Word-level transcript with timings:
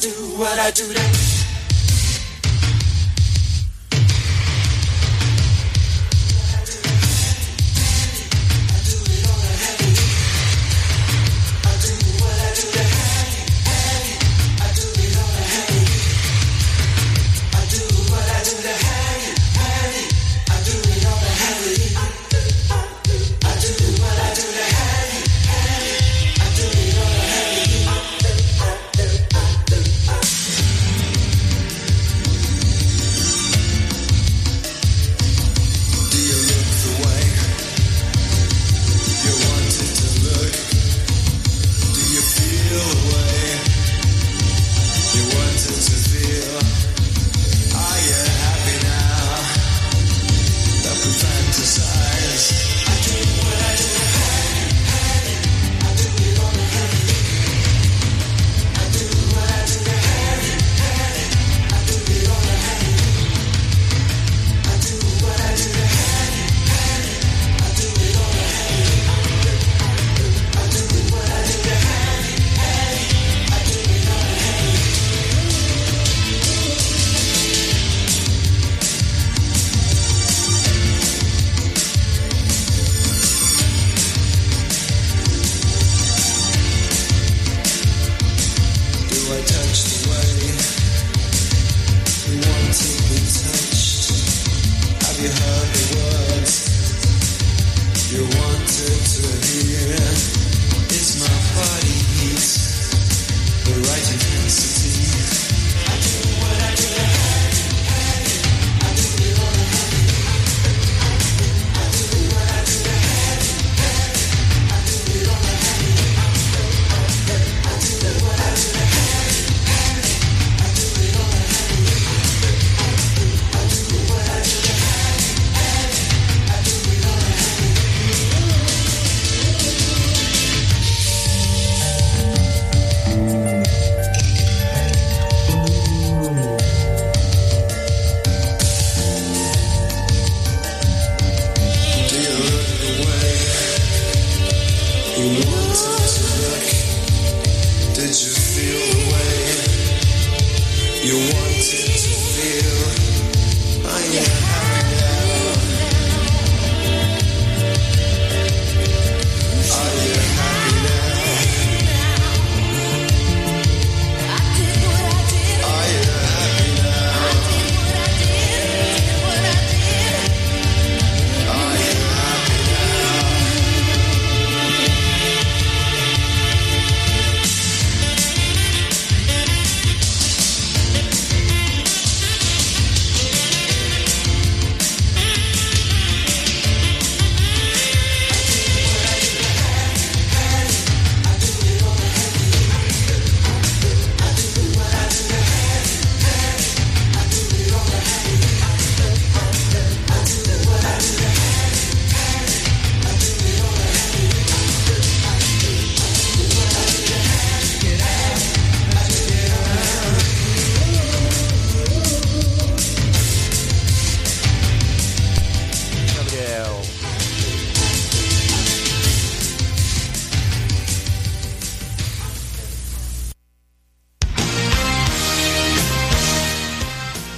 do 0.00 0.08
what 0.38 0.58
I 0.58 0.70
do. 0.70 0.88
Today. 0.88 1.29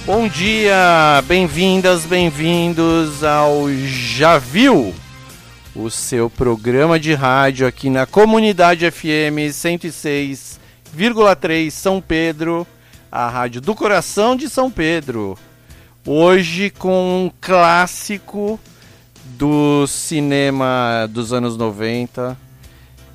Bom 0.05 0.27
dia, 0.27 1.23
bem-vindas, 1.25 2.05
bem-vindos 2.05 3.23
ao 3.23 3.71
Já 3.71 4.37
Viu, 4.37 4.93
o 5.73 5.89
seu 5.89 6.29
programa 6.29 6.99
de 6.99 7.13
rádio 7.13 7.65
aqui 7.65 7.89
na 7.89 8.05
Comunidade 8.05 8.91
FM 8.91 9.47
106,3 9.49 11.71
São 11.71 12.01
Pedro, 12.01 12.67
a 13.09 13.29
rádio 13.29 13.61
do 13.61 13.73
coração 13.73 14.35
de 14.35 14.49
São 14.49 14.69
Pedro. 14.69 15.37
Hoje 16.05 16.69
com 16.69 17.25
um 17.25 17.31
clássico 17.39 18.59
do 19.23 19.87
cinema 19.87 21.07
dos 21.09 21.31
anos 21.31 21.55
90, 21.55 22.37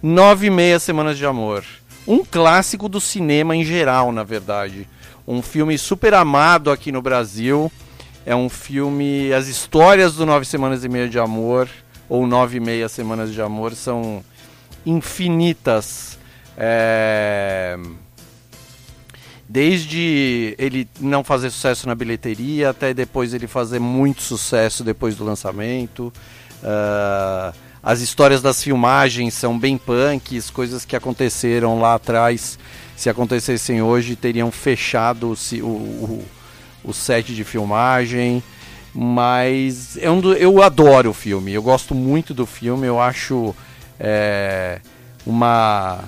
Nove 0.02 0.46
e 0.46 0.50
Meia 0.50 0.78
Semanas 0.78 1.18
de 1.18 1.26
Amor. 1.26 1.66
Um 2.06 2.24
clássico 2.24 2.88
do 2.88 2.98
cinema 2.98 3.54
em 3.54 3.62
geral, 3.62 4.10
na 4.10 4.24
verdade 4.24 4.88
um 5.28 5.42
filme 5.42 5.76
super 5.76 6.14
amado 6.14 6.70
aqui 6.70 6.90
no 6.90 7.02
Brasil. 7.02 7.70
É 8.24 8.34
um 8.34 8.48
filme. 8.48 9.30
As 9.34 9.46
histórias 9.46 10.14
do 10.14 10.24
Nove 10.24 10.46
Semanas 10.46 10.84
e 10.84 10.88
Meia 10.88 11.06
de 11.06 11.18
Amor, 11.18 11.68
ou 12.08 12.26
Nove 12.26 12.56
e 12.56 12.60
Meia 12.60 12.88
Semanas 12.88 13.34
de 13.34 13.42
Amor, 13.42 13.74
são 13.74 14.24
infinitas. 14.86 16.18
É... 16.56 17.78
Desde 19.46 20.54
ele 20.58 20.88
não 20.98 21.22
fazer 21.22 21.50
sucesso 21.50 21.86
na 21.86 21.94
bilheteria 21.94 22.70
até 22.70 22.92
depois 22.92 23.32
ele 23.32 23.46
fazer 23.46 23.78
muito 23.78 24.22
sucesso 24.22 24.82
depois 24.82 25.14
do 25.14 25.24
lançamento. 25.24 26.12
Uh, 26.62 27.56
as 27.82 28.00
histórias 28.00 28.42
das 28.42 28.62
filmagens 28.62 29.32
são 29.32 29.58
bem 29.58 29.78
punks, 29.78 30.50
coisas 30.50 30.84
que 30.84 30.94
aconteceram 30.94 31.80
lá 31.80 31.94
atrás 31.94 32.58
se 32.98 33.08
acontecessem 33.08 33.80
hoje, 33.80 34.16
teriam 34.16 34.50
fechado 34.50 35.32
o, 35.32 35.64
o, 35.64 36.24
o 36.82 36.92
set 36.92 37.32
de 37.32 37.44
filmagem. 37.44 38.42
Mas 38.92 39.96
eu, 39.98 40.20
eu 40.34 40.60
adoro 40.60 41.10
o 41.10 41.14
filme, 41.14 41.52
eu 41.52 41.62
gosto 41.62 41.94
muito 41.94 42.34
do 42.34 42.44
filme, 42.44 42.88
eu 42.88 43.00
acho 43.00 43.54
é, 44.00 44.80
uma 45.24 46.02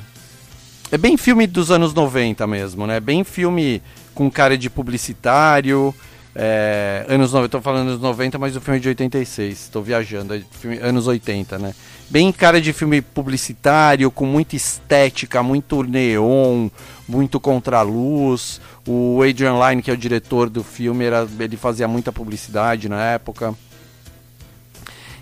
é 0.90 0.98
bem 0.98 1.16
filme 1.16 1.46
dos 1.46 1.70
anos 1.70 1.94
90 1.94 2.44
mesmo, 2.48 2.88
né? 2.88 2.98
Bem 2.98 3.22
filme 3.22 3.80
com 4.12 4.28
cara 4.28 4.58
de 4.58 4.68
publicitário. 4.68 5.94
É, 6.34 7.04
anos 7.08 7.32
90, 7.32 7.48
tô 7.48 7.60
falando 7.60 7.88
anos 7.90 8.00
90, 8.00 8.36
mas 8.38 8.56
o 8.56 8.60
filme 8.60 8.78
é 8.78 8.82
de 8.82 8.88
86. 8.88 9.60
Estou 9.60 9.82
viajando, 9.82 10.34
é 10.34 10.42
filme, 10.50 10.78
anos 10.78 11.06
80, 11.06 11.58
né? 11.58 11.72
Bem 12.10 12.32
cara 12.32 12.60
de 12.60 12.72
filme 12.72 13.00
publicitário, 13.00 14.10
com 14.10 14.26
muita 14.26 14.56
estética, 14.56 15.44
muito 15.44 15.84
neon, 15.84 16.68
muito 17.08 17.38
contraluz. 17.38 18.60
O 18.84 19.22
Adrian 19.22 19.54
Lyne, 19.64 19.80
que 19.80 19.92
é 19.92 19.94
o 19.94 19.96
diretor 19.96 20.50
do 20.50 20.64
filme, 20.64 21.04
era, 21.04 21.24
ele 21.38 21.56
fazia 21.56 21.86
muita 21.86 22.10
publicidade 22.10 22.88
na 22.88 23.00
época. 23.00 23.54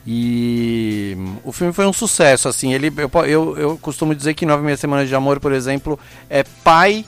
E 0.07 1.15
o 1.45 1.53
filme 1.53 1.75
foi 1.75 1.85
um 1.85 1.93
sucesso, 1.93 2.49
assim. 2.49 2.73
Ele, 2.73 2.91
eu, 2.97 3.11
eu, 3.27 3.59
eu 3.59 3.77
costumo 3.77 4.15
dizer 4.15 4.33
que 4.33 4.47
Nove 4.47 4.65
Meia 4.65 4.79
Semanas 4.79 5.07
de 5.07 5.15
Amor, 5.15 5.39
por 5.41 5.53
exemplo, 5.53 6.01
é 6.31 6.43
pai 6.43 7.05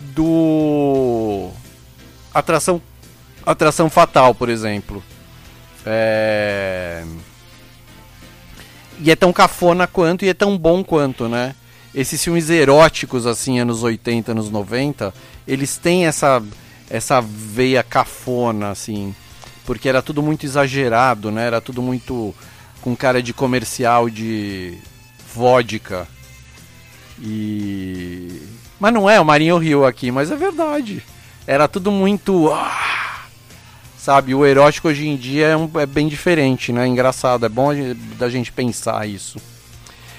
do 0.00 1.50
Atração, 2.34 2.82
Atração 3.46 3.88
Fatal, 3.88 4.34
por 4.34 4.48
exemplo. 4.48 5.00
É... 5.86 7.04
E 9.02 9.10
é 9.10 9.16
tão 9.16 9.32
cafona 9.32 9.86
quanto 9.86 10.24
e 10.24 10.28
é 10.28 10.34
tão 10.34 10.56
bom 10.56 10.84
quanto, 10.84 11.28
né? 11.28 11.54
Esses 11.94 12.22
filmes 12.22 12.50
eróticos, 12.50 13.26
assim, 13.26 13.58
anos 13.58 13.82
80, 13.82 14.32
anos 14.32 14.50
90, 14.50 15.12
eles 15.46 15.76
têm 15.76 16.06
essa, 16.06 16.42
essa 16.88 17.20
veia 17.20 17.82
cafona, 17.82 18.70
assim 18.70 19.14
porque 19.70 19.88
era 19.88 20.02
tudo 20.02 20.20
muito 20.20 20.44
exagerado, 20.44 21.30
né? 21.30 21.46
Era 21.46 21.60
tudo 21.60 21.80
muito 21.80 22.34
com 22.80 22.96
cara 22.96 23.22
de 23.22 23.32
comercial 23.32 24.10
de 24.10 24.76
vodka. 25.32 26.08
E 27.20 28.42
mas 28.80 28.92
não 28.92 29.08
é 29.08 29.20
o 29.20 29.24
Marinho 29.24 29.58
Rio 29.58 29.84
aqui, 29.86 30.10
mas 30.10 30.28
é 30.28 30.34
verdade. 30.34 31.04
Era 31.46 31.68
tudo 31.68 31.92
muito 31.92 32.50
ah, 32.52 33.09
sabe, 34.00 34.34
o 34.34 34.46
erótico 34.46 34.88
hoje 34.88 35.06
em 35.06 35.16
dia 35.16 35.48
é, 35.48 35.56
um, 35.56 35.70
é 35.78 35.86
bem 35.86 36.08
diferente, 36.08 36.72
né? 36.72 36.86
Engraçado, 36.86 37.44
é 37.44 37.48
bom 37.48 37.70
da 38.18 38.28
gente 38.28 38.50
pensar 38.50 39.06
isso. 39.06 39.38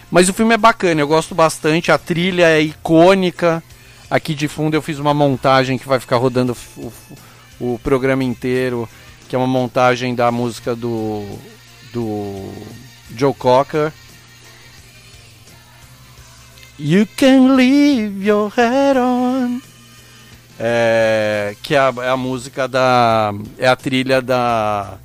Mas 0.09 0.29
o 0.29 0.33
filme 0.33 0.53
é 0.53 0.57
bacana, 0.57 1.01
eu 1.01 1.07
gosto 1.07 1.33
bastante, 1.33 1.91
a 1.91 1.97
trilha 1.97 2.47
é 2.47 2.61
icônica. 2.61 3.63
Aqui 4.09 4.35
de 4.35 4.47
fundo 4.47 4.75
eu 4.75 4.81
fiz 4.81 4.99
uma 4.99 5.13
montagem 5.13 5.77
que 5.77 5.87
vai 5.87 5.99
ficar 5.99 6.17
rodando 6.17 6.55
o, 6.77 6.93
o 7.59 7.79
programa 7.79 8.23
inteiro 8.23 8.87
que 9.31 9.35
é 9.35 9.37
uma 9.37 9.47
montagem 9.47 10.13
da 10.13 10.29
música 10.29 10.75
do, 10.75 11.25
do 11.93 12.51
Joe 13.15 13.33
Cocker. 13.33 13.93
You 16.77 17.07
can 17.15 17.55
leave 17.55 18.27
your 18.27 18.49
head 18.49 18.99
on. 18.99 19.61
É, 20.63 21.55
que 21.63 21.73
é 21.73 21.79
a, 21.79 21.91
é 22.03 22.09
a, 22.09 22.15
música 22.15 22.67
da. 22.67 23.33
É 23.57 23.67
a 23.67 23.75
trilha 23.75 24.21
da. 24.21 24.99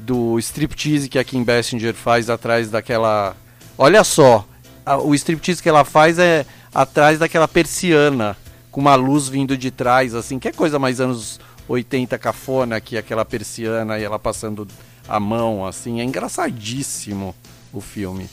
Do 0.00 0.38
striptease 0.38 1.10
que 1.10 1.18
a 1.18 1.24
Kim 1.24 1.44
Basinger 1.44 1.92
faz 1.92 2.30
atrás 2.30 2.70
daquela. 2.70 3.36
Olha 3.76 4.02
só, 4.02 4.46
a, 4.86 4.96
o 4.96 5.14
striptease 5.14 5.62
que 5.62 5.68
ela 5.68 5.84
faz 5.84 6.18
é 6.18 6.46
atrás 6.74 7.18
daquela 7.18 7.46
persiana, 7.46 8.34
com 8.70 8.80
uma 8.80 8.94
luz 8.94 9.28
vindo 9.28 9.58
de 9.58 9.70
trás, 9.70 10.14
assim, 10.14 10.38
que 10.38 10.48
é 10.48 10.52
coisa 10.52 10.78
mais 10.78 11.02
anos 11.02 11.38
80 11.68 12.16
cafona 12.16 12.80
que 12.80 12.96
aquela 12.96 13.26
persiana 13.26 13.98
e 13.98 14.04
ela 14.04 14.18
passando 14.18 14.66
a 15.06 15.20
mão, 15.20 15.66
assim. 15.66 16.00
É 16.00 16.04
engraçadíssimo 16.04 17.34
o 17.74 17.82
filme. 17.82 18.26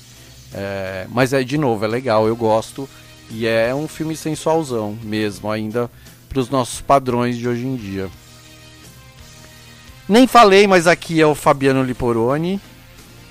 É, 0.53 1.05
mas 1.09 1.33
é, 1.33 1.43
de 1.43 1.57
novo, 1.57 1.83
é 1.83 1.87
legal, 1.89 2.29
eu 2.29 2.35
gosto. 2.35 2.87
E 3.29 3.45
é 3.45 3.75
um 3.75 3.89
filme 3.89 4.15
sensualzão 4.15 4.97
mesmo, 5.03 5.51
ainda 5.51 5.91
para 6.35 6.41
os 6.41 6.49
nossos 6.49 6.81
padrões 6.81 7.37
de 7.37 7.47
hoje 7.47 7.65
em 7.65 7.77
dia. 7.77 8.09
Nem 10.07 10.27
falei, 10.27 10.67
mas 10.67 10.85
aqui 10.85 11.21
é 11.21 11.25
o 11.25 11.33
Fabiano 11.33 11.81
Liporoni. 11.81 12.59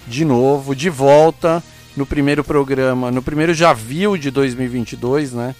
De 0.07 0.25
novo, 0.25 0.75
de 0.75 0.89
volta 0.89 1.63
no 1.95 2.07
primeiro 2.07 2.43
programa, 2.43 3.11
no 3.11 3.23
primeiro 3.23 3.53
já 3.53 3.75
viu 3.75 4.17
de 4.17 4.31
2022, 4.31 5.35
né? 5.35 5.55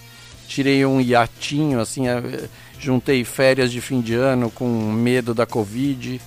Tirei 0.47 0.83
um 0.87 0.99
hiatinho, 0.99 1.79
assim, 1.79 2.07
é, 2.07 2.49
juntei 2.79 3.23
férias 3.23 3.71
de 3.71 3.79
fim 3.79 4.01
de 4.01 4.15
ano 4.15 4.49
com 4.49 4.67
medo 4.91 5.35
da 5.35 5.45
Covid 5.45 6.19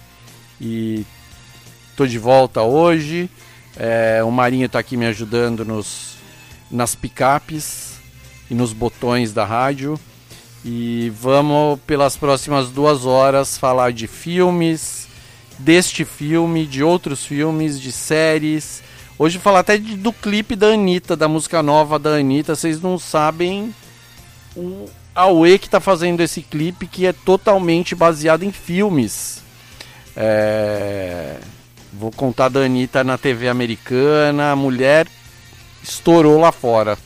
e 0.61 1.05
tô 1.97 2.07
de 2.07 2.19
volta 2.19 2.63
hoje. 2.63 3.29
É, 3.77 4.23
o 4.23 4.31
Marinho 4.31 4.67
está 4.67 4.79
aqui 4.79 4.97
me 4.97 5.07
ajudando 5.07 5.65
nos, 5.65 6.15
nas 6.71 6.95
picapes 6.95 7.99
e 8.49 8.55
nos 8.55 8.73
botões 8.73 9.33
da 9.33 9.45
rádio. 9.45 9.99
E 10.65 11.13
vamos, 11.15 11.79
pelas 11.87 12.17
próximas 12.17 12.71
duas 12.71 13.07
horas, 13.07 13.57
falar 13.57 13.93
de 13.93 14.07
filmes, 14.07 15.09
deste 15.59 16.05
filme, 16.05 16.67
de 16.67 16.83
outros 16.83 17.25
filmes, 17.25 17.81
de 17.81 17.93
séries. 17.93 18.83
Hoje 19.19 19.39
falar 19.39 19.61
até 19.61 19.77
de, 19.77 19.97
do 19.97 20.13
clipe 20.13 20.57
da 20.57 20.69
Anitta, 20.69 21.17
da 21.17 21.29
música 21.29 21.63
nova 21.63 21.99
da 21.99 22.11
Anitta. 22.11 22.55
Vocês 22.55 22.81
não 22.81 22.99
sabem 22.99 23.75
o, 24.57 24.89
Aue 25.15 25.59
que 25.59 25.67
está 25.67 25.81
fazendo 25.81 26.21
esse 26.21 26.43
clipe 26.43 26.87
que 26.87 27.05
é 27.05 27.13
totalmente 27.13 27.95
baseado 27.95 28.45
em 28.45 28.53
filmes. 28.53 29.43
É... 30.17 31.37
Vou 31.93 32.13
contar 32.13 32.49
da 32.49 32.61
Anitta 32.61 33.03
na 33.03 33.19
TV 33.19 33.49
americana. 33.49 34.53
A 34.53 34.57
mulher 34.57 35.09
estourou 35.83 36.39
lá 36.39 36.53
fora. 36.53 36.97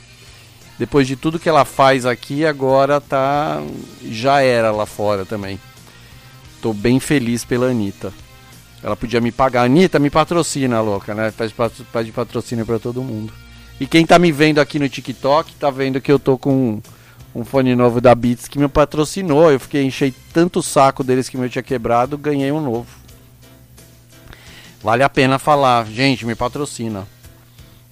Depois 0.82 1.06
de 1.06 1.14
tudo 1.14 1.38
que 1.38 1.48
ela 1.48 1.64
faz 1.64 2.04
aqui, 2.04 2.44
agora 2.44 3.00
tá. 3.00 3.62
Já 4.04 4.40
era 4.40 4.72
lá 4.72 4.84
fora 4.84 5.24
também. 5.24 5.60
Tô 6.60 6.72
bem 6.72 6.98
feliz 6.98 7.44
pela 7.44 7.66
Anitta. 7.66 8.12
Ela 8.82 8.96
podia 8.96 9.20
me 9.20 9.30
pagar. 9.30 9.62
Anitta, 9.62 10.00
me 10.00 10.10
patrocina, 10.10 10.80
louca, 10.80 11.14
né? 11.14 11.32
Pede 11.92 12.10
patrocínio 12.10 12.66
para 12.66 12.80
todo 12.80 13.00
mundo. 13.00 13.32
E 13.78 13.86
quem 13.86 14.04
tá 14.04 14.18
me 14.18 14.32
vendo 14.32 14.58
aqui 14.58 14.80
no 14.80 14.88
TikTok, 14.88 15.54
tá 15.54 15.70
vendo 15.70 16.00
que 16.00 16.10
eu 16.10 16.18
tô 16.18 16.36
com 16.36 16.82
um 17.32 17.44
fone 17.44 17.76
novo 17.76 18.00
da 18.00 18.12
Beats 18.12 18.48
que 18.48 18.58
me 18.58 18.66
patrocinou. 18.66 19.52
Eu 19.52 19.60
fiquei 19.60 19.84
enchei 19.84 20.12
tanto 20.32 20.58
o 20.58 20.62
saco 20.64 21.04
deles 21.04 21.28
que 21.28 21.36
meu 21.36 21.48
tinha 21.48 21.62
quebrado, 21.62 22.18
ganhei 22.18 22.50
um 22.50 22.60
novo. 22.60 22.88
Vale 24.82 25.04
a 25.04 25.08
pena 25.08 25.38
falar, 25.38 25.86
gente, 25.86 26.26
me 26.26 26.34
patrocina. 26.34 27.06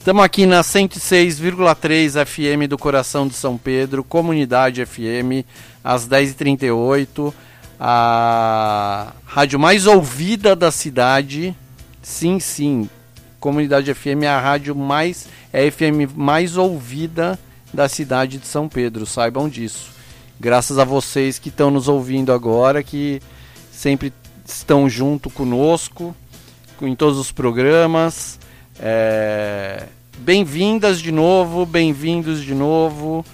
Estamos 0.01 0.25
aqui 0.25 0.47
na 0.47 0.63
106,3 0.63 2.25
FM 2.25 2.67
do 2.67 2.79
coração 2.79 3.29
de 3.29 3.35
São 3.35 3.59
Pedro, 3.59 4.03
Comunidade 4.03 4.83
FM, 4.87 5.45
às 5.85 6.09
10h38. 6.09 7.35
A 7.79 9.13
rádio 9.27 9.61
mais 9.61 9.87
ouvida 9.87 10.57
da 10.57 10.71
cidade. 10.71 11.55
Sim, 12.01 12.41
sim. 12.41 12.89
Comunidade 13.39 13.93
FM 13.93 14.23
é 14.23 14.29
a 14.29 14.41
rádio 14.41 14.75
mais. 14.75 15.29
É 15.53 15.69
a 15.69 15.71
FM 15.71 16.17
mais 16.17 16.57
ouvida 16.57 17.39
da 17.73 17.87
cidade 17.87 18.39
de 18.39 18.47
São 18.47 18.71
Pedro, 18.71 19.05
saibam 19.05 19.51
disso. 19.51 19.91
Graças 20.41 20.79
a 20.79 20.85
vocês 20.85 21.39
que 21.39 21.51
estão 21.51 21.71
nos 21.71 21.89
ouvindo 21.89 22.33
agora, 22.33 22.83
que 22.83 23.21
sempre 23.71 24.15
estão 24.47 24.89
junto 24.89 25.29
conosco 25.29 26.17
em 26.81 26.97
todos 26.97 27.19
os 27.19 27.31
programas. 27.31 28.40
É... 28.83 29.85
Bem-vindas 30.17 31.01
de 31.01 31.13
novo, 31.13 31.67
bem-vindos 31.67 32.43
de 32.43 32.55
novo. 32.55 33.25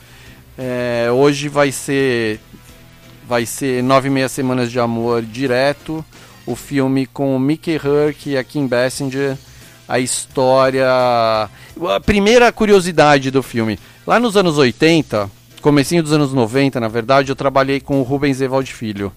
É... 0.59 1.09
Hoje 1.13 1.49
vai 1.49 1.71
ser 1.71 2.41
vai 3.29 3.47
ser 3.47 3.83
nove 3.83 4.09
e 4.09 4.11
meia 4.11 4.29
semanas 4.29 4.71
de 4.73 4.81
amor 4.81 5.23
direto. 5.23 6.05
O 6.45 6.57
filme 6.57 7.07
com 7.07 7.35
o 7.35 7.41
Mickey 7.41 7.75
Herc 7.75 8.27
e 8.27 8.37
a 8.37 8.43
Kim 8.43 8.67
Basinger. 8.67 9.37
A 9.89 10.01
história. 10.01 10.89
A 10.89 12.01
primeira 12.05 12.51
curiosidade 12.51 13.31
do 13.31 13.43
filme. 13.43 13.79
Lá 14.05 14.19
nos 14.19 14.37
anos 14.37 14.59
80, 14.59 15.31
comecinho 15.61 16.03
dos 16.03 16.13
anos 16.13 16.33
90, 16.33 16.81
na 16.81 16.89
verdade, 16.89 17.31
eu 17.31 17.37
trabalhei 17.37 17.81
com 17.81 18.01
o 18.01 18.03
Rubens 18.03 18.41
Evaldo 18.41 18.69
Filho. 18.69 19.13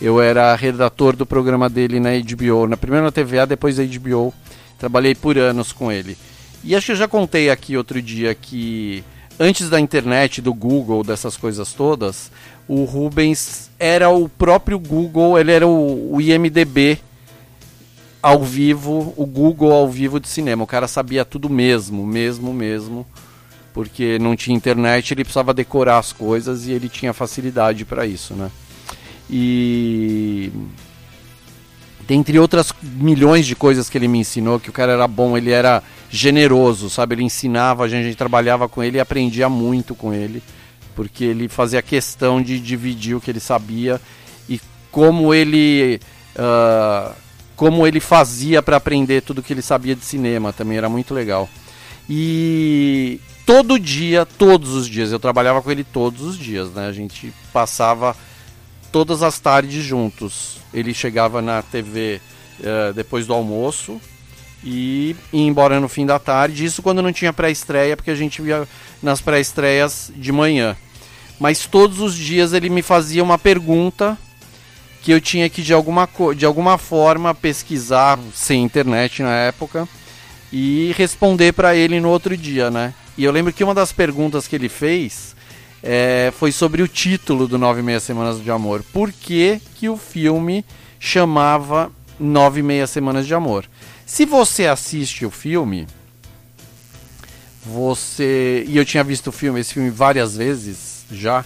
Eu 0.00 0.20
era 0.20 0.54
redator 0.54 1.16
do 1.16 1.26
programa 1.26 1.68
dele 1.68 2.00
na 2.00 2.10
HBO, 2.18 2.66
na 2.66 2.76
primeira 2.76 3.04
na 3.04 3.12
TVA, 3.12 3.46
depois 3.46 3.76
da 3.76 3.84
HBO. 3.84 4.32
Trabalhei 4.78 5.14
por 5.14 5.38
anos 5.38 5.72
com 5.72 5.90
ele. 5.90 6.16
E 6.62 6.74
acho 6.74 6.86
que 6.86 6.92
eu 6.92 6.96
já 6.96 7.08
contei 7.08 7.50
aqui 7.50 7.76
outro 7.76 8.00
dia 8.00 8.34
que 8.34 9.04
antes 9.38 9.68
da 9.70 9.80
internet, 9.80 10.40
do 10.40 10.52
Google, 10.52 11.04
dessas 11.04 11.36
coisas 11.36 11.72
todas, 11.72 12.30
o 12.66 12.84
Rubens 12.84 13.70
era 13.78 14.08
o 14.08 14.28
próprio 14.28 14.78
Google, 14.78 15.38
ele 15.38 15.52
era 15.52 15.66
o, 15.66 16.14
o 16.14 16.20
IMDB 16.20 16.98
ao 18.22 18.42
vivo, 18.42 19.14
o 19.16 19.24
Google 19.24 19.72
ao 19.72 19.88
vivo 19.88 20.18
de 20.18 20.28
cinema. 20.28 20.64
O 20.64 20.66
cara 20.66 20.88
sabia 20.88 21.24
tudo 21.24 21.48
mesmo, 21.48 22.06
mesmo, 22.06 22.52
mesmo 22.52 23.06
porque 23.76 24.18
não 24.18 24.34
tinha 24.34 24.56
internet, 24.56 25.12
ele 25.12 25.22
precisava 25.22 25.52
decorar 25.52 25.98
as 25.98 26.10
coisas 26.10 26.66
e 26.66 26.72
ele 26.72 26.88
tinha 26.88 27.12
facilidade 27.12 27.84
para 27.84 28.06
isso, 28.06 28.32
né? 28.32 28.50
E 29.28 30.50
Dentre 32.06 32.38
outras 32.38 32.72
milhões 32.82 33.46
de 33.46 33.56
coisas 33.56 33.90
que 33.90 33.98
ele 33.98 34.06
me 34.06 34.18
ensinou, 34.18 34.60
que 34.60 34.70
o 34.70 34.72
cara 34.72 34.92
era 34.92 35.08
bom, 35.08 35.36
ele 35.36 35.50
era 35.50 35.82
generoso, 36.08 36.88
sabe? 36.88 37.16
Ele 37.16 37.24
ensinava, 37.24 37.84
a 37.84 37.88
gente, 37.88 38.00
a 38.00 38.04
gente 38.04 38.16
trabalhava 38.16 38.68
com 38.68 38.82
ele 38.82 38.98
e 38.98 39.00
aprendia 39.00 39.48
muito 39.48 39.94
com 39.94 40.14
ele, 40.14 40.40
porque 40.94 41.24
ele 41.24 41.48
fazia 41.48 41.82
questão 41.82 42.40
de 42.40 42.60
dividir 42.60 43.16
o 43.16 43.20
que 43.20 43.30
ele 43.30 43.40
sabia 43.40 44.00
e 44.48 44.60
como 44.90 45.34
ele. 45.34 46.00
Uh, 46.36 47.12
como 47.56 47.86
ele 47.86 48.00
fazia 48.00 48.62
para 48.62 48.76
aprender 48.76 49.22
tudo 49.22 49.42
que 49.42 49.50
ele 49.50 49.62
sabia 49.62 49.96
de 49.96 50.04
cinema 50.04 50.52
também 50.52 50.76
era 50.76 50.90
muito 50.90 51.14
legal. 51.14 51.48
E 52.08 53.18
todo 53.46 53.80
dia, 53.80 54.26
todos 54.26 54.74
os 54.74 54.86
dias, 54.86 55.10
eu 55.10 55.18
trabalhava 55.18 55.62
com 55.62 55.70
ele 55.70 55.82
todos 55.82 56.20
os 56.20 56.38
dias, 56.38 56.70
né? 56.72 56.86
A 56.86 56.92
gente 56.92 57.32
passava 57.52 58.14
todas 58.96 59.22
as 59.22 59.38
tardes 59.38 59.84
juntos. 59.84 60.56
Ele 60.72 60.94
chegava 60.94 61.42
na 61.42 61.60
TV 61.60 62.18
uh, 62.18 62.62
eh, 62.64 62.92
depois 62.94 63.26
do 63.26 63.34
almoço 63.34 64.00
e 64.64 65.14
ia 65.30 65.46
embora 65.46 65.78
no 65.78 65.86
fim 65.86 66.06
da 66.06 66.18
tarde. 66.18 66.64
Isso 66.64 66.80
quando 66.80 67.02
não 67.02 67.12
tinha 67.12 67.30
pré-estreia, 67.30 67.94
porque 67.94 68.10
a 68.10 68.14
gente 68.14 68.40
via 68.40 68.66
nas 69.02 69.20
pré-estreias 69.20 70.10
de 70.16 70.32
manhã. 70.32 70.74
Mas 71.38 71.66
todos 71.66 72.00
os 72.00 72.16
dias 72.16 72.54
ele 72.54 72.70
me 72.70 72.80
fazia 72.80 73.22
uma 73.22 73.36
pergunta 73.36 74.16
que 75.02 75.12
eu 75.12 75.20
tinha 75.20 75.50
que 75.50 75.60
de 75.60 75.74
alguma, 75.74 76.08
de 76.34 76.46
alguma 76.46 76.78
forma 76.78 77.34
pesquisar 77.34 78.18
sem 78.34 78.64
internet 78.64 79.22
na 79.22 79.34
época 79.34 79.86
e 80.50 80.94
responder 80.96 81.52
para 81.52 81.76
ele 81.76 82.00
no 82.00 82.08
outro 82.08 82.34
dia, 82.34 82.70
né? 82.70 82.94
E 83.18 83.24
eu 83.24 83.30
lembro 83.30 83.52
que 83.52 83.62
uma 83.62 83.74
das 83.74 83.92
perguntas 83.92 84.48
que 84.48 84.56
ele 84.56 84.70
fez 84.70 85.35
é, 85.82 86.32
foi 86.36 86.52
sobre 86.52 86.82
o 86.82 86.88
título 86.88 87.46
do 87.46 87.58
Nove 87.58 87.82
Meia 87.82 88.00
Semanas 88.00 88.42
de 88.42 88.50
Amor. 88.50 88.82
Por 88.92 89.12
que, 89.12 89.60
que 89.76 89.88
o 89.88 89.96
filme 89.96 90.64
chamava 90.98 91.90
Nove 92.18 92.62
Meia 92.62 92.86
Semanas 92.86 93.26
de 93.26 93.34
Amor? 93.34 93.66
Se 94.04 94.24
você 94.24 94.66
assiste 94.66 95.26
o 95.26 95.30
filme, 95.30 95.86
você. 97.64 98.64
E 98.68 98.76
eu 98.76 98.84
tinha 98.84 99.02
visto 99.02 99.28
o 99.28 99.32
filme, 99.32 99.60
esse 99.60 99.74
filme 99.74 99.90
várias 99.90 100.36
vezes 100.36 101.04
já 101.10 101.44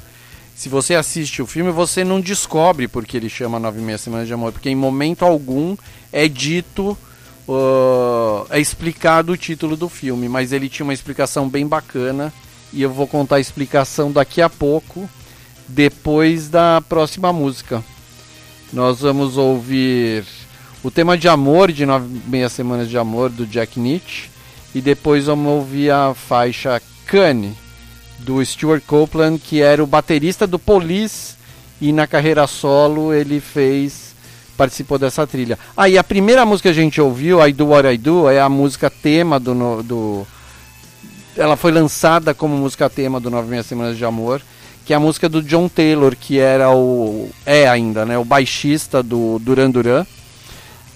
se 0.60 0.68
você 0.68 0.94
assiste 0.94 1.40
o 1.40 1.46
filme, 1.46 1.70
você 1.70 2.04
não 2.04 2.20
descobre 2.20 2.87
porque 2.87 3.16
ele 3.16 3.30
chama 3.30 3.58
Nove 3.58 3.80
Meia 3.80 3.96
Semanas 3.96 4.26
de 4.26 4.34
Amor, 4.34 4.52
porque 4.52 4.68
em 4.68 4.75
momento 4.75 5.25
algum 5.25 5.75
é 6.12 6.28
dito, 6.28 6.99
uh, 7.49 8.46
é 8.50 8.60
explicado 8.60 9.32
o 9.32 9.38
título 9.38 9.75
do 9.75 9.88
filme, 9.88 10.28
mas 10.28 10.52
ele 10.52 10.68
tinha 10.68 10.84
uma 10.84 10.92
explicação 10.92 11.49
bem 11.49 11.66
bacana 11.66 12.30
e 12.73 12.83
eu 12.83 12.91
vou 12.91 13.07
contar 13.07 13.37
a 13.37 13.41
explicação 13.41 14.12
daqui 14.12 14.41
a 14.41 14.49
pouco, 14.49 15.09
depois 15.69 16.49
da 16.49 16.83
próxima 16.89 17.33
música. 17.33 17.83
Nós 18.73 19.00
vamos 19.00 19.37
ouvir 19.37 20.25
o 20.83 20.91
tema 20.91 21.19
de 21.19 21.29
amor 21.29 21.73
de 21.73 21.85
Nove 21.85 22.21
Meia 22.27 22.49
Semanas 22.49 22.89
de 22.89 22.97
Amor 22.97 23.31
do 23.31 23.47
Jack 23.47 23.79
Nietzsche 23.79 24.31
e 24.75 24.81
depois 24.81 25.27
vamos 25.27 25.53
ouvir 25.53 25.91
a 25.91 26.15
faixa 26.15 26.81
Cane 27.07 27.57
do 28.19 28.45
Stuart 28.45 28.83
Copeland, 28.87 29.39
que 29.39 29.61
era 29.61 29.83
o 29.83 29.87
baterista 29.87 30.47
do 30.47 30.59
Police 30.59 31.35
e 31.81 31.93
na 31.93 32.07
carreira 32.07 32.47
solo 32.47 33.12
ele 33.12 33.41
fez 33.41 34.11
participou 34.57 34.99
dessa 34.99 35.27
trilha. 35.27 35.59
Aí 35.75 35.97
ah, 35.97 36.03
a 36.03 36.05
primeira 36.05 36.45
música 36.45 36.69
que 36.71 36.79
a 36.79 36.83
gente 36.83 37.00
ouviu, 37.00 37.45
I 37.47 37.50
Do 37.50 37.69
What 37.69 37.89
I 37.89 37.97
Do, 37.97 38.29
é 38.29 38.39
a 38.39 38.49
música 38.49 38.91
tema 38.91 39.41
do, 39.41 39.83
do 39.83 40.27
ela 41.37 41.56
foi 41.56 41.72
lançada 41.72 42.34
como 42.34 42.56
música 42.56 42.88
tema 42.90 43.20
do 43.20 43.30
Nove 43.30 43.49
Meia 43.49 43.62
Semanas 43.62 43.96
de 43.96 44.04
Amor, 44.04 44.40
que 44.84 44.92
é 44.92 44.96
a 44.96 45.00
música 45.00 45.28
do 45.28 45.42
John 45.42 45.68
Taylor, 45.68 46.16
que 46.16 46.38
era 46.38 46.70
o 46.70 47.30
é 47.46 47.68
ainda, 47.68 48.04
né, 48.04 48.18
o 48.18 48.25
baixista 48.25 49.02
do 49.02 49.38
Duran 49.38 49.70
Duran. 49.70 50.06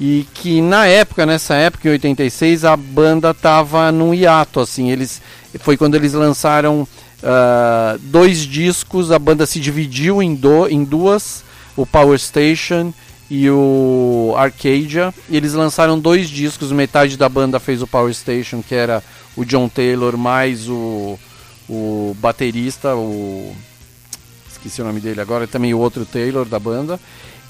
E 0.00 0.26
que 0.34 0.60
na 0.60 0.86
época, 0.86 1.24
nessa 1.24 1.54
época, 1.54 1.88
em 1.88 1.92
86, 1.92 2.64
a 2.64 2.76
banda 2.76 3.32
tava 3.32 3.92
num 3.92 4.12
hiato, 4.12 4.58
assim, 4.58 4.90
eles 4.90 5.22
foi 5.60 5.76
quando 5.76 5.94
eles 5.94 6.12
lançaram 6.12 6.86
Uh, 7.24 7.98
dois 8.02 8.40
discos, 8.40 9.10
a 9.10 9.18
banda 9.18 9.46
se 9.46 9.58
dividiu 9.58 10.22
em, 10.22 10.34
do, 10.34 10.68
em 10.68 10.84
duas, 10.84 11.42
o 11.74 11.86
Power 11.86 12.18
Station 12.18 12.92
e 13.30 13.48
o 13.50 14.34
Arcadia. 14.36 15.12
E 15.28 15.36
eles 15.36 15.54
lançaram 15.54 15.98
dois 15.98 16.28
discos, 16.28 16.72
metade 16.72 17.16
da 17.16 17.28
banda 17.28 17.58
fez 17.58 17.82
o 17.82 17.86
Power 17.86 18.12
Station, 18.14 18.62
que 18.62 18.74
era 18.74 19.02
o 19.36 19.44
John 19.44 19.68
Taylor 19.68 20.16
mais 20.16 20.68
o, 20.68 21.18
o 21.68 22.16
baterista, 22.20 22.94
o 22.94 23.54
esqueci 24.50 24.80
o 24.80 24.84
nome 24.84 25.00
dele 25.00 25.20
agora, 25.20 25.46
também 25.46 25.74
o 25.74 25.78
outro 25.78 26.06
Taylor 26.06 26.44
da 26.46 26.58
banda. 26.58 26.98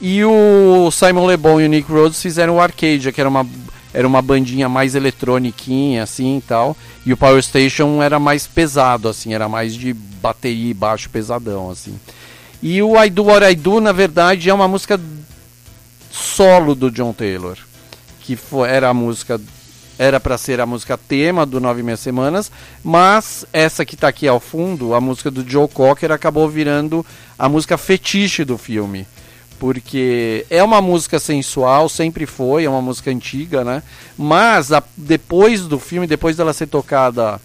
E 0.00 0.24
o 0.24 0.90
Simon 0.90 1.28
Le 1.28 1.36
Bon 1.36 1.60
e 1.60 1.66
o 1.66 1.68
Nick 1.68 1.90
Rhodes 1.90 2.20
fizeram 2.20 2.56
o 2.56 2.60
Arcadia, 2.60 3.12
que 3.12 3.20
era 3.20 3.28
uma 3.28 3.46
era 3.94 4.08
uma 4.08 4.20
bandinha 4.20 4.68
mais 4.68 4.96
eletroniquinha, 4.96 6.02
assim 6.02 6.38
e 6.38 6.40
tal. 6.40 6.76
E 7.06 7.12
o 7.12 7.16
Power 7.16 7.40
Station 7.40 8.02
era 8.02 8.18
mais 8.18 8.44
pesado, 8.44 9.08
assim, 9.08 9.32
era 9.32 9.48
mais 9.48 9.72
de 9.72 9.94
bateria 9.94 10.72
e 10.72 10.74
baixo 10.74 11.08
pesadão, 11.08 11.70
assim. 11.70 11.94
E 12.60 12.82
o 12.82 13.00
I 13.00 13.08
Do 13.08 13.26
What 13.26 13.46
I 13.46 13.54
Do, 13.54 13.80
na 13.80 13.92
verdade, 13.92 14.50
é 14.50 14.54
uma 14.54 14.66
música 14.66 15.00
solo 16.14 16.74
do 16.74 16.90
John 16.90 17.12
Taylor. 17.12 17.58
Que 18.20 18.36
foi, 18.36 18.68
era 18.68 18.88
a 18.88 18.94
música. 18.94 19.40
Era 19.98 20.18
para 20.18 20.36
ser 20.36 20.60
a 20.60 20.66
música 20.66 20.98
tema 20.98 21.46
do 21.46 21.60
Nove 21.60 21.82
Meia 21.82 21.96
Semanas, 21.96 22.50
mas 22.82 23.46
essa 23.52 23.84
que 23.84 23.94
está 23.94 24.08
aqui 24.08 24.26
ao 24.26 24.40
fundo, 24.40 24.92
a 24.92 25.00
música 25.00 25.30
do 25.30 25.48
Joe 25.48 25.68
Cocker, 25.68 26.10
acabou 26.10 26.48
virando 26.48 27.06
a 27.38 27.48
música 27.48 27.78
fetiche 27.78 28.44
do 28.44 28.58
filme 28.58 29.06
porque 29.56 30.44
é 30.50 30.62
uma 30.62 30.82
música 30.82 31.20
sensual, 31.20 31.88
sempre 31.88 32.26
foi, 32.26 32.64
é 32.64 32.68
uma 32.68 32.82
música 32.82 33.10
antiga, 33.10 33.64
né? 33.64 33.84
Mas 34.18 34.72
a, 34.72 34.82
depois 34.96 35.62
do 35.62 35.78
filme, 35.78 36.08
depois 36.08 36.36
dela 36.36 36.52
ser 36.52 36.66
tocada 36.66 37.40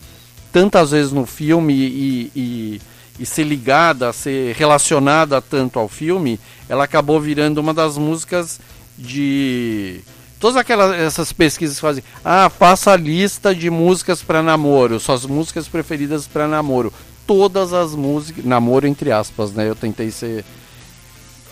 tantas 0.52 0.92
vezes 0.92 1.12
no 1.12 1.26
filme 1.26 1.74
e, 1.74 2.32
e, 2.36 2.82
e, 3.20 3.26
ser 3.26 3.44
ligada, 3.44 4.14
ser 4.14 4.56
relacionada 4.56 5.42
tanto 5.42 5.78
ao 5.78 5.90
filme, 5.90 6.40
ela 6.68 6.86
acabou 6.86 7.20
virando 7.20 7.60
uma 7.60 7.74
das 7.74 7.98
músicas 7.98 8.60
de 8.98 10.02
todas 10.40 10.56
aquelas 10.56 10.98
essas 10.98 11.34
pesquisas 11.34 11.80
fazem, 11.80 12.04
ah, 12.24 12.50
faça 12.50 12.94
a 12.94 12.98
lista 12.98 13.54
de 13.54 13.70
músicas 13.70 14.24
para 14.24 14.42
namoro, 14.42 15.00
suas 15.00 15.26
músicas 15.26 15.68
preferidas 15.68 16.26
para 16.26 16.48
namoro. 16.48 16.94
Todas 17.28 17.74
as 17.74 17.94
músicas, 17.94 18.44
namoro 18.44 18.88
entre 18.88 19.12
aspas, 19.12 19.52
né? 19.52 19.70
Eu 19.70 19.76
tentei 19.76 20.10
ser 20.10 20.44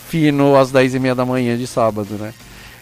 fino 0.10 0.58
às 0.58 0.72
10 0.72 0.96
e 0.96 1.00
meia 1.00 1.14
da 1.14 1.26
manhã 1.26 1.58
de 1.58 1.68
sábado, 1.68 2.16
né? 2.16 2.34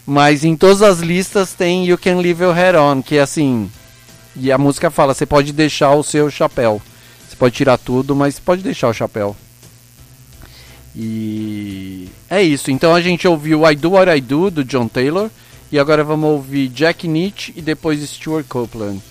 Mas 0.06 0.44
em 0.44 0.56
todas 0.56 0.82
as 0.82 1.00
listas 1.00 1.54
tem 1.54 1.86
You 1.86 1.98
Can 1.98 2.18
Leave 2.18 2.44
Your 2.44 2.56
Hair 2.56 2.76
On, 2.76 3.02
que 3.02 3.18
é 3.18 3.22
assim. 3.22 3.70
E 4.36 4.52
a 4.52 4.58
música 4.58 4.92
fala: 4.92 5.14
você 5.14 5.26
pode 5.26 5.52
deixar 5.52 5.92
o 5.96 6.04
seu 6.04 6.30
chapéu. 6.30 6.82
Você 7.36 7.40
pode 7.40 7.56
tirar 7.56 7.78
tudo, 7.78 8.16
mas 8.16 8.40
pode 8.40 8.64
deixar 8.64 8.88
o 8.88 8.94
chapéu. 8.94 9.36
E 10.96 12.08
é 12.30 12.42
isso. 12.42 12.72
Então 12.72 12.96
a 12.96 13.02
gente 13.02 13.28
ouviu 13.28 13.70
I 13.70 13.76
Do 13.76 13.92
What 13.92 14.10
I 14.10 14.22
Do 14.22 14.50
do 14.50 14.64
John 14.64 14.88
Taylor. 14.88 15.30
E 15.70 15.78
agora 15.78 16.04
vamos 16.04 16.30
ouvir 16.30 16.70
Jack 16.70 17.06
Nietzsche 17.06 17.54
e 17.54 17.62
depois 17.62 18.02
Stuart 18.10 18.46
Copeland. 18.48 19.02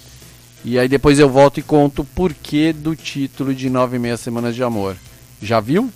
E 0.65 0.79
aí 0.79 0.89
depois 0.89 1.19
eu 1.19 1.29
volto 1.29 1.61
e 1.61 1.63
conto 1.63 2.01
o 2.01 2.05
porquê 2.05 2.73
do 2.73 2.97
título 2.97 3.55
de 3.55 3.69
Nove 3.69 3.97
e 3.97 3.99
Meia 3.99 4.17
Semanas 4.17 4.55
de 4.55 4.63
Amor. 4.63 4.97
Já 5.43 5.61
viu? 5.61 5.93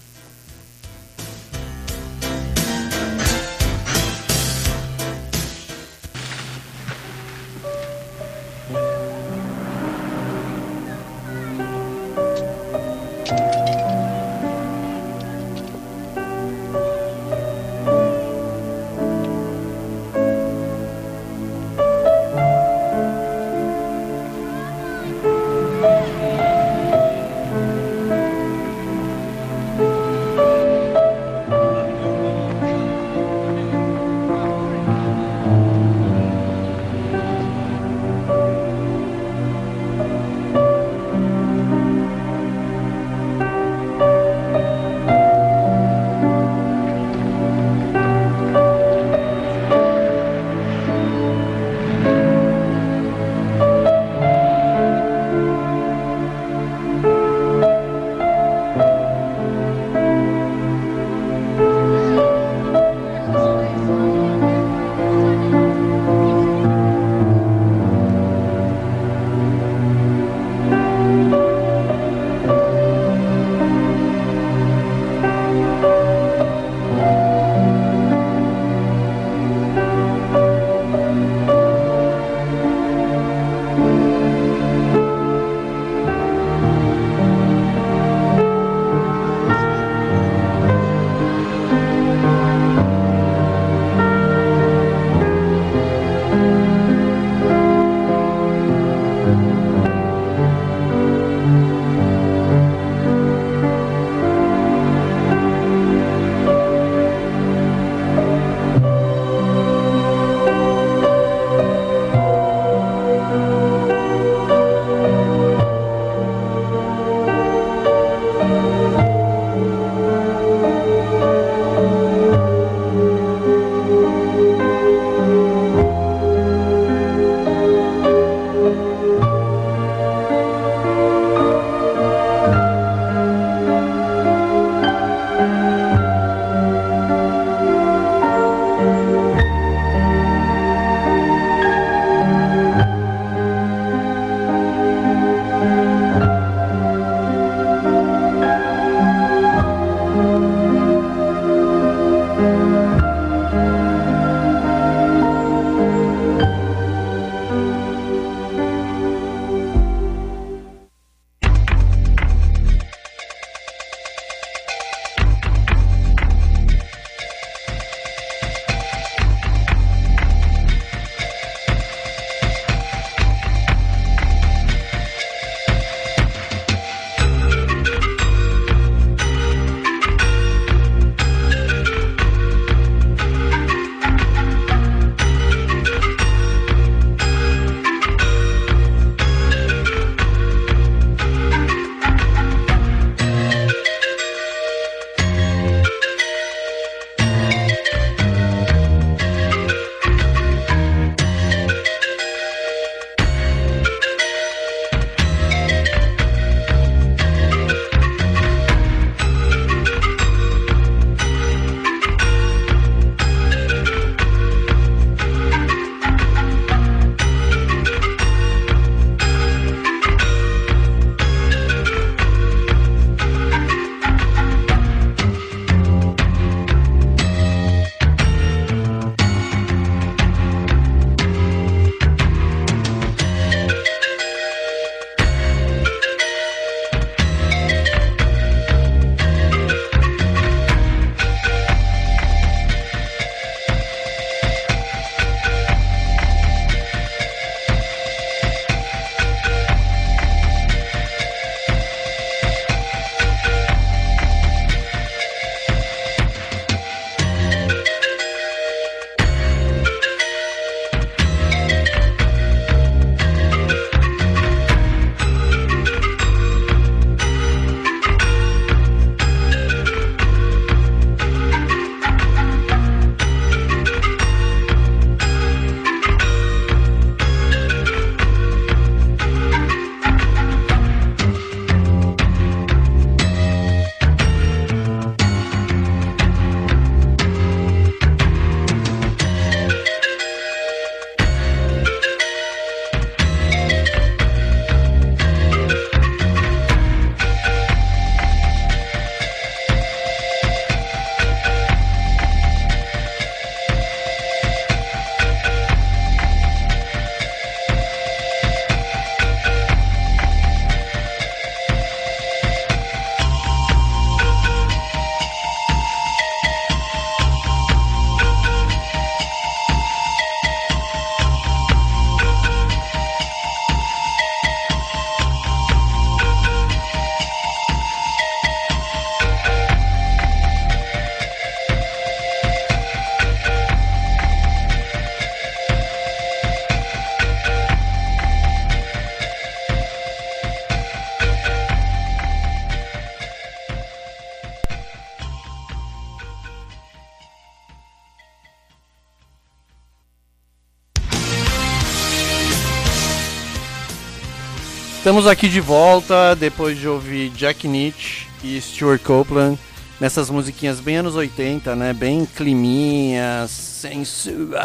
Estamos 355.19 355.33
aqui 355.33 355.49
de 355.49 355.61
volta 355.61 356.37
depois 356.37 356.79
de 356.79 356.87
ouvir 356.87 357.31
Jack 357.31 357.67
Nietzsche 357.67 358.29
e 358.41 358.61
Stuart 358.61 359.03
Copeland 359.03 359.59
nessas 359.99 360.31
musiquinhas 360.31 360.79
bem 360.79 360.99
anos 360.99 361.17
80, 361.17 361.75
né? 361.75 361.93
Bem 361.93 362.25
climinha, 362.25 363.45
sensual. 363.49 364.63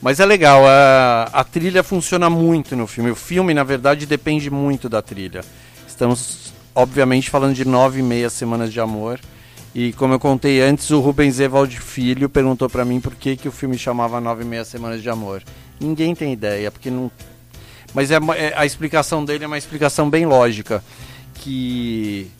Mas 0.00 0.20
é 0.20 0.24
legal, 0.24 0.64
a, 0.68 1.24
a 1.32 1.42
trilha 1.42 1.82
funciona 1.82 2.30
muito 2.30 2.76
no 2.76 2.86
filme. 2.86 3.10
O 3.10 3.16
filme, 3.16 3.52
na 3.52 3.64
verdade, 3.64 4.06
depende 4.06 4.48
muito 4.48 4.88
da 4.88 5.02
trilha. 5.02 5.40
Estamos, 5.88 6.52
obviamente, 6.72 7.28
falando 7.28 7.54
de 7.54 7.64
nove 7.64 7.98
e 7.98 8.04
meia 8.04 8.30
semanas 8.30 8.72
de 8.72 8.78
amor. 8.78 9.18
E 9.74 9.92
como 9.94 10.14
eu 10.14 10.20
contei 10.20 10.62
antes, 10.62 10.88
o 10.90 11.00
Rubens 11.00 11.40
Evald 11.40 11.76
Filho 11.80 12.28
perguntou 12.28 12.70
para 12.70 12.84
mim 12.84 13.00
por 13.00 13.16
que, 13.16 13.36
que 13.36 13.48
o 13.48 13.52
filme 13.52 13.76
chamava 13.76 14.20
Nove 14.20 14.44
e 14.44 14.46
Meia 14.46 14.64
Semanas 14.64 15.02
de 15.02 15.10
Amor. 15.10 15.42
Ninguém 15.80 16.14
tem 16.14 16.32
ideia, 16.32 16.70
porque 16.70 16.88
não 16.88 17.10
mas 17.94 18.10
é, 18.10 18.16
é, 18.36 18.52
a 18.56 18.64
explicação 18.64 19.24
dele 19.24 19.44
é 19.44 19.46
uma 19.46 19.58
explicação 19.58 20.08
bem 20.08 20.26
lógica. 20.26 20.82
Que. 21.34 22.30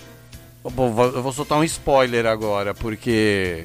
Bom, 0.63 0.89
eu 0.89 1.23
vou 1.23 1.33
soltar 1.33 1.59
um 1.59 1.65
spoiler 1.65 2.27
agora, 2.27 2.75
porque. 2.75 3.65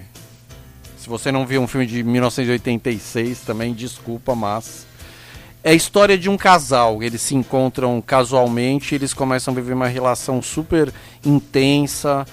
Se 0.98 1.10
você 1.10 1.32
não 1.32 1.45
viu 1.45 1.62
um 1.62 1.67
filme 1.67 1.86
de 1.86 2.04
1986 2.04 3.41
também, 3.41 3.74
desculpa, 3.74 4.34
mas. 4.34 4.88
é 5.63 5.71
a 5.71 5.74
história 5.74 6.17
de 6.17 6.30
um 6.30 6.38
casal. 6.38 7.04
Eles 7.04 7.21
se 7.21 7.36
encontram 7.36 8.02
casualmente, 8.02 8.95
eles 8.95 9.13
começam 9.13 9.54
a 9.54 9.56
viver 9.56 9.74
uma 9.74 9.88
relação 9.88 10.41
super 10.41 10.91
intensa, 11.24 12.26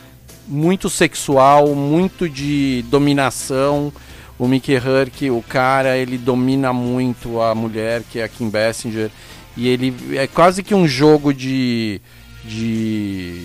muito 0.49 0.89
sexual, 0.89 1.75
muito 1.75 2.29
de 2.29 2.83
dominação. 2.89 3.93
O 4.39 4.49
Mickey 4.49 4.75
Herc, 4.75 5.31
o 5.31 5.43
cara, 5.43 5.97
ele 5.97 6.17
domina 6.17 6.73
muito 6.73 7.41
a 7.41 7.55
mulher, 7.55 8.03
que 8.11 8.19
é 8.19 8.25
a 8.25 8.29
Kim 8.29 8.49
Basinger. 8.49 9.11
E 9.57 9.69
ele 9.69 9.95
é 10.17 10.27
quase 10.27 10.63
que 10.63 10.75
um 10.75 10.87
jogo 10.87 11.33
de. 11.33 12.01
de 12.45 13.45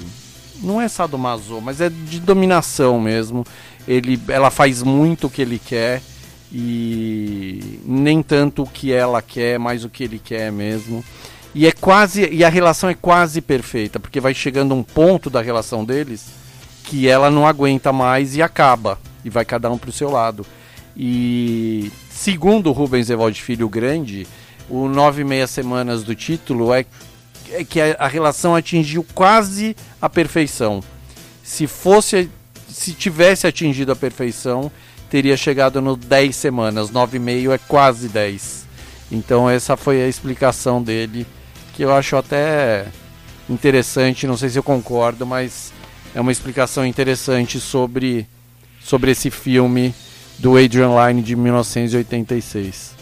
não 0.62 0.82
é 0.82 0.88
sadomaso, 0.88 1.62
mas 1.62 1.82
é 1.82 1.90
de 1.90 2.20
dominação 2.20 3.00
mesmo. 3.00 3.46
Ele, 3.88 4.20
ela 4.28 4.50
faz 4.50 4.82
muito 4.84 5.28
o 5.28 5.30
que 5.30 5.42
ele 5.42 5.60
quer 5.60 6.02
e 6.52 7.80
nem 7.86 8.24
tanto 8.24 8.64
o 8.64 8.68
que 8.68 8.92
ela 8.92 9.22
quer, 9.22 9.60
mas 9.60 9.84
o 9.84 9.90
que 9.90 10.04
ele 10.04 10.20
quer 10.20 10.52
mesmo. 10.52 11.04
E 11.54 11.66
é 11.66 11.72
quase 11.72 12.28
e 12.32 12.44
a 12.44 12.50
relação 12.50 12.90
é 12.90 12.94
quase 12.94 13.42
perfeita, 13.42 14.00
porque 14.00 14.20
vai 14.20 14.34
chegando 14.34 14.76
um 14.76 14.84
ponto 14.84 15.30
da 15.30 15.42
relação 15.42 15.84
deles 15.84 16.26
que 16.84 17.08
ela 17.08 17.30
não 17.30 17.46
aguenta 17.46 17.92
mais 17.92 18.36
e 18.36 18.42
acaba 18.42 18.98
e 19.24 19.30
vai 19.30 19.44
cada 19.44 19.70
um 19.70 19.78
para 19.78 19.90
o 19.90 19.94
seu 19.94 20.10
lado. 20.10 20.46
E 20.96 21.92
segundo 22.10 22.72
Rubens 22.72 23.10
Evaldo 23.10 23.36
Filho 23.36 23.68
Grande, 23.70 24.26
o 24.70 24.88
nove 24.88 25.22
e 25.22 25.26
meia 25.26 25.48
semanas 25.48 26.04
do 26.04 26.16
título 26.16 26.74
é, 26.74 26.86
é 27.52 27.64
que 27.64 27.80
a, 27.80 27.96
a 28.00 28.08
relação 28.08 28.56
atingiu 28.56 29.06
quase 29.14 29.76
a 30.02 30.10
perfeição. 30.10 30.84
Se 31.44 31.68
fosse 31.68 32.30
se 32.78 32.94
tivesse 32.94 33.48
atingido 33.48 33.92
a 33.92 33.96
perfeição, 33.96 34.72
teria 35.10 35.36
chegado 35.36 35.82
no 35.82 35.96
10 35.96 36.36
semanas, 36.36 36.92
9,5 36.92 37.54
é 37.54 37.58
quase 37.58 38.08
10. 38.08 38.68
Então 39.12 39.50
essa 39.50 39.78
foi 39.78 40.02
a 40.04 40.08
explicação 40.08 40.84
dele, 40.84 41.26
que 41.74 41.84
eu 41.84 41.94
acho 41.94 42.16
até 42.16 42.86
interessante, 43.50 44.28
não 44.28 44.38
sei 44.38 44.50
se 44.50 44.60
eu 44.60 44.64
concordo, 44.64 45.26
mas 45.26 45.72
é 46.14 46.22
uma 46.22 46.32
explicação 46.32 46.86
interessante 46.86 47.60
sobre, 47.60 48.28
sobre 48.82 49.12
esse 49.12 49.32
filme 49.32 49.94
do 50.38 50.58
Adrian 50.58 50.92
Lyne 50.94 51.22
de 51.22 51.36
1986. 51.36 52.97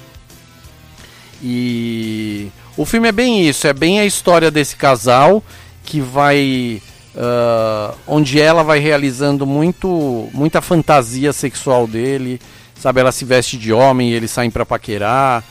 E 1.42 2.50
o 2.78 2.86
filme 2.86 3.08
é 3.08 3.12
bem 3.12 3.48
isso, 3.48 3.68
é 3.68 3.74
bem 3.74 4.00
a 4.00 4.06
história 4.06 4.50
desse 4.50 4.76
casal 4.76 5.44
que 5.84 6.00
vai 6.00 6.82
uh, 7.16 7.96
onde 8.08 8.40
ela 8.40 8.64
vai 8.64 8.80
realizando 8.80 9.46
muito, 9.46 10.30
muita 10.34 10.62
fantasia 10.62 11.32
sexual 11.32 11.88
dele, 11.88 12.40
sabe? 12.76 13.00
Ela 13.00 13.12
se 13.12 13.26
veste 13.26 13.58
de 13.58 13.72
homem, 13.72 14.12
eles 14.12 14.32
saem 14.32 14.52
para 14.52 14.66
paquerar, 14.66 15.44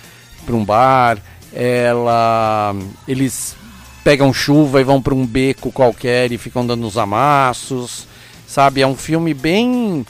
para 0.45 0.55
um 0.55 0.65
bar, 0.65 1.19
ela, 1.53 2.75
eles 3.07 3.57
pegam 4.03 4.33
chuva 4.33 4.81
e 4.81 4.85
vão 4.85 5.01
para 5.01 5.15
um 5.15 5.27
beco 5.27 5.73
qualquer 5.73 6.31
e 6.31 6.39
ficam 6.39 6.67
dando 6.67 6.87
os 6.87 6.99
amassos, 6.99 8.07
sabe? 8.47 8.83
É 8.83 8.87
um 8.87 8.97
filme 8.97 9.33
bem 9.33 10.05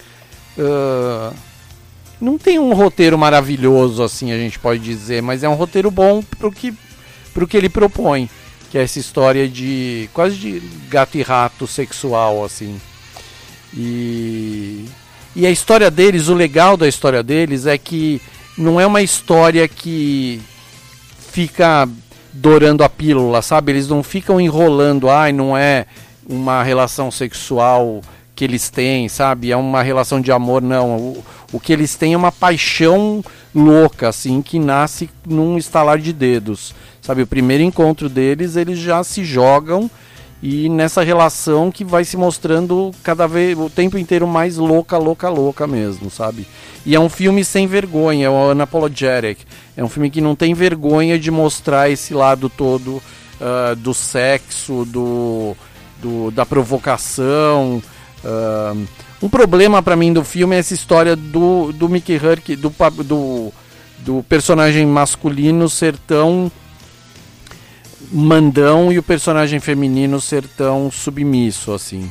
uh, 0.59 1.35
não 2.21 2.39
tem 2.39 2.59
um 2.59 2.73
roteiro 2.75 3.19
maravilhoso 3.19 4.03
assim 4.03 4.33
a 4.33 4.37
gente 4.37 4.59
pode 4.59 4.83
dizer, 4.83 5.23
mas 5.23 5.43
é 5.43 5.49
um 5.49 5.55
roteiro 5.55 5.91
bom 5.91 6.23
pro 6.23 6.51
que 6.51 6.75
pro 7.33 7.47
que 7.47 7.57
ele 7.57 7.69
propõe 7.69 8.29
que 8.71 8.79
é 8.79 8.83
essa 8.83 8.99
história 8.99 9.49
de 9.49 10.11
quase 10.13 10.37
de 10.37 10.63
gato 10.89 11.17
e 11.17 11.23
rato 11.23 11.65
sexual 11.65 12.45
assim. 12.45 12.81
E 13.73 14.85
e 15.37 15.47
a 15.47 15.51
história 15.51 15.91
deles, 15.91 16.29
o 16.29 16.35
legal 16.35 16.77
da 16.77 16.89
história 16.89 17.23
deles 17.23 17.67
é 17.67 17.79
que 17.79 18.21
não 18.59 18.81
é 18.81 18.87
uma 18.87 19.03
história 19.03 19.67
que 19.69 20.41
fica 21.33 21.89
dourando 22.33 22.83
a 22.83 22.89
pílula, 22.89 23.43
sabe? 23.43 23.73
Eles 23.73 23.89
não 23.89 24.03
ficam 24.03 24.41
enrolando, 24.41 25.09
ai, 25.09 25.33
não 25.33 25.57
é 25.57 25.87
uma 26.29 26.63
relação 26.63 27.11
sexual 27.11 28.01
que 28.35 28.45
eles 28.45 28.69
têm, 28.69 29.09
sabe? 29.09 29.53
É 29.53 29.57
uma 29.57 29.83
relação 29.83 30.21
de 30.21 30.33
amor, 30.33 30.61
não. 30.61 30.97
O, 30.97 31.25
o 31.53 31.61
que 31.61 31.73
eles 31.73 31.95
têm 31.95 32.15
é 32.15 32.17
uma 32.17 32.33
paixão 32.33 33.25
louca, 33.55 34.09
assim, 34.09 34.43
que 34.43 34.59
nasce 34.59 35.09
num 35.27 35.57
estalar 35.57 35.99
de 35.99 36.13
dedos. 36.13 36.75
Sabe, 37.01 37.23
o 37.23 37.27
primeiro 37.27 37.63
encontro 37.63 38.09
deles, 38.09 38.57
eles 38.57 38.79
já 38.79 39.05
se 39.05 39.25
jogam 39.25 39.91
e 40.47 40.69
nessa 40.69 41.03
relação 41.03 41.71
que 41.71 41.83
vai 41.83 42.05
se 42.05 42.19
mostrando 42.19 42.91
cada 43.03 43.27
vez 43.27 43.59
o 43.59 43.71
tempo 43.71 43.97
inteiro 43.97 44.27
mais 44.27 44.59
louca, 44.59 44.99
louca, 44.99 45.31
louca 45.31 45.67
mesmo, 45.67 46.11
sabe? 46.11 46.47
E 46.85 46.95
é 46.95 47.01
um 47.01 47.09
filme 47.09 47.43
sem 47.43 47.67
vergonha, 47.67 48.27
é 48.27 48.29
o 48.29 48.51
Unapologetic. 48.51 49.39
É 49.75 49.83
um 49.83 49.89
filme 49.89 50.11
que 50.11 50.21
não 50.21 50.37
tem 50.37 50.53
vergonha 50.53 51.19
de 51.19 51.31
mostrar 51.31 51.89
esse 51.89 52.13
lado 52.13 52.51
todo 52.51 53.03
uh, 53.41 53.75
do 53.77 53.95
sexo, 53.95 54.85
do, 54.85 55.57
do 56.03 56.31
da 56.31 56.45
provocação. 56.45 57.83
Uh, 58.25 58.87
um 59.23 59.29
problema 59.29 59.83
para 59.83 59.97
mim 59.97 60.13
do 60.13 60.25
filme 60.25 60.57
é 60.57 60.59
essa 60.59 60.75
história 60.75 61.15
do, 61.15 61.73
do 61.73 61.89
Mickey 61.89 62.15
Herc, 62.15 62.57
do, 62.57 62.73
do, 63.05 63.53
do 63.99 64.23
personagem 64.29 64.87
masculino 64.87 65.69
ser 65.69 65.97
tão 66.07 66.51
mandão 68.13 68.93
e 68.93 68.99
o 68.99 69.03
personagem 69.03 69.61
feminino 69.61 70.21
ser 70.21 70.45
tão 70.57 70.91
submisso 70.91 71.73
assim. 71.73 72.11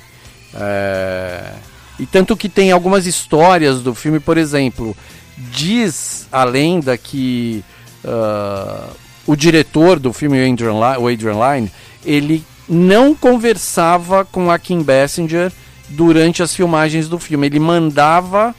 É... 0.54 1.54
E 2.00 2.06
tanto 2.06 2.36
que 2.36 2.50
tem 2.50 2.72
algumas 2.72 3.06
histórias 3.06 3.82
do 3.82 3.94
filme, 3.94 4.20
por 4.20 4.38
exemplo, 4.38 4.96
diz 5.38 6.28
a 6.32 6.44
lenda 6.44 6.98
que 6.98 7.64
uh, 8.04 8.92
o 9.28 9.36
diretor 9.36 10.00
do 10.00 10.12
filme, 10.12 10.42
o 10.42 10.52
Adrian, 10.52 10.74
o 10.74 11.08
Adrian 11.08 11.38
Lyne, 11.38 11.72
ele 12.04 12.44
não 12.68 13.14
conversava 13.14 14.26
com 14.26 14.50
a 14.50 14.58
Kim 14.58 14.82
Basinger 14.82 15.52
durante 15.96 16.44
as 16.44 16.56
filmagens 16.56 17.08
do 17.08 17.18
filme. 17.18 17.48
Ele 17.48 17.60
mandava, 17.60 18.54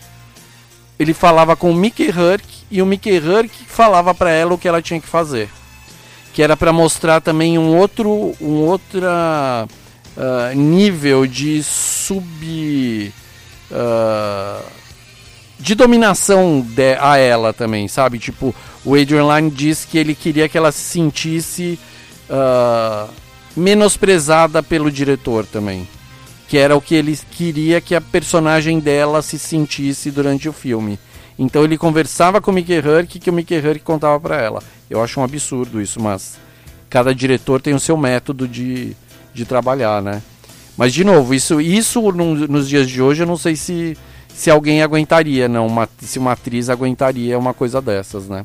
ele 0.98 1.14
falava 1.14 1.54
com 1.56 1.70
o 1.70 1.74
Mickey 1.74 2.08
Herc 2.08 2.44
e 2.70 2.80
o 2.80 2.86
Mickey 2.86 3.16
Herc 3.16 3.50
falava 3.66 4.14
para 4.14 4.30
ela 4.30 4.54
o 4.54 4.58
que 4.58 4.68
ela 4.68 4.82
tinha 4.82 5.00
que 5.00 5.08
fazer 5.08 5.48
que 6.34 6.42
era 6.42 6.56
para 6.56 6.72
mostrar 6.72 7.20
também 7.20 7.56
um 7.56 7.76
outro 7.76 8.34
um 8.40 8.64
outra 8.64 9.68
uh, 10.16 10.54
nível 10.56 11.26
de 11.26 11.62
sub 11.62 13.12
uh, 13.70 14.64
de 15.58 15.76
dominação 15.76 16.60
de, 16.60 16.96
a 17.00 17.16
ela 17.16 17.52
também, 17.52 17.86
sabe? 17.86 18.18
Tipo, 18.18 18.52
o 18.84 18.96
Adrian 18.96 19.32
Lyne 19.32 19.50
diz 19.50 19.84
que 19.84 19.96
ele 19.96 20.14
queria 20.14 20.48
que 20.48 20.58
ela 20.58 20.72
se 20.72 20.80
sentisse 20.80 21.78
uh, 22.28 23.08
menosprezada 23.56 24.60
pelo 24.60 24.90
diretor 24.90 25.46
também. 25.46 25.88
Que 26.54 26.58
era 26.58 26.76
o 26.76 26.80
que 26.80 26.94
ele 26.94 27.18
queria 27.32 27.80
que 27.80 27.96
a 27.96 28.00
personagem 28.00 28.78
dela 28.78 29.20
se 29.22 29.40
sentisse 29.40 30.08
durante 30.08 30.48
o 30.48 30.52
filme. 30.52 31.00
Então 31.36 31.64
ele 31.64 31.76
conversava 31.76 32.40
com 32.40 32.52
o 32.52 32.54
Mickey 32.54 32.74
Herc 32.74 33.18
que 33.18 33.28
o 33.28 33.32
Mickey 33.32 33.56
Herc 33.56 33.80
contava 33.80 34.20
para 34.20 34.40
ela. 34.40 34.62
Eu 34.88 35.02
acho 35.02 35.18
um 35.18 35.24
absurdo 35.24 35.82
isso, 35.82 36.00
mas 36.00 36.36
cada 36.88 37.12
diretor 37.12 37.60
tem 37.60 37.74
o 37.74 37.80
seu 37.80 37.96
método 37.96 38.46
de, 38.46 38.96
de 39.34 39.44
trabalhar, 39.44 40.00
né? 40.00 40.22
Mas 40.76 40.94
de 40.94 41.02
novo, 41.02 41.34
isso, 41.34 41.60
isso 41.60 42.00
no, 42.12 42.46
nos 42.46 42.68
dias 42.68 42.88
de 42.88 43.02
hoje 43.02 43.24
eu 43.24 43.26
não 43.26 43.36
sei 43.36 43.56
se, 43.56 43.98
se 44.32 44.48
alguém 44.48 44.80
aguentaria, 44.80 45.48
não, 45.48 45.66
uma, 45.66 45.88
se 45.98 46.20
uma 46.20 46.30
atriz 46.30 46.70
aguentaria 46.70 47.36
uma 47.36 47.52
coisa 47.52 47.82
dessas, 47.82 48.28
né? 48.28 48.44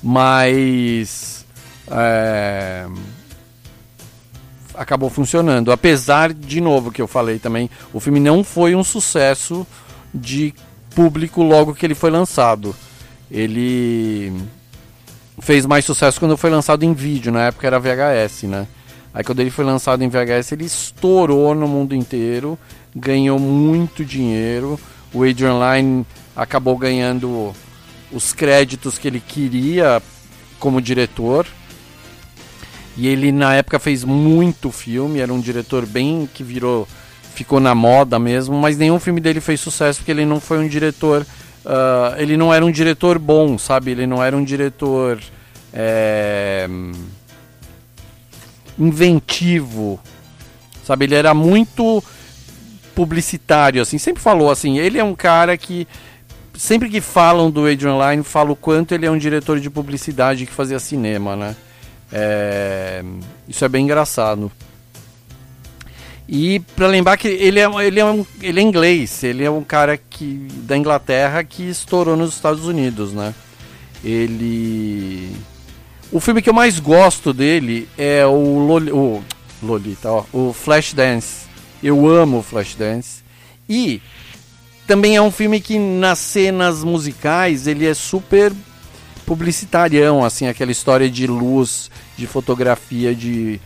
Mas 0.00 1.44
é, 1.90 2.86
acabou 4.74 5.10
funcionando. 5.10 5.72
Apesar, 5.72 6.32
de 6.32 6.60
novo, 6.60 6.90
que 6.90 7.02
eu 7.02 7.08
falei 7.08 7.38
também, 7.38 7.70
o 7.92 8.00
filme 8.00 8.20
não 8.20 8.42
foi 8.42 8.74
um 8.74 8.84
sucesso 8.84 9.66
de 10.12 10.54
público 10.94 11.42
logo 11.42 11.74
que 11.74 11.84
ele 11.84 11.94
foi 11.94 12.10
lançado. 12.10 12.74
Ele 13.30 14.32
fez 15.40 15.66
mais 15.66 15.84
sucesso 15.84 16.20
quando 16.20 16.36
foi 16.36 16.50
lançado 16.50 16.84
em 16.84 16.92
vídeo, 16.92 17.32
na 17.32 17.46
época 17.46 17.66
era 17.66 17.80
VHS, 17.80 18.44
né? 18.44 18.66
Aí 19.12 19.22
quando 19.22 19.40
ele 19.40 19.50
foi 19.50 19.64
lançado 19.64 20.02
em 20.02 20.08
VHS, 20.08 20.52
ele 20.52 20.64
estourou 20.64 21.54
no 21.54 21.68
mundo 21.68 21.94
inteiro, 21.94 22.58
ganhou 22.94 23.38
muito 23.38 24.04
dinheiro. 24.04 24.78
O 25.12 25.22
Adrian 25.22 25.58
Lyne 25.58 26.06
acabou 26.34 26.76
ganhando 26.76 27.54
os 28.10 28.32
créditos 28.32 28.98
que 28.98 29.06
ele 29.06 29.20
queria 29.20 30.02
como 30.58 30.80
diretor. 30.82 31.46
E 32.96 33.08
ele 33.08 33.32
na 33.32 33.54
época 33.54 33.78
fez 33.78 34.04
muito 34.04 34.70
filme, 34.70 35.20
era 35.20 35.32
um 35.32 35.40
diretor 35.40 35.84
bem 35.84 36.28
que 36.32 36.44
virou 36.44 36.86
ficou 37.34 37.58
na 37.58 37.74
moda 37.74 38.18
mesmo, 38.18 38.56
mas 38.56 38.78
nenhum 38.78 39.00
filme 39.00 39.20
dele 39.20 39.40
fez 39.40 39.60
sucesso 39.60 39.98
porque 39.98 40.12
ele 40.12 40.24
não 40.24 40.40
foi 40.40 40.58
um 40.58 40.68
diretor. 40.68 41.26
Uh, 41.64 42.14
ele 42.18 42.36
não 42.36 42.54
era 42.54 42.64
um 42.64 42.70
diretor 42.70 43.18
bom, 43.18 43.58
sabe? 43.58 43.90
Ele 43.90 44.06
não 44.06 44.22
era 44.22 44.36
um 44.36 44.44
diretor 44.44 45.18
é, 45.72 46.68
inventivo, 48.78 49.98
sabe? 50.84 51.06
Ele 51.06 51.16
era 51.16 51.34
muito 51.34 52.04
publicitário, 52.94 53.82
assim. 53.82 53.98
Sempre 53.98 54.22
falou 54.22 54.50
assim. 54.50 54.78
Ele 54.78 54.98
é 54.98 55.04
um 55.04 55.14
cara 55.14 55.56
que 55.56 55.88
sempre 56.56 56.88
que 56.88 57.00
falam 57.00 57.50
do 57.50 57.66
Adrian 57.66 57.98
Lyne, 57.98 58.22
falo 58.22 58.52
o 58.52 58.56
quanto 58.56 58.94
ele 58.94 59.06
é 59.06 59.10
um 59.10 59.18
diretor 59.18 59.58
de 59.58 59.68
publicidade 59.68 60.46
que 60.46 60.52
fazia 60.52 60.78
cinema, 60.78 61.34
né? 61.34 61.56
É, 62.12 63.02
isso 63.48 63.64
é 63.64 63.68
bem 63.68 63.84
engraçado. 63.84 64.50
E 66.28 66.60
para 66.74 66.86
lembrar 66.86 67.16
que 67.16 67.28
ele 67.28 67.60
é, 67.60 67.68
ele, 67.84 68.00
é 68.00 68.04
um, 68.04 68.24
ele 68.40 68.60
é 68.60 68.62
inglês, 68.62 69.22
ele 69.22 69.44
é 69.44 69.50
um 69.50 69.62
cara 69.62 69.98
que, 69.98 70.48
da 70.62 70.76
Inglaterra 70.76 71.44
que 71.44 71.62
estourou 71.68 72.16
nos 72.16 72.34
Estados 72.34 72.66
Unidos, 72.66 73.12
né? 73.12 73.34
Ele. 74.02 75.36
O 76.10 76.20
filme 76.20 76.40
que 76.40 76.48
eu 76.48 76.54
mais 76.54 76.78
gosto 76.78 77.32
dele 77.32 77.88
é 77.98 78.24
o, 78.24 78.58
Loli, 78.66 78.92
o 78.92 79.22
Lolita, 79.62 80.10
ó, 80.10 80.24
o 80.32 80.52
Flashdance. 80.52 81.46
Eu 81.82 82.08
amo 82.08 82.38
o 82.38 82.42
Flashdance. 82.42 83.22
E 83.68 84.00
também 84.86 85.16
é 85.16 85.22
um 85.22 85.30
filme 85.30 85.60
que 85.60 85.78
nas 85.78 86.18
cenas 86.18 86.84
musicais 86.84 87.66
ele 87.66 87.86
é 87.86 87.94
super 87.94 88.52
publicitarião, 89.24 90.24
assim, 90.24 90.46
aquela 90.46 90.72
história 90.72 91.10
de 91.10 91.26
luz, 91.26 91.90
de 92.16 92.26
fotografia, 92.26 93.14
de 93.14 93.60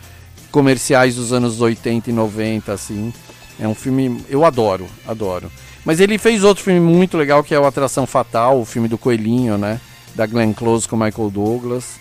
comerciais 0.50 1.16
dos 1.16 1.32
anos 1.32 1.60
80 1.60 2.10
e 2.10 2.12
90, 2.12 2.72
assim. 2.72 3.12
É 3.58 3.66
um 3.66 3.74
filme, 3.74 4.24
eu 4.28 4.44
adoro, 4.44 4.86
adoro. 5.06 5.50
Mas 5.84 6.00
ele 6.00 6.18
fez 6.18 6.44
outro 6.44 6.62
filme 6.62 6.80
muito 6.80 7.16
legal 7.16 7.42
que 7.42 7.54
é 7.54 7.58
o 7.58 7.66
Atração 7.66 8.06
Fatal, 8.06 8.60
o 8.60 8.64
filme 8.64 8.88
do 8.88 8.98
Coelhinho, 8.98 9.56
né? 9.58 9.80
Da 10.14 10.26
Glenn 10.26 10.52
Close 10.52 10.88
com 10.88 10.96
Michael 10.96 11.30
Douglas. 11.30 11.98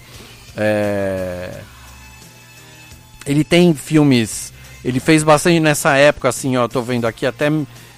É... 0.56 1.62
Ele 3.26 3.43
tem 3.43 3.74
filmes, 3.74 4.54
ele 4.84 5.00
fez 5.00 5.24
bastante 5.24 5.60
nessa 5.60 5.96
época, 5.96 6.30
assim, 6.30 6.56
ó, 6.58 6.67
tô 6.67 6.82
vendo 6.82 7.06
aqui 7.06 7.26
até 7.26 7.50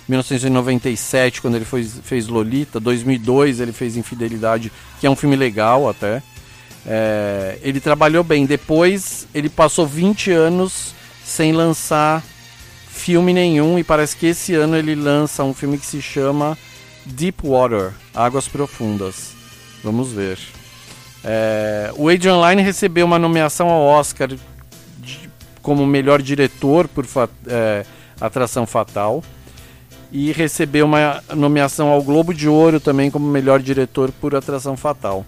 1997, 0.09 1.41
quando 1.41 1.55
ele 1.55 1.65
foi, 1.65 1.83
fez 1.83 2.27
Lolita, 2.27 2.79
2002 2.79 3.59
ele 3.59 3.71
fez 3.71 3.95
Infidelidade, 3.95 4.71
que 4.99 5.05
é 5.05 5.09
um 5.09 5.15
filme 5.15 5.35
legal 5.35 5.87
até. 5.87 6.21
É, 6.85 7.59
ele 7.61 7.79
trabalhou 7.79 8.23
bem. 8.23 8.45
Depois 8.45 9.27
ele 9.33 9.49
passou 9.49 9.85
20 9.85 10.31
anos 10.31 10.93
sem 11.23 11.51
lançar 11.51 12.23
filme 12.87 13.33
nenhum 13.33 13.77
e 13.77 13.83
parece 13.83 14.15
que 14.15 14.25
esse 14.25 14.55
ano 14.55 14.75
ele 14.75 14.95
lança 14.95 15.43
um 15.43 15.53
filme 15.53 15.77
que 15.77 15.85
se 15.85 16.01
chama 16.01 16.57
Deep 17.05 17.47
Water, 17.47 17.93
Águas 18.13 18.47
Profundas. 18.47 19.33
Vamos 19.83 20.11
ver. 20.11 20.39
É, 21.23 21.91
o 21.95 22.09
Adrian 22.09 22.41
Lyne 22.41 22.61
recebeu 22.61 23.05
uma 23.05 23.19
nomeação 23.19 23.69
ao 23.69 23.83
Oscar 23.83 24.29
de, 24.97 25.29
como 25.61 25.85
melhor 25.85 26.21
diretor 26.21 26.87
por 26.87 27.05
é, 27.47 27.85
Atração 28.19 28.65
Fatal 28.65 29.23
e 30.11 30.31
recebeu 30.31 30.85
uma 30.85 31.23
nomeação 31.35 31.89
ao 31.89 32.01
Globo 32.01 32.33
de 32.33 32.47
Ouro 32.47 32.79
também 32.79 33.11
como 33.11 33.29
melhor 33.29 33.59
diretor 33.59 34.11
por 34.11 34.35
Atração 34.35 34.75
Fatal. 34.75 35.25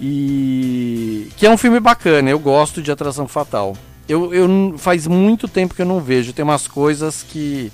E 0.00 1.28
que 1.36 1.46
é 1.46 1.50
um 1.50 1.58
filme 1.58 1.78
bacana, 1.78 2.30
eu 2.30 2.38
gosto 2.38 2.82
de 2.82 2.90
Atração 2.90 3.28
Fatal. 3.28 3.76
Eu, 4.08 4.34
eu 4.34 4.74
faz 4.78 5.06
muito 5.06 5.46
tempo 5.46 5.74
que 5.74 5.82
eu 5.82 5.86
não 5.86 6.00
vejo, 6.00 6.32
tem 6.32 6.42
umas 6.42 6.66
coisas 6.66 7.22
que 7.22 7.70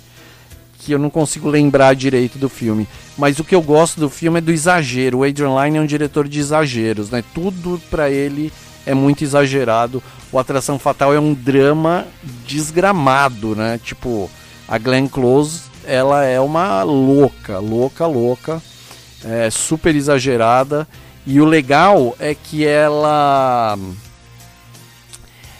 que 0.79 0.93
eu 0.93 0.99
não 0.99 1.09
consigo 1.09 1.49
lembrar 1.49 1.93
direito 1.93 2.39
do 2.39 2.47
filme. 2.47 2.87
Mas 3.17 3.37
o 3.37 3.43
que 3.43 3.53
eu 3.53 3.61
gosto 3.61 3.99
do 3.99 4.09
filme 4.09 4.37
é 4.37 4.41
do 4.41 4.49
exagero. 4.49 5.19
O 5.19 5.23
Adrian 5.25 5.53
Lyne 5.61 5.77
é 5.77 5.81
um 5.81 5.85
diretor 5.85 6.25
de 6.25 6.39
exageros, 6.39 7.09
né? 7.09 7.21
Tudo 7.33 7.81
para 7.91 8.09
ele 8.09 8.51
é 8.85 8.93
muito 8.93 9.21
exagerado. 9.21 10.01
O 10.31 10.39
Atração 10.39 10.79
Fatal 10.79 11.13
é 11.13 11.19
um 11.19 11.33
drama 11.33 12.07
desgramado, 12.47 13.55
né? 13.55 13.77
Tipo, 13.83 14.31
a 14.67 14.77
Glenn 14.77 15.07
Close 15.07 15.68
ela 15.89 16.23
é 16.23 16.39
uma 16.39 16.83
louca, 16.83 17.57
louca, 17.57 18.05
louca, 18.05 18.61
é 19.25 19.49
super 19.49 19.95
exagerada. 19.95 20.87
E 21.25 21.41
o 21.41 21.45
legal 21.45 22.15
é 22.19 22.35
que 22.35 22.65
ela 22.65 23.77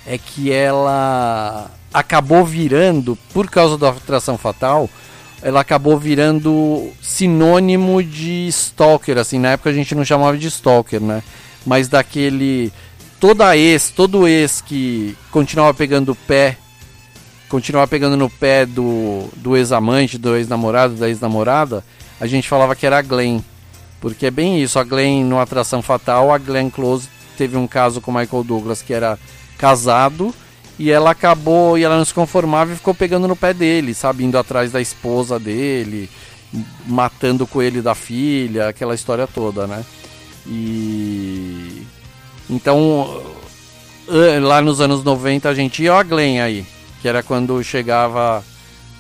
é 0.06 0.18
que 0.18 0.52
ela 0.52 1.70
acabou 1.94 2.46
virando, 2.46 3.18
por 3.34 3.50
causa 3.50 3.78
da 3.78 3.90
atração 3.90 4.38
fatal, 4.38 4.90
ela 5.42 5.62
acabou 5.62 5.98
virando 5.98 6.92
sinônimo 7.02 8.02
de 8.04 8.48
stalker, 8.48 9.18
assim, 9.18 9.40
na 9.40 9.52
época 9.52 9.70
a 9.70 9.74
gente 9.74 9.96
não 9.96 10.06
chamava 10.06 10.38
de 10.38 10.48
stalker, 10.48 11.02
né? 11.02 11.24
Mas 11.66 11.88
daquele 11.88 12.72
toda 13.20 13.58
ex, 13.58 13.90
todo 13.90 14.28
ex 14.28 14.62
que 14.62 15.18
continuava 15.32 15.74
pegando 15.74 16.12
o 16.12 16.16
pé 16.16 16.58
continuar 17.50 17.88
pegando 17.88 18.16
no 18.16 18.30
pé 18.30 18.66
do, 18.66 19.28
do 19.36 19.58
ex-amante, 19.58 20.18
do 20.18 20.36
ex-namorado, 20.36 20.96
da 20.96 21.10
ex-namorada, 21.10 21.84
a 22.22 22.28
gente 22.28 22.48
falava 22.48 22.76
que 22.76 22.86
era 22.86 23.00
a 23.00 23.02
Glenn. 23.02 23.42
Porque 24.00 24.28
é 24.28 24.32
bem 24.32 24.62
isso, 24.62 24.80
a 24.80 24.84
Glenn 24.84 25.26
no 25.26 25.40
Atração 25.40 25.82
Fatal, 25.82 26.32
a 26.32 26.38
Glenn 26.38 26.70
Close 26.70 27.10
teve 27.38 27.58
um 27.58 27.68
caso 27.68 28.00
com 28.00 28.12
o 28.12 28.14
Michael 28.14 28.44
Douglas 28.44 28.82
que 28.82 28.94
era 28.94 29.18
casado 29.58 30.34
e 30.78 30.90
ela 30.90 31.12
acabou 31.12 31.78
e 31.78 31.84
ela 31.84 31.98
não 31.98 32.06
se 32.06 32.14
conformava 32.14 32.72
e 32.72 32.76
ficou 32.76 32.94
pegando 32.94 33.28
no 33.28 33.36
pé 33.36 33.54
dele, 33.54 33.94
sabe, 33.94 34.24
indo 34.24 34.38
atrás 34.38 34.72
da 34.72 34.80
esposa 34.80 35.38
dele, 35.38 36.10
matando 36.86 37.44
o 37.44 37.48
coelho 37.48 37.84
da 37.84 37.94
filha, 37.94 38.70
aquela 38.70 38.96
história 38.96 39.28
toda, 39.28 39.68
né? 39.68 39.84
E 40.48 41.84
então 42.50 43.22
lá 44.42 44.62
nos 44.62 44.80
anos 44.80 45.04
90 45.04 45.50
a 45.50 45.54
gente 45.54 45.84
ia, 45.84 45.94
ó 45.94 46.00
a 46.00 46.04
Glenn 46.04 46.42
aí, 46.42 46.66
que 47.02 47.08
era 47.08 47.24
quando 47.24 47.64
chegava 47.64 48.44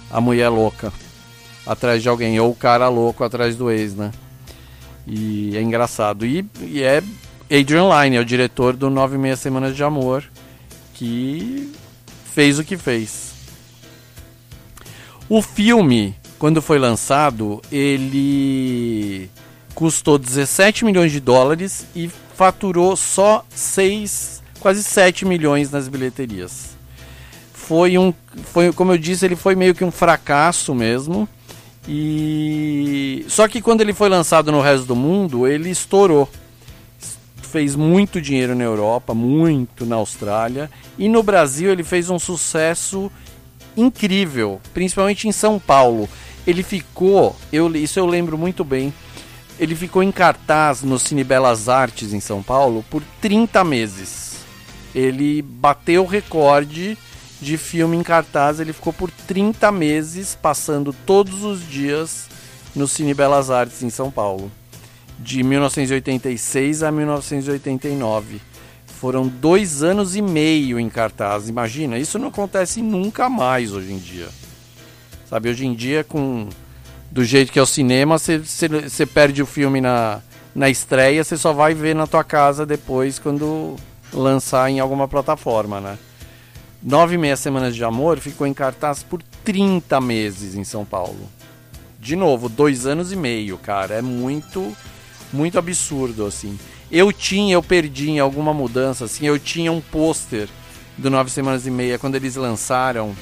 a 0.09 0.21
mulher 0.21 0.49
louca 0.49 0.91
atrás 1.65 2.01
de 2.01 2.09
alguém, 2.09 2.39
ou 2.39 2.51
o 2.51 2.55
cara 2.55 2.87
louco 2.87 3.23
atrás 3.23 3.55
do 3.55 3.69
ex, 3.69 3.93
né? 3.93 4.11
E 5.05 5.55
é 5.55 5.61
engraçado. 5.61 6.25
E, 6.25 6.45
e 6.61 6.81
é 6.81 7.03
Adrian 7.51 7.89
Lyne, 7.89 8.15
é 8.15 8.19
o 8.19 8.25
diretor 8.25 8.75
do 8.75 8.89
Nove 8.89 9.17
Meia 9.17 9.35
Semanas 9.35 9.75
de 9.75 9.83
Amor, 9.83 10.23
que 10.93 11.71
fez 12.33 12.57
o 12.57 12.63
que 12.63 12.77
fez. 12.77 13.33
O 15.27 15.41
filme, 15.41 16.15
quando 16.39 16.61
foi 16.61 16.79
lançado, 16.79 17.61
ele 17.71 19.29
custou 19.75 20.17
17 20.17 20.83
milhões 20.85 21.11
de 21.11 21.19
dólares 21.19 21.85
e 21.95 22.09
faturou 22.35 22.95
só 22.95 23.45
6, 23.49 24.41
quase 24.59 24.83
7 24.83 25.25
milhões 25.25 25.69
nas 25.69 25.87
bilheterias 25.87 26.78
foi 27.69 27.99
um. 27.99 28.11
Foi, 28.51 28.73
como 28.73 28.93
eu 28.93 28.97
disse, 28.97 29.23
ele 29.23 29.35
foi 29.35 29.55
meio 29.55 29.75
que 29.75 29.83
um 29.83 29.91
fracasso 29.91 30.73
mesmo. 30.73 31.29
E. 31.87 33.23
Só 33.29 33.47
que 33.47 33.61
quando 33.61 33.81
ele 33.81 33.93
foi 33.93 34.09
lançado 34.09 34.51
no 34.51 34.59
resto 34.59 34.87
do 34.87 34.95
mundo, 34.95 35.47
ele 35.47 35.69
estourou. 35.69 36.27
Fez 37.43 37.75
muito 37.75 38.19
dinheiro 38.19 38.55
na 38.55 38.63
Europa, 38.63 39.13
muito 39.13 39.85
na 39.85 39.97
Austrália. 39.97 40.67
E 40.97 41.07
no 41.07 41.21
Brasil 41.21 41.71
ele 41.71 41.83
fez 41.83 42.09
um 42.09 42.17
sucesso 42.17 43.11
incrível, 43.77 44.59
principalmente 44.73 45.27
em 45.27 45.31
São 45.31 45.59
Paulo. 45.59 46.09
Ele 46.47 46.63
ficou, 46.63 47.35
eu, 47.53 47.69
isso 47.75 47.99
eu 47.99 48.07
lembro 48.07 48.35
muito 48.35 48.63
bem, 48.63 48.91
ele 49.59 49.75
ficou 49.75 50.01
em 50.01 50.11
cartaz 50.11 50.81
no 50.81 50.97
Cine 50.97 51.23
Belas 51.23 51.69
Artes 51.69 52.13
em 52.13 52.19
São 52.19 52.41
Paulo 52.41 52.83
por 52.89 53.03
30 53.21 53.63
meses. 53.63 54.37
Ele 54.95 55.43
bateu 55.43 56.01
o 56.01 56.07
recorde 56.07 56.97
de 57.41 57.57
filme 57.57 57.97
em 57.97 58.03
cartaz. 58.03 58.59
Ele 58.59 58.73
ficou 58.73 58.93
por 58.93 59.09
30 59.11 59.71
meses 59.71 60.37
passando 60.39 60.93
todos 61.05 61.43
os 61.43 61.67
dias 61.67 62.27
no 62.75 62.87
Cine 62.87 63.13
Belas 63.13 63.49
Artes 63.49 63.81
em 63.83 63.89
São 63.89 64.11
Paulo, 64.11 64.51
de 65.17 65.43
1986 65.43 66.83
a 66.83 66.91
1989. 66.91 68.41
Foram 68.85 69.27
dois 69.27 69.81
anos 69.81 70.15
e 70.15 70.21
meio 70.21 70.79
em 70.79 70.89
cartaz. 70.89 71.47
Imagina, 71.47 71.97
isso 71.97 72.19
não 72.19 72.27
acontece 72.27 72.81
nunca 72.81 73.29
mais 73.29 73.71
hoje 73.71 73.93
em 73.93 73.97
dia. 73.97 74.27
Sabe, 75.29 75.49
hoje 75.49 75.65
em 75.65 75.73
dia, 75.73 76.03
com 76.03 76.49
do 77.11 77.23
jeito 77.23 77.51
que 77.51 77.59
é 77.59 77.61
o 77.61 77.65
cinema, 77.65 78.17
você 78.17 79.05
perde 79.05 79.41
o 79.41 79.45
filme 79.45 79.81
na, 79.81 80.21
na 80.53 80.69
estreia, 80.69 81.23
você 81.23 81.37
só 81.37 81.53
vai 81.53 81.73
ver 81.73 81.95
na 81.95 82.05
tua 82.05 82.23
casa 82.23 82.65
depois 82.65 83.17
quando 83.17 83.75
lançar 84.13 84.69
em 84.69 84.79
alguma 84.79 85.07
plataforma, 85.07 85.79
né? 85.79 85.97
Nove 86.81 87.15
e 87.15 87.17
meia 87.17 87.35
semanas 87.35 87.75
de 87.75 87.83
amor 87.83 88.19
ficou 88.19 88.47
em 88.47 88.53
cartaz 88.53 89.03
por 89.03 89.21
30 89.43 89.99
meses 89.99 90.55
em 90.55 90.63
São 90.63 90.85
Paulo. 90.85 91.29
De 91.99 92.15
novo, 92.15 92.47
dois 92.47 92.85
anos 92.85 93.11
e 93.11 93.15
meio, 93.17 93.57
cara. 93.57 93.95
É 93.95 94.01
muito, 94.01 94.73
muito 95.33 95.59
absurdo, 95.59 96.25
assim. 96.25 96.57
Eu 96.89 97.11
tinha, 97.11 97.53
eu 97.53 97.61
perdi 97.61 98.11
em 98.11 98.19
alguma 98.19 98.53
mudança, 98.53 99.05
assim. 99.05 99.27
Eu 99.27 99.37
tinha 99.37 99.71
um 99.71 99.81
pôster 99.81 100.47
do 100.97 101.09
Nove 101.09 101.29
Semanas 101.29 101.67
e 101.67 101.71
Meia 101.71 101.99
quando 101.99 102.15
eles 102.15 102.35
lançaram. 102.37 103.13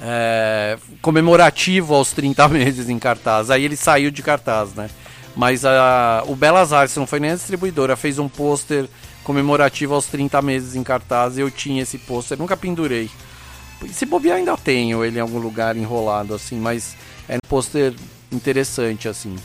É, 0.00 0.78
comemorativo 1.00 1.94
aos 1.94 2.10
30 2.12 2.48
meses 2.50 2.88
em 2.88 2.98
cartaz. 2.98 3.50
Aí 3.50 3.64
ele 3.64 3.76
saiu 3.76 4.10
de 4.10 4.22
cartaz, 4.22 4.72
né? 4.72 4.88
Mas 5.36 5.64
a, 5.64 6.24
o 6.26 6.34
Belas 6.34 6.72
Artes 6.72 6.96
não 6.96 7.06
foi 7.06 7.20
nem 7.20 7.30
a 7.30 7.34
distribuidora, 7.34 7.96
fez 7.96 8.18
um 8.18 8.28
pôster 8.28 8.88
comemorativo 9.24 9.94
aos 9.94 10.06
30 10.06 10.40
meses 10.42 10.74
em 10.74 10.82
cartaz. 10.82 11.38
Eu 11.38 11.50
tinha 11.50 11.82
esse 11.82 11.98
pôster, 11.98 12.38
nunca 12.38 12.56
pendurei. 12.56 13.10
Se 13.92 14.06
bobear, 14.06 14.36
ainda 14.36 14.56
tenho 14.56 15.04
ele 15.04 15.18
em 15.18 15.20
algum 15.20 15.38
lugar 15.38 15.76
enrolado 15.76 16.34
assim, 16.34 16.56
mas 16.56 16.96
é 17.28 17.36
um 17.36 17.48
pôster 17.48 17.94
interessante 18.30 19.08
assim. 19.08 19.36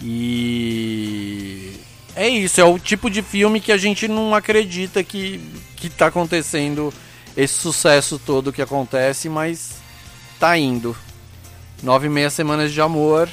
E 0.00 1.72
é 2.14 2.28
isso, 2.28 2.60
é 2.60 2.64
o 2.64 2.78
tipo 2.78 3.10
de 3.10 3.22
filme 3.22 3.60
que 3.60 3.72
a 3.72 3.76
gente 3.76 4.06
não 4.06 4.34
acredita 4.34 5.02
que 5.02 5.40
que 5.76 5.88
tá 5.88 6.06
acontecendo 6.06 6.92
esse 7.36 7.54
sucesso 7.54 8.18
todo 8.18 8.52
que 8.52 8.62
acontece, 8.62 9.28
mas 9.28 9.76
tá 10.38 10.58
indo. 10.58 10.96
Nove 11.82 12.06
e 12.06 12.10
meia 12.10 12.30
semanas 12.30 12.72
de 12.72 12.80
amor, 12.80 13.28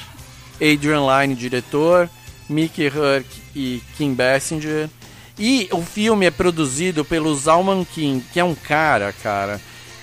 Adrian 0.56 1.02
Lyne, 1.08 1.34
diretor, 1.34 2.10
Mickey 2.50 2.86
Herc 2.86 3.26
e 3.56 3.82
Kim 3.98 4.14
Basinger. 4.14 4.90
E 5.38 5.68
o 5.72 5.82
filme 5.82 6.26
é 6.26 6.32
produzido 6.32 7.04
pelo 7.04 7.36
Zalman 7.36 7.86
King, 7.86 8.24
que 8.32 8.40
é 8.40 8.44
um 8.44 8.56
cara, 8.56 9.14
cara, 9.22 9.60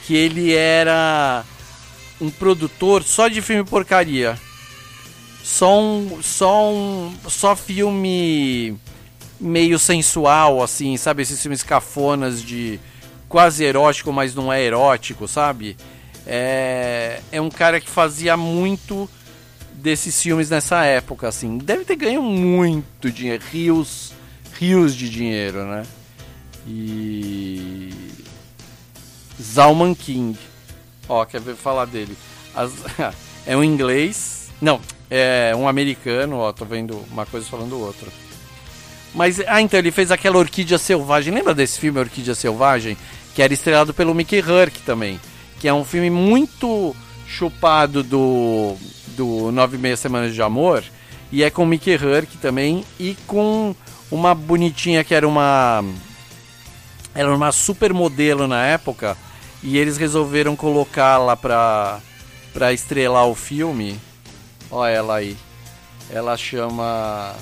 que 0.06 0.14
ele 0.14 0.52
era 0.52 1.44
um 2.20 2.30
produtor 2.30 3.02
só 3.02 3.28
de 3.28 3.40
filme 3.40 3.64
porcaria. 3.64 4.38
Só 5.42 5.80
um, 5.80 6.22
só 6.22 6.70
um, 6.70 7.14
só 7.28 7.56
filme 7.56 8.76
meio 9.40 9.76
sensual 9.78 10.62
assim, 10.62 10.96
sabe 10.96 11.22
esses 11.22 11.40
filmes 11.42 11.64
cafonas 11.64 12.40
de 12.40 12.78
quase 13.28 13.64
erótico, 13.64 14.12
mas 14.12 14.34
não 14.34 14.52
é 14.52 14.62
erótico, 14.62 15.26
sabe? 15.26 15.76
É, 16.26 17.20
é 17.32 17.40
um 17.40 17.50
cara 17.50 17.80
que 17.80 17.88
fazia 17.88 18.36
muito 18.36 19.08
desses 19.82 20.22
filmes 20.22 20.48
nessa 20.48 20.84
época, 20.84 21.28
assim. 21.28 21.58
Deve 21.58 21.84
ter 21.84 21.96
ganho 21.96 22.22
muito 22.22 23.10
dinheiro, 23.10 23.42
rios, 23.50 24.12
rios 24.58 24.94
de 24.94 25.10
dinheiro, 25.10 25.64
né? 25.66 25.82
E 26.66 27.90
Zalman 29.42 29.94
King, 29.94 30.38
ó, 31.08 31.24
quer 31.24 31.40
ver 31.40 31.56
falar 31.56 31.86
dele? 31.86 32.16
As... 32.54 32.72
é 33.44 33.56
um 33.56 33.64
inglês, 33.64 34.48
não, 34.60 34.80
é 35.10 35.52
um 35.56 35.66
americano, 35.66 36.36
ó, 36.36 36.52
tô 36.52 36.64
vendo 36.64 37.04
uma 37.10 37.26
coisa 37.26 37.46
falando 37.46 37.78
outra. 37.78 38.08
Mas, 39.14 39.40
ah, 39.46 39.60
então 39.60 39.78
ele 39.78 39.90
fez 39.90 40.10
aquela 40.10 40.38
Orquídea 40.38 40.78
Selvagem. 40.78 41.34
Lembra 41.34 41.54
desse 41.54 41.78
filme 41.78 41.98
Orquídea 41.98 42.34
Selvagem? 42.34 42.96
Que 43.34 43.42
era 43.42 43.52
estrelado 43.52 43.92
pelo 43.92 44.14
Mickey 44.14 44.38
Herc 44.38 44.80
também. 44.86 45.20
Que 45.60 45.68
é 45.68 45.74
um 45.74 45.84
filme 45.84 46.08
muito 46.08 46.96
chupado 47.26 48.02
do 48.02 48.74
do 49.12 49.52
Nove 49.52 49.78
Meia 49.78 49.96
Semanas 49.96 50.34
de 50.34 50.42
Amor. 50.42 50.82
E 51.30 51.42
é 51.42 51.50
com 51.50 51.64
Mickey 51.64 51.92
Herc 51.92 52.36
também. 52.38 52.84
E 52.98 53.16
com 53.26 53.74
uma 54.10 54.34
bonitinha 54.34 55.02
que 55.02 55.14
era 55.14 55.26
uma. 55.26 55.82
Era 57.14 57.34
uma 57.34 57.52
supermodelo 57.52 58.46
na 58.46 58.64
época. 58.64 59.16
E 59.62 59.78
eles 59.78 59.96
resolveram 59.96 60.56
colocá-la 60.56 61.36
pra, 61.36 62.00
pra 62.52 62.72
estrelar 62.72 63.26
o 63.26 63.34
filme. 63.34 63.98
Olha 64.70 64.90
ela 64.90 65.16
aí. 65.16 65.36
Ela 66.10 66.36
chama. 66.36 67.34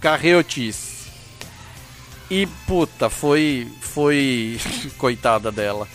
Carreotis. 0.00 1.06
E 2.30 2.46
puta, 2.66 3.08
foi. 3.08 3.68
Foi. 3.80 4.58
Coitada 4.98 5.52
dela. 5.52 5.86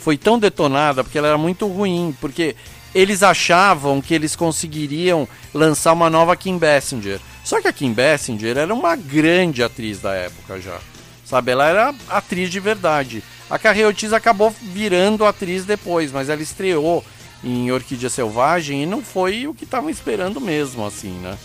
Foi 0.00 0.16
tão 0.16 0.38
detonada 0.38 1.02
porque 1.02 1.18
ela 1.18 1.28
era 1.28 1.38
muito 1.38 1.66
ruim. 1.66 2.14
Porque 2.20 2.56
eles 2.94 3.22
achavam 3.22 4.00
que 4.00 4.14
eles 4.14 4.34
conseguiriam 4.34 5.28
lançar 5.54 5.92
uma 5.92 6.10
nova 6.10 6.36
Kim 6.36 6.58
Basinger. 6.58 7.20
Só 7.44 7.60
que 7.60 7.68
a 7.68 7.72
Kim 7.72 7.92
Basinger 7.92 8.56
era 8.56 8.74
uma 8.74 8.96
grande 8.96 9.62
atriz 9.62 10.00
da 10.00 10.12
época 10.12 10.60
já. 10.60 10.78
Sabe, 11.24 11.52
ela 11.52 11.68
era 11.68 11.94
atriz 12.08 12.50
de 12.50 12.58
verdade. 12.58 13.22
A 13.48 13.58
Carrie 13.58 13.84
Otis 13.84 14.12
acabou 14.12 14.54
virando 14.60 15.24
atriz 15.24 15.64
depois, 15.64 16.10
mas 16.10 16.28
ela 16.28 16.42
estreou 16.42 17.04
em 17.42 17.70
Orquídea 17.70 18.10
Selvagem 18.10 18.82
e 18.82 18.86
não 18.86 19.02
foi 19.02 19.46
o 19.46 19.54
que 19.54 19.64
estavam 19.64 19.88
esperando 19.90 20.40
mesmo, 20.40 20.84
assim, 20.84 21.12
né? 21.20 21.38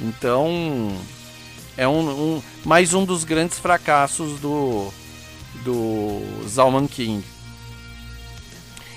Então, 0.00 0.94
é 1.76 1.88
um, 1.88 2.08
um, 2.36 2.42
mais 2.64 2.94
um 2.94 3.04
dos 3.04 3.24
grandes 3.24 3.58
fracassos 3.58 4.38
do, 4.40 4.92
do 5.64 6.22
Zalman 6.46 6.86
King. 6.86 7.24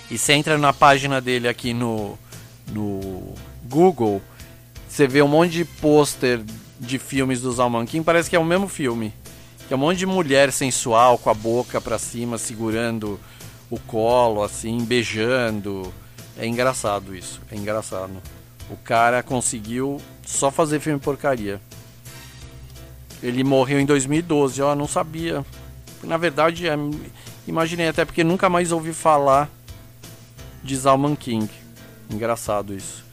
E 0.10 0.18
você 0.18 0.34
entra 0.34 0.58
na 0.58 0.74
página 0.74 1.22
dele 1.22 1.48
aqui 1.48 1.74
no, 1.74 2.18
no 2.72 3.34
Google, 3.64 4.22
você 4.88 5.08
vê 5.08 5.22
um 5.22 5.28
monte 5.28 5.52
de 5.52 5.66
pôster 5.66 6.42
de 6.80 6.98
filmes 6.98 7.42
do 7.42 7.52
Zalman 7.52 7.86
King, 7.86 8.04
parece 8.04 8.30
que 8.30 8.36
é 8.36 8.40
o 8.40 8.46
mesmo 8.46 8.68
filme. 8.68 9.14
Que 9.68 9.74
é 9.74 9.78
um 9.78 9.80
monte 9.80 10.00
de 10.00 10.06
mulher 10.08 10.52
sensual 10.52 11.18
com 11.18 11.30
a 11.30 11.34
boca 11.34 11.80
para 11.80 12.00
cima, 12.00 12.40
segurando 12.40 13.20
o 13.70 13.80
colo, 13.80 14.42
assim, 14.42 14.84
beijando. 14.84 15.94
É 16.36 16.48
engraçado 16.48 17.16
isso, 17.16 17.40
é 17.52 17.56
engraçado. 17.56 18.14
O 18.70 18.78
cara 18.78 19.22
conseguiu 19.22 20.02
só 20.26 20.50
fazer 20.50 20.80
filme 20.80 21.00
porcaria. 21.00 21.62
Ele 23.22 23.44
morreu 23.44 23.80
em 23.80 23.86
2012, 23.86 24.62
ó, 24.62 24.74
não 24.74 24.88
sabia. 24.88 25.46
Na 26.02 26.18
verdade, 26.18 26.68
é, 26.68 26.76
imaginei 27.48 27.90
até 27.90 28.06
porque 28.06 28.24
nunca 28.24 28.50
mais 28.50 28.72
ouvi 28.72 28.94
falar 28.94 29.50
de 30.64 30.76
Zalman 30.76 31.16
King. 31.16 31.50
Engraçado 32.10 32.74
isso. 32.74 33.04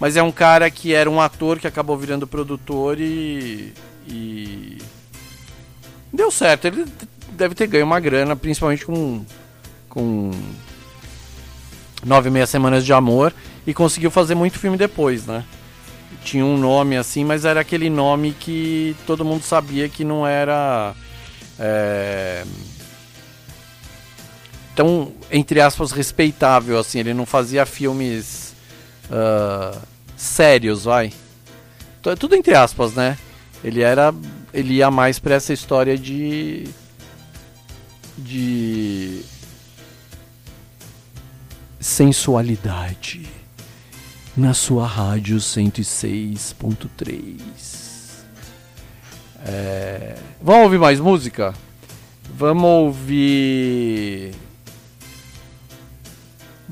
Mas 0.00 0.16
é 0.16 0.22
um 0.22 0.32
cara 0.32 0.70
que 0.70 0.92
era 0.92 1.08
um 1.08 1.20
ator 1.20 1.58
que 1.58 1.66
acabou 1.66 1.96
virando 1.96 2.26
produtor 2.26 3.00
e. 3.00 3.72
e... 4.06 4.78
Deu 6.12 6.30
certo. 6.30 6.66
Ele 6.66 6.84
deve 7.30 7.54
ter 7.54 7.66
ganho 7.66 7.84
uma 7.84 8.00
grana, 8.00 8.36
principalmente 8.36 8.84
com. 8.84 9.24
com. 9.88 10.30
Nove 12.04 12.28
e 12.28 12.32
meia 12.32 12.46
semanas 12.46 12.84
de 12.84 12.92
amor. 12.92 13.32
E 13.66 13.72
conseguiu 13.72 14.10
fazer 14.10 14.34
muito 14.34 14.58
filme 14.58 14.76
depois, 14.76 15.26
né? 15.26 15.44
Tinha 16.22 16.44
um 16.44 16.56
nome 16.56 16.96
assim, 16.96 17.24
mas 17.24 17.44
era 17.44 17.60
aquele 17.60 17.88
nome 17.88 18.32
que 18.32 18.96
todo 19.06 19.24
mundo 19.24 19.42
sabia 19.42 19.88
que 19.88 20.04
não 20.04 20.26
era. 20.26 20.94
É 21.58 22.44
tão, 24.74 25.12
entre 25.30 25.60
aspas, 25.60 25.92
respeitável, 25.92 26.78
assim. 26.78 27.00
Ele 27.00 27.12
não 27.14 27.26
fazia 27.26 27.66
filmes 27.66 28.54
uh, 29.06 29.78
sérios, 30.16 30.84
vai. 30.84 31.12
É 32.06 32.16
tudo 32.16 32.34
entre 32.34 32.54
aspas, 32.54 32.92
né? 32.94 33.16
Ele 33.62 33.80
era. 33.80 34.12
Ele 34.52 34.74
ia 34.74 34.90
mais 34.90 35.18
pra 35.18 35.36
essa 35.36 35.52
história 35.52 35.96
de. 35.96 36.68
De. 38.18 39.22
Sensualidade. 41.80 43.26
Na 44.36 44.52
sua 44.52 44.84
rádio 44.86 45.38
106.3. 45.38 47.40
É... 49.46 50.16
Vamos 50.42 50.64
ouvir 50.64 50.78
mais 50.78 50.98
música? 50.98 51.54
Vamos 52.36 52.64
ouvir. 52.64 54.34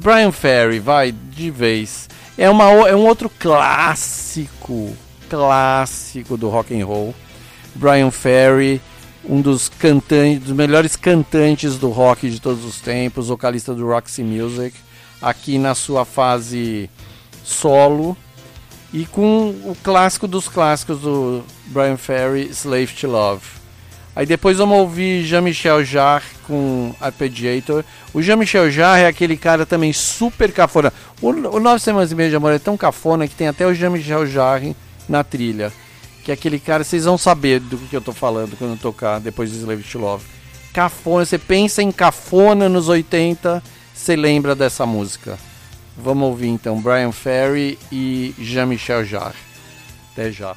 Brian 0.03 0.33
Ferry, 0.33 0.81
vai, 0.81 1.13
de 1.13 1.49
vez. 1.49 2.09
É, 2.37 2.51
uma, 2.51 2.65
é 2.89 2.97
um 2.97 3.07
outro 3.07 3.31
clássico, 3.31 4.97
clássico 5.31 6.37
do 6.37 6.49
rock 6.49 6.79
and 6.79 6.85
roll. 6.85 7.15
Brian 7.77 8.11
Ferry, 8.11 8.81
um 9.25 9.41
dos 9.41 9.71
dos 10.41 10.53
melhores 10.53 10.97
cantantes 10.97 11.79
do 11.79 11.89
rock 11.89 12.29
de 12.29 12.41
todos 12.41 12.65
os 12.65 12.81
tempos, 12.81 13.29
vocalista 13.29 13.73
do 13.73 13.87
Roxy 13.87 14.25
Music, 14.25 14.77
aqui 15.21 15.57
na 15.57 15.73
sua 15.73 16.05
fase 16.05 16.91
solo 17.45 18.17
e 18.93 19.07
com 19.07 19.51
o 19.65 19.77
clássico 19.85 20.27
dos 20.27 20.49
clássicos 20.49 21.01
do 21.01 21.45
Brian 21.67 21.97
Ferry, 21.97 22.49
Slave 22.51 22.89
to 22.89 23.07
Love. 23.07 23.62
Aí 24.15 24.27
depois 24.27 24.59
vamos 24.59 24.77
ouvir 24.79 25.25
Jean-Michel 25.25 25.83
Jarre 25.85 26.27
com 26.47 26.95
Arpeggiator. 27.01 27.83
O 28.13 28.21
Jean-Michel 28.21 28.71
Jarre 28.71 29.03
é 29.03 29.07
aquele 29.07 29.39
cara 29.39 29.65
também 29.65 29.93
super 29.93 30.53
cafona. 30.53 30.93
O, 31.21 31.29
o 31.31 31.61
Nove 31.61 31.81
Semanas 31.81 32.13
e 32.13 32.15
Meia 32.15 32.29
de 32.29 32.37
Amor 32.37 32.53
é 32.53 32.59
tão 32.59 32.77
cafona 32.77 33.27
que 33.27 33.35
tem 33.35 33.49
até 33.49 33.67
o 33.67 33.73
Jean-Michel 33.73 34.27
Jarre 34.27 34.77
na 35.09 35.25
trilha. 35.25 35.73
Que 36.23 36.31
é 36.31 36.35
aquele 36.35 36.61
cara, 36.61 36.85
vocês 36.85 37.05
vão 37.05 37.17
saber 37.17 37.59
do 37.59 37.79
que 37.79 37.97
eu 37.97 38.03
tô 38.03 38.13
falando 38.13 38.57
quando 38.57 38.73
eu 38.73 38.77
tocar 38.77 39.19
depois 39.19 39.51
de 39.51 39.57
Slave 39.57 39.83
to 39.83 39.99
Love. 39.99 40.25
Cafona, 40.75 41.25
você 41.25 41.39
pensa 41.39 41.83
em 41.83 41.91
cafona 41.91 42.69
nos 42.69 42.89
80, 42.89 43.63
você 43.95 44.15
lembra 44.15 44.55
dessa 44.55 44.85
música. 44.85 45.39
Vamos 45.97 46.29
ouvir 46.29 46.49
então 46.49 46.81
Brian 46.81 47.13
Ferry 47.13 47.79
e 47.91 48.35
Jean-Michel 48.39 49.05
Jarre. 49.05 49.37
Até 50.13 50.31
já. 50.31 50.55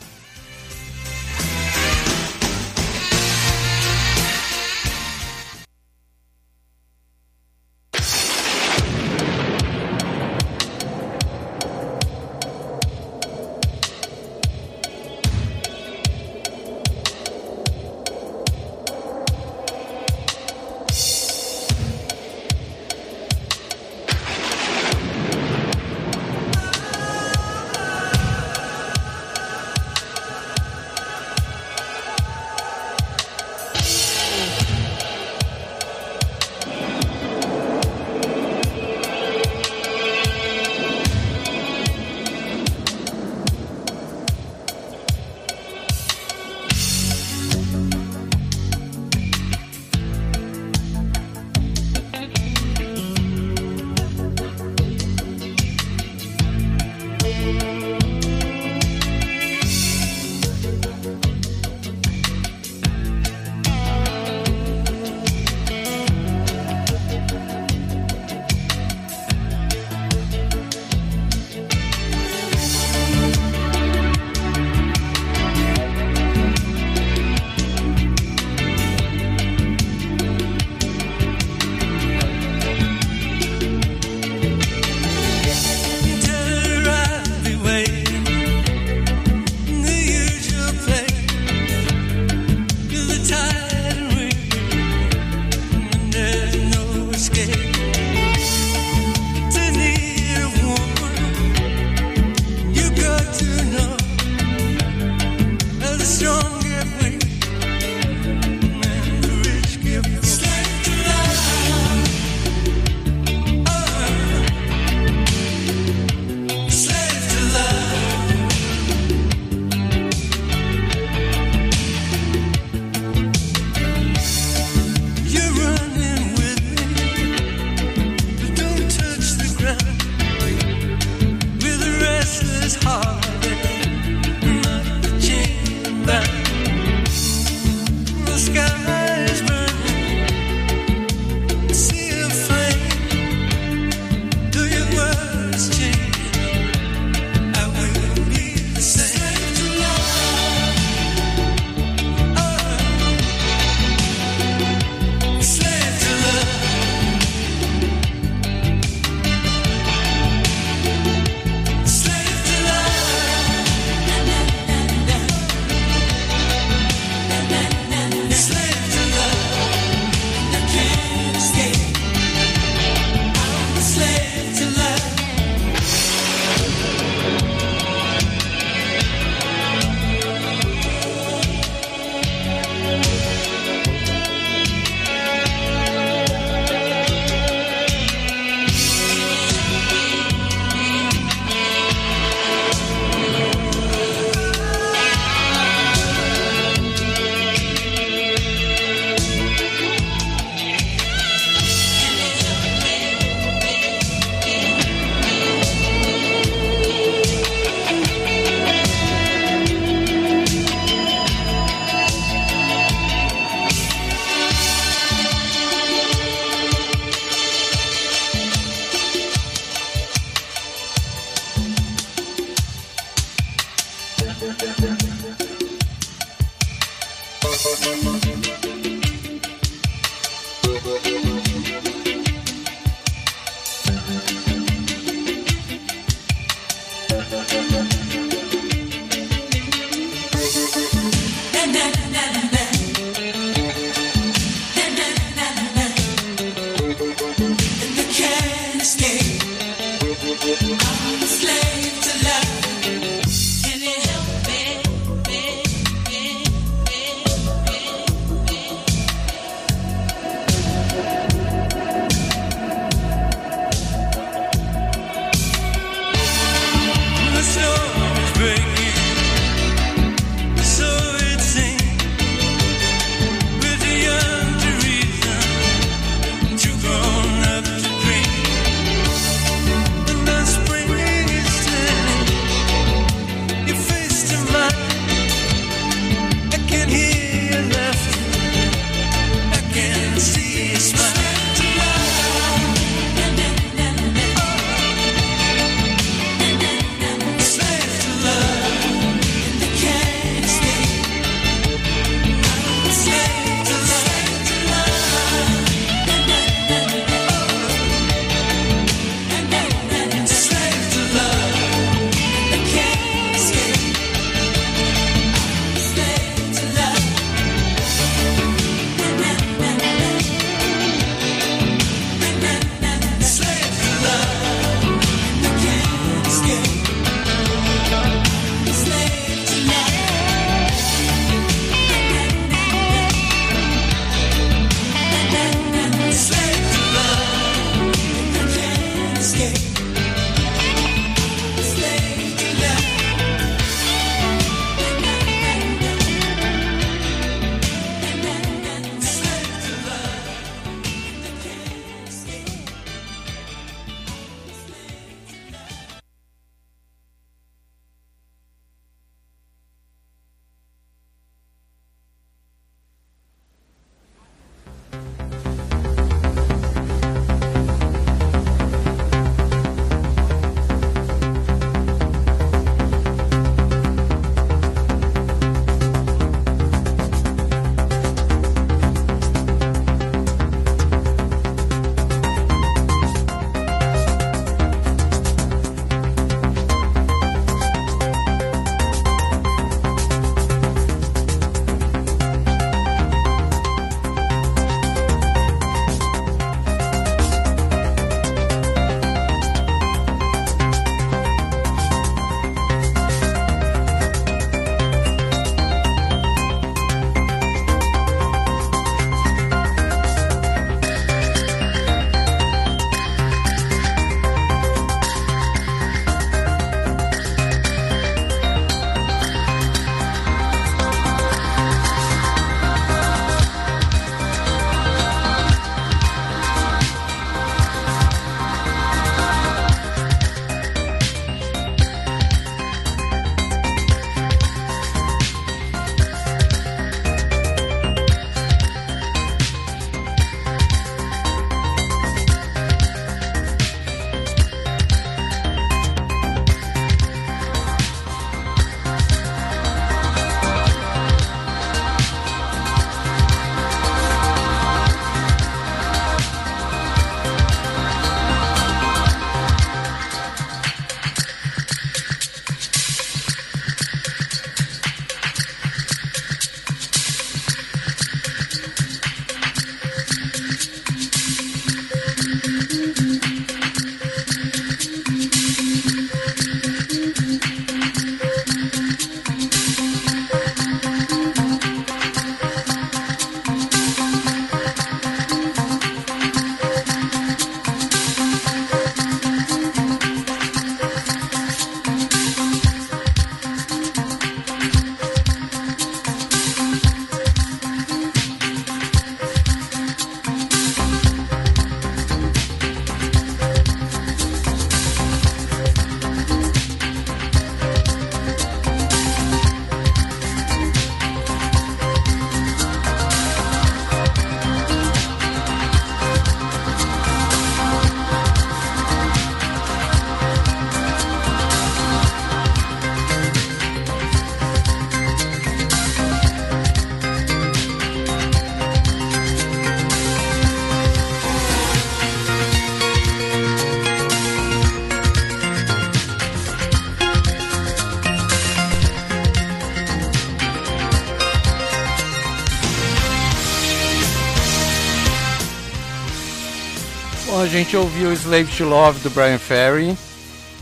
A 547.45 547.47
gente 547.47 547.77
ouviu 547.77 548.11
Slave 548.11 548.51
to 548.57 548.63
Love 548.63 549.01
do 549.01 549.09
Brian 549.11 549.37
Ferry 549.37 549.95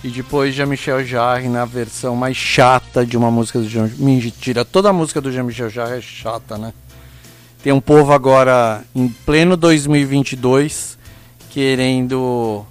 e 0.04 0.10
depois 0.10 0.54
Jean-Michel 0.54 1.06
Jarre 1.06 1.48
na 1.48 1.64
versão 1.64 2.14
mais 2.14 2.36
chata 2.36 3.06
de 3.06 3.16
uma 3.16 3.32
música 3.32 3.58
do 3.58 3.70
Jean 3.70 3.90
Mentira, 3.98 4.66
toda 4.66 4.90
a 4.90 4.94
música 4.94 5.22
do 5.22 5.32
Jean-Michel 5.32 5.70
Jarre 5.70 6.00
é 6.00 6.02
chata, 6.02 6.58
né? 6.58 6.74
Tem 7.64 7.72
um 7.72 7.80
povo 7.80 8.12
agora 8.12 8.84
em 8.94 9.08
pleno 9.08 9.56
2022 9.56 10.98
querendo 11.52 12.66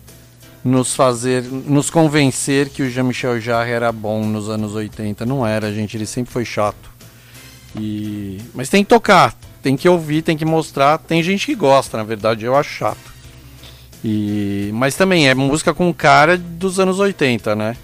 nos 0.63 0.95
fazer, 0.95 1.43
nos 1.45 1.89
convencer 1.89 2.69
que 2.69 2.83
o 2.83 2.91
Jean-Michel 2.91 3.41
Jarre 3.41 3.71
era 3.71 3.91
bom 3.91 4.27
nos 4.27 4.51
anos 4.51 4.75
80. 4.75 5.25
Não 5.25 5.47
era, 5.47 5.73
gente, 5.73 5.97
ele 5.97 6.07
sempre 6.07 6.31
foi 6.31 6.45
chato. 6.45 6.91
E 7.75 8.39
mas 8.53 8.69
tem 8.69 8.85
que 8.85 8.91
tocar, 8.91 9.35
tem 9.63 9.75
que 9.75 9.89
ouvir, 9.89 10.21
tem 10.21 10.37
que 10.37 10.45
mostrar. 10.45 10.99
Tem 10.99 11.23
gente 11.23 11.47
que 11.47 11.55
gosta, 11.55 11.97
na 11.97 12.05
verdade, 12.05 12.45
eu 12.45 12.55
acho 12.55 12.69
chato. 12.69 13.12
E, 14.05 14.71
mas 14.75 14.97
também 14.97 15.29
é 15.29 15.35
música 15.35 15.73
com 15.73 15.93
cara 15.95 16.37
dos 16.37 16.81
anos 16.81 16.99
80, 16.99 17.55
né? 17.55 17.77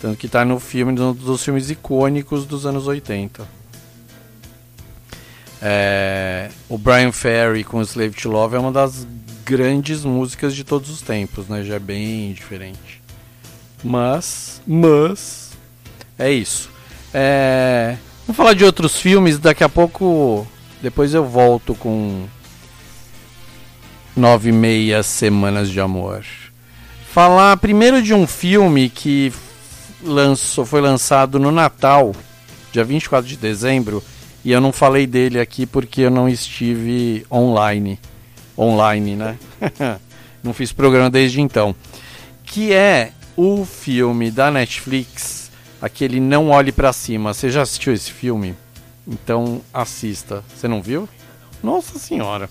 Tanto 0.00 0.16
que 0.16 0.28
tá 0.28 0.44
no 0.44 0.58
filme, 0.58 0.98
um 0.98 1.12
dos 1.12 1.44
filmes 1.44 1.70
icônicos 1.70 2.46
dos 2.46 2.66
anos 2.66 2.86
80. 2.86 3.46
É, 5.60 6.50
o 6.68 6.76
Brian 6.76 7.12
Ferry 7.12 7.62
com 7.62 7.80
Slave 7.82 8.14
to 8.14 8.28
Love 8.28 8.56
é 8.56 8.58
uma 8.58 8.72
das 8.72 9.06
grandes 9.44 10.04
músicas 10.04 10.54
de 10.54 10.64
todos 10.64 10.90
os 10.90 11.02
tempos, 11.02 11.46
né? 11.46 11.62
Já 11.62 11.74
é 11.74 11.78
bem 11.78 12.32
diferente. 12.32 13.02
Mas, 13.84 14.60
mas, 14.66 15.50
é 16.18 16.32
isso. 16.32 16.70
É, 17.12 17.96
vamos 18.26 18.36
falar 18.36 18.54
de 18.54 18.64
outros 18.64 18.96
filmes, 18.96 19.38
daqui 19.38 19.62
a 19.62 19.68
pouco, 19.68 20.46
depois 20.80 21.14
eu 21.14 21.24
volto 21.24 21.74
com 21.74 22.26
Nove 24.14 24.50
e 24.50 24.52
meia 24.52 25.02
semanas 25.02 25.70
de 25.70 25.80
amor. 25.80 26.24
Falar 27.10 27.56
primeiro 27.56 28.02
de 28.02 28.12
um 28.12 28.26
filme 28.26 28.90
que 28.90 29.32
lançou, 30.02 30.66
foi 30.66 30.82
lançado 30.82 31.38
no 31.38 31.50
Natal, 31.50 32.14
dia 32.72 32.84
24 32.84 33.26
de 33.26 33.36
dezembro, 33.38 34.02
e 34.44 34.52
eu 34.52 34.60
não 34.60 34.70
falei 34.70 35.06
dele 35.06 35.40
aqui 35.40 35.64
porque 35.64 36.02
eu 36.02 36.10
não 36.10 36.28
estive 36.28 37.24
online. 37.30 37.98
Online, 38.56 39.16
né? 39.16 39.38
não 40.42 40.52
fiz 40.52 40.72
programa 40.72 41.08
desde 41.08 41.40
então. 41.40 41.74
Que 42.44 42.72
é 42.72 43.12
o 43.34 43.64
filme 43.64 44.30
da 44.30 44.50
Netflix, 44.50 45.50
aquele 45.80 46.20
Não 46.20 46.50
Olhe 46.50 46.70
para 46.70 46.92
Cima. 46.92 47.32
Você 47.32 47.50
já 47.50 47.62
assistiu 47.62 47.94
esse 47.94 48.12
filme? 48.12 48.54
Então 49.08 49.62
assista. 49.72 50.44
Você 50.54 50.68
não 50.68 50.82
viu? 50.82 51.08
Nossa 51.62 51.98
Senhora. 51.98 52.50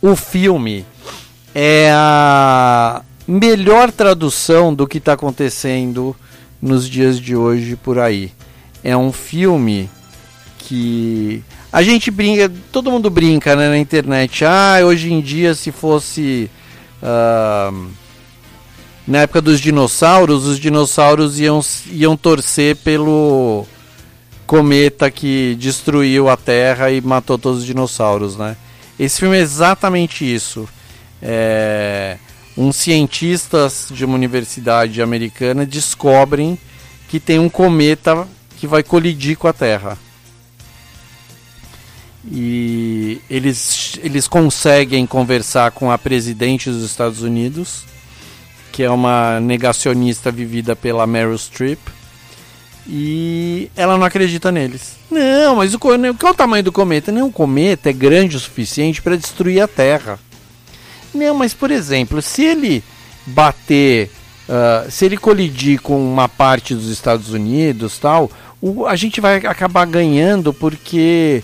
O 0.00 0.14
filme 0.14 0.84
é 1.54 1.90
a 1.92 3.02
melhor 3.26 3.90
tradução 3.90 4.74
do 4.74 4.86
que 4.86 4.98
está 4.98 5.14
acontecendo 5.14 6.14
nos 6.60 6.88
dias 6.88 7.18
de 7.18 7.34
hoje 7.34 7.76
por 7.76 7.98
aí. 7.98 8.32
É 8.84 8.96
um 8.96 9.12
filme 9.12 9.90
que 10.58 11.42
a 11.72 11.82
gente 11.82 12.10
brinca, 12.10 12.50
todo 12.70 12.90
mundo 12.90 13.10
brinca 13.10 13.56
né, 13.56 13.68
na 13.68 13.78
internet. 13.78 14.44
Ah, 14.44 14.78
hoje 14.84 15.12
em 15.12 15.20
dia 15.20 15.54
se 15.54 15.72
fosse 15.72 16.50
uh, 17.02 17.88
na 19.06 19.18
época 19.18 19.40
dos 19.40 19.60
dinossauros, 19.60 20.46
os 20.46 20.58
dinossauros 20.58 21.38
iam, 21.38 21.60
iam 21.90 22.16
torcer 22.16 22.76
pelo 22.76 23.66
cometa 24.46 25.10
que 25.10 25.56
destruiu 25.58 26.28
a 26.28 26.36
Terra 26.36 26.90
e 26.90 27.00
matou 27.00 27.36
todos 27.36 27.60
os 27.60 27.66
dinossauros, 27.66 28.36
né? 28.36 28.56
Esse 28.98 29.20
filme 29.20 29.36
é 29.36 29.40
exatamente 29.40 30.24
isso. 30.24 30.68
É, 31.20 32.16
cientistas 32.72 33.88
de 33.90 34.04
uma 34.04 34.14
universidade 34.14 35.02
americana 35.02 35.66
descobrem 35.66 36.58
que 37.08 37.20
tem 37.20 37.38
um 37.38 37.48
cometa 37.48 38.26
que 38.56 38.66
vai 38.66 38.82
colidir 38.82 39.36
com 39.36 39.48
a 39.48 39.52
Terra. 39.52 39.98
E 42.24 43.20
eles, 43.30 43.98
eles 44.02 44.26
conseguem 44.26 45.06
conversar 45.06 45.70
com 45.72 45.90
a 45.90 45.98
presidente 45.98 46.70
dos 46.70 46.84
Estados 46.84 47.22
Unidos, 47.22 47.84
que 48.72 48.82
é 48.82 48.90
uma 48.90 49.38
negacionista 49.38 50.32
vivida 50.32 50.74
pela 50.74 51.06
Meryl 51.06 51.38
Streep 51.38 51.78
e 52.88 53.70
ela 53.76 53.96
não 53.96 54.04
acredita 54.04 54.52
neles. 54.52 54.96
Não, 55.10 55.56
mas 55.56 55.74
o, 55.74 55.78
qual 55.78 55.94
é 55.94 56.10
o 56.10 56.34
tamanho 56.34 56.64
do 56.64 56.72
cometa? 56.72 57.12
O 57.24 57.32
cometa 57.32 57.90
é 57.90 57.92
grande 57.92 58.36
o 58.36 58.40
suficiente 58.40 59.02
para 59.02 59.16
destruir 59.16 59.60
a 59.60 59.68
Terra. 59.68 60.18
Não, 61.12 61.34
mas 61.34 61.52
por 61.54 61.70
exemplo, 61.70 62.20
se 62.22 62.44
ele 62.44 62.84
bater, 63.26 64.10
uh, 64.48 64.90
se 64.90 65.04
ele 65.04 65.16
colidir 65.16 65.80
com 65.80 65.98
uma 65.98 66.28
parte 66.28 66.74
dos 66.74 66.88
Estados 66.88 67.30
Unidos, 67.30 67.98
tal, 67.98 68.30
o, 68.60 68.86
a 68.86 68.94
gente 68.94 69.20
vai 69.20 69.36
acabar 69.36 69.84
ganhando 69.86 70.52
porque 70.52 71.42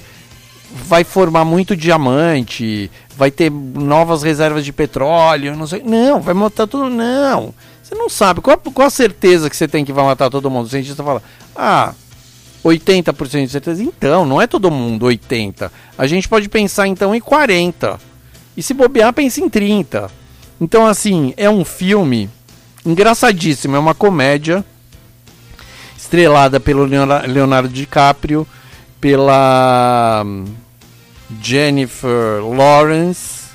vai 0.72 1.04
formar 1.04 1.44
muito 1.44 1.76
diamante, 1.76 2.90
vai 3.16 3.30
ter 3.30 3.50
novas 3.50 4.22
reservas 4.22 4.64
de 4.64 4.72
petróleo, 4.72 5.56
não 5.56 5.66
sei. 5.66 5.82
Não, 5.82 6.20
vai 6.20 6.34
matar 6.34 6.66
tudo. 6.66 6.88
Não. 6.88 7.54
Você 7.92 7.98
não 7.98 8.08
sabe. 8.08 8.40
Qual, 8.40 8.56
qual 8.56 8.88
a 8.88 8.90
certeza 8.90 9.50
que 9.50 9.56
você 9.56 9.68
tem 9.68 9.84
que 9.84 9.92
vai 9.92 10.02
matar 10.02 10.30
todo 10.30 10.50
mundo? 10.50 10.64
O 10.64 10.68
cientista 10.70 11.04
fala, 11.04 11.22
ah, 11.54 11.92
80% 12.64 13.44
de 13.44 13.52
certeza. 13.52 13.82
Então, 13.82 14.24
não 14.24 14.40
é 14.40 14.46
todo 14.46 14.70
mundo 14.70 15.04
80%. 15.04 15.70
A 15.98 16.06
gente 16.06 16.26
pode 16.26 16.48
pensar 16.48 16.86
então 16.88 17.14
em 17.14 17.20
40%. 17.20 17.98
E 18.56 18.62
se 18.62 18.72
bobear, 18.72 19.12
pensa 19.12 19.42
em 19.42 19.50
30%. 19.50 20.10
Então, 20.58 20.86
assim, 20.86 21.34
é 21.36 21.50
um 21.50 21.66
filme 21.66 22.30
engraçadíssimo. 22.86 23.76
É 23.76 23.78
uma 23.78 23.94
comédia 23.94 24.64
estrelada 25.94 26.58
pelo 26.58 26.84
Leonardo 26.84 27.68
DiCaprio, 27.68 28.46
pela 28.98 30.22
hum, 30.24 30.46
Jennifer 31.42 32.42
Lawrence, 32.42 33.50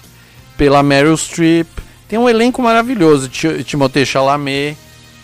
pela 0.55 0.83
Meryl 0.83 1.17
Streep 1.17 1.86
tem 2.07 2.17
um 2.17 2.29
elenco 2.29 2.61
maravilhoso. 2.61 3.29
Timothée 3.29 4.05
Chalamet, 4.05 4.77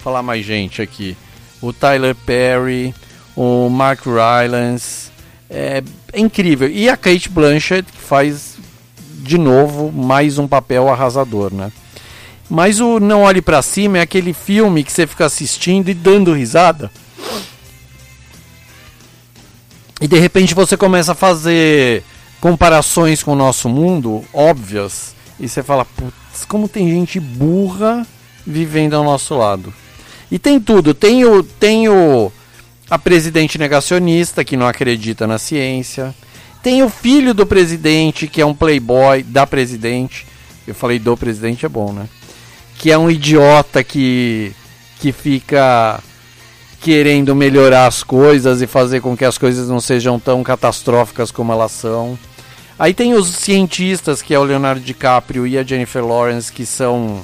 falar 0.04 0.22
mais 0.22 0.46
gente 0.46 0.82
aqui. 0.82 1.16
O 1.62 1.72
Tyler 1.72 2.16
Perry, 2.16 2.94
o 3.36 3.70
Mark 3.70 4.02
Rylance. 4.06 5.12
É, 5.50 5.84
é 6.12 6.20
incrível. 6.20 6.70
E 6.70 6.90
a 6.90 6.98
Kate 6.98 7.30
Blanchett, 7.30 7.90
que 7.92 8.02
faz 8.02 8.58
de 8.98 9.38
novo 9.38 9.92
mais 9.92 10.38
um 10.38 10.48
papel 10.48 10.90
arrasador, 10.90 11.54
né? 11.54 11.72
Mas 12.50 12.80
o 12.82 13.00
Não 13.00 13.24
Olhe 13.24 13.42
para 13.42 13.62
Cima 13.62 13.98
é 13.98 14.02
aquele 14.02 14.34
filme 14.34 14.84
que 14.84 14.92
você 14.92 15.08
fica 15.08 15.26
assistindo 15.26 15.90
e 15.90 15.94
dando 15.94 16.34
risada. 16.34 16.92
E 20.02 20.08
de 20.08 20.20
repente 20.20 20.54
você 20.54 20.76
começa 20.76 21.14
a 21.14 21.16
fazer 21.16 22.04
comparações 22.42 23.24
com 23.24 23.32
o 23.32 23.36
nosso 23.38 23.70
mundo 23.70 24.26
óbvias 24.34 25.16
e 25.40 25.48
você 25.48 25.64
fala, 25.64 25.86
putz, 25.86 26.23
como 26.48 26.68
tem 26.68 26.90
gente 26.90 27.20
burra 27.20 28.06
vivendo 28.46 28.96
ao 28.96 29.04
nosso 29.04 29.38
lado. 29.38 29.74
E 30.32 30.40
tem 30.40 30.60
tudo, 30.60 30.94
tem 30.94 31.24
o, 31.26 31.44
tem 31.44 31.88
o 31.88 32.32
a 32.90 33.00
presidente 33.00 33.58
negacionista 33.58 34.44
que 34.44 34.58
não 34.58 34.68
acredita 34.68 35.26
na 35.26 35.38
ciência. 35.38 36.14
Tem 36.62 36.84
o 36.84 36.90
filho 36.90 37.34
do 37.34 37.46
presidente, 37.46 38.28
que 38.28 38.42
é 38.42 38.46
um 38.46 38.54
playboy 38.54 39.24
da 39.24 39.46
presidente. 39.46 40.26
Eu 40.68 40.76
falei 40.76 41.00
do 41.00 41.18
presidente 41.18 41.66
é 41.66 41.70
bom, 41.70 41.92
né? 41.92 42.08
Que 42.78 42.92
é 42.92 42.98
um 42.98 43.10
idiota 43.10 43.84
que 43.84 44.54
que 45.00 45.12
fica 45.12 46.02
querendo 46.80 47.36
melhorar 47.36 47.88
as 47.88 48.04
coisas 48.04 48.62
e 48.62 48.68
fazer 48.68 49.02
com 49.02 49.18
que 49.18 49.26
as 49.26 49.38
coisas 49.38 49.68
não 49.68 49.82
sejam 49.82 50.18
tão 50.18 50.42
catastróficas 50.44 51.30
como 51.30 51.52
elas 51.52 51.74
são. 51.74 52.18
Aí 52.78 52.94
tem 52.94 53.14
os 53.14 53.28
cientistas, 53.28 54.22
que 54.22 54.34
é 54.34 54.40
o 54.40 54.44
Leonardo 54.44 54.82
DiCaprio 54.82 55.46
e 55.46 55.58
a 55.58 55.64
Jennifer 55.64 56.04
Lawrence, 56.06 56.52
que 56.52 56.66
são 56.66 57.24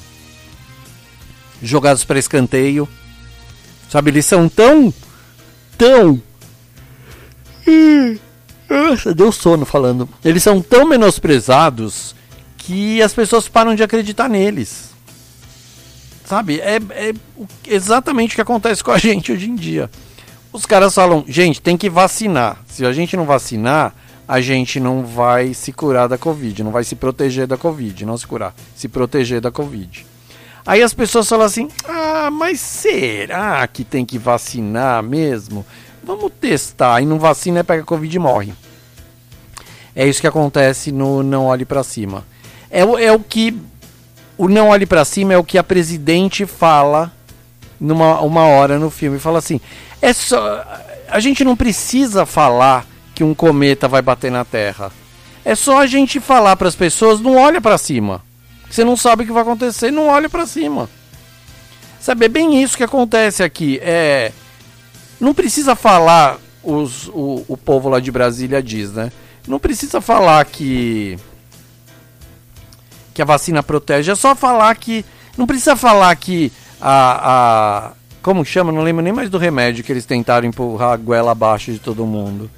jogados 1.61 2.03
para 2.03 2.19
escanteio. 2.19 2.87
Sabe, 3.89 4.11
eles 4.11 4.25
são 4.25 4.47
tão. 4.47 4.93
tão. 5.77 6.21
Nossa, 8.69 9.13
deu 9.13 9.31
sono 9.31 9.65
falando. 9.65 10.07
Eles 10.23 10.43
são 10.43 10.61
tão 10.61 10.87
menosprezados 10.87 12.15
que 12.57 13.01
as 13.01 13.13
pessoas 13.13 13.47
param 13.47 13.73
de 13.73 13.81
acreditar 13.81 14.29
neles. 14.29 14.89
Sabe? 16.23 16.59
É, 16.59 16.77
é 16.91 17.13
exatamente 17.67 18.33
o 18.33 18.35
que 18.35 18.41
acontece 18.41 18.83
com 18.83 18.91
a 18.91 18.97
gente 18.99 19.31
hoje 19.31 19.49
em 19.49 19.55
dia. 19.55 19.89
Os 20.53 20.65
caras 20.65 20.93
falam, 20.93 21.25
gente, 21.27 21.59
tem 21.59 21.75
que 21.75 21.89
vacinar. 21.89 22.63
Se 22.67 22.85
a 22.85 22.93
gente 22.93 23.17
não 23.17 23.25
vacinar, 23.25 23.95
a 24.29 24.39
gente 24.41 24.79
não 24.79 25.03
vai 25.03 25.55
se 25.55 25.73
curar 25.73 26.07
da 26.07 26.15
Covid, 26.15 26.63
não 26.63 26.69
vai 26.69 26.83
se 26.83 26.95
proteger 26.95 27.47
da 27.47 27.57
Covid, 27.57 28.05
não 28.05 28.15
se 28.15 28.27
curar, 28.27 28.53
se 28.75 28.87
proteger 28.87 29.41
da 29.41 29.49
Covid. 29.49 30.05
Aí 30.63 30.83
as 30.83 30.93
pessoas 30.93 31.27
falam 31.27 31.47
assim: 31.47 31.67
ah, 31.87 32.29
mas 32.31 32.59
será 32.59 33.65
que 33.65 33.83
tem 33.83 34.05
que 34.05 34.19
vacinar 34.19 35.01
mesmo? 35.01 35.65
Vamos 36.03 36.31
testar. 36.39 37.01
E 37.01 37.07
não 37.07 37.17
vacina, 37.17 37.63
pega 37.63 37.83
Covid 37.83 38.15
e 38.15 38.19
morre. 38.19 38.53
É 39.95 40.07
isso 40.07 40.21
que 40.21 40.27
acontece 40.27 40.91
no 40.91 41.23
Não 41.23 41.47
Olhe 41.47 41.65
para 41.65 41.81
Cima. 41.81 42.23
É, 42.69 42.81
é 42.81 43.11
o 43.11 43.19
que 43.19 43.59
o 44.37 44.47
Não 44.47 44.69
Olhe 44.69 44.85
para 44.85 45.03
Cima 45.05 45.33
é 45.33 45.37
o 45.39 45.43
que 45.43 45.57
a 45.57 45.63
presidente 45.63 46.45
fala 46.45 47.11
numa 47.79 48.21
uma 48.21 48.45
hora 48.45 48.77
no 48.77 48.91
filme. 48.91 49.17
Fala 49.17 49.39
assim: 49.39 49.59
é 49.99 50.13
só. 50.13 50.63
A 51.07 51.19
gente 51.19 51.43
não 51.43 51.55
precisa 51.55 52.27
falar 52.27 52.85
que 53.19 53.23
um 53.25 53.33
cometa 53.33 53.85
vai 53.85 54.01
bater 54.01 54.31
na 54.31 54.45
Terra. 54.45 54.93
É 55.43 55.53
só 55.53 55.81
a 55.81 55.85
gente 55.85 56.21
falar 56.21 56.55
para 56.55 56.69
as 56.69 56.75
pessoas: 56.75 57.19
não 57.19 57.35
olha 57.35 57.59
para 57.59 57.77
cima. 57.77 58.23
Você 58.69 58.85
não 58.85 58.95
sabe 58.95 59.23
o 59.23 59.25
que 59.27 59.33
vai 59.33 59.41
acontecer, 59.41 59.91
não 59.91 60.07
olha 60.07 60.29
para 60.29 60.45
cima. 60.45 60.89
Sabe, 61.99 62.27
é 62.27 62.29
bem 62.29 62.63
isso 62.63 62.77
que 62.77 62.83
acontece 62.83 63.43
aqui. 63.43 63.77
É, 63.83 64.31
não 65.19 65.33
precisa 65.33 65.75
falar, 65.75 66.37
os, 66.63 67.09
o, 67.09 67.43
o 67.45 67.57
povo 67.57 67.89
lá 67.89 67.99
de 67.99 68.09
Brasília 68.09 68.63
diz, 68.63 68.93
né? 68.93 69.11
Não 69.45 69.59
precisa 69.59 69.99
falar 69.99 70.45
que 70.45 71.19
que 73.13 73.21
a 73.21 73.25
vacina 73.25 73.61
protege. 73.61 74.09
É 74.09 74.15
só 74.15 74.33
falar 74.33 74.73
que. 74.77 75.03
Não 75.37 75.45
precisa 75.45 75.75
falar 75.75 76.15
que 76.15 76.53
a. 76.79 77.89
a 77.89 77.91
como 78.21 78.45
chama? 78.45 78.71
Não 78.71 78.81
lembro 78.81 79.03
nem 79.03 79.11
mais 79.11 79.29
do 79.29 79.37
remédio 79.37 79.83
que 79.83 79.91
eles 79.91 80.05
tentaram 80.05 80.47
empurrar 80.47 80.93
a 80.93 80.97
goela 80.97 81.31
abaixo 81.31 81.69
de 81.73 81.79
todo 81.79 82.05
mundo. 82.05 82.49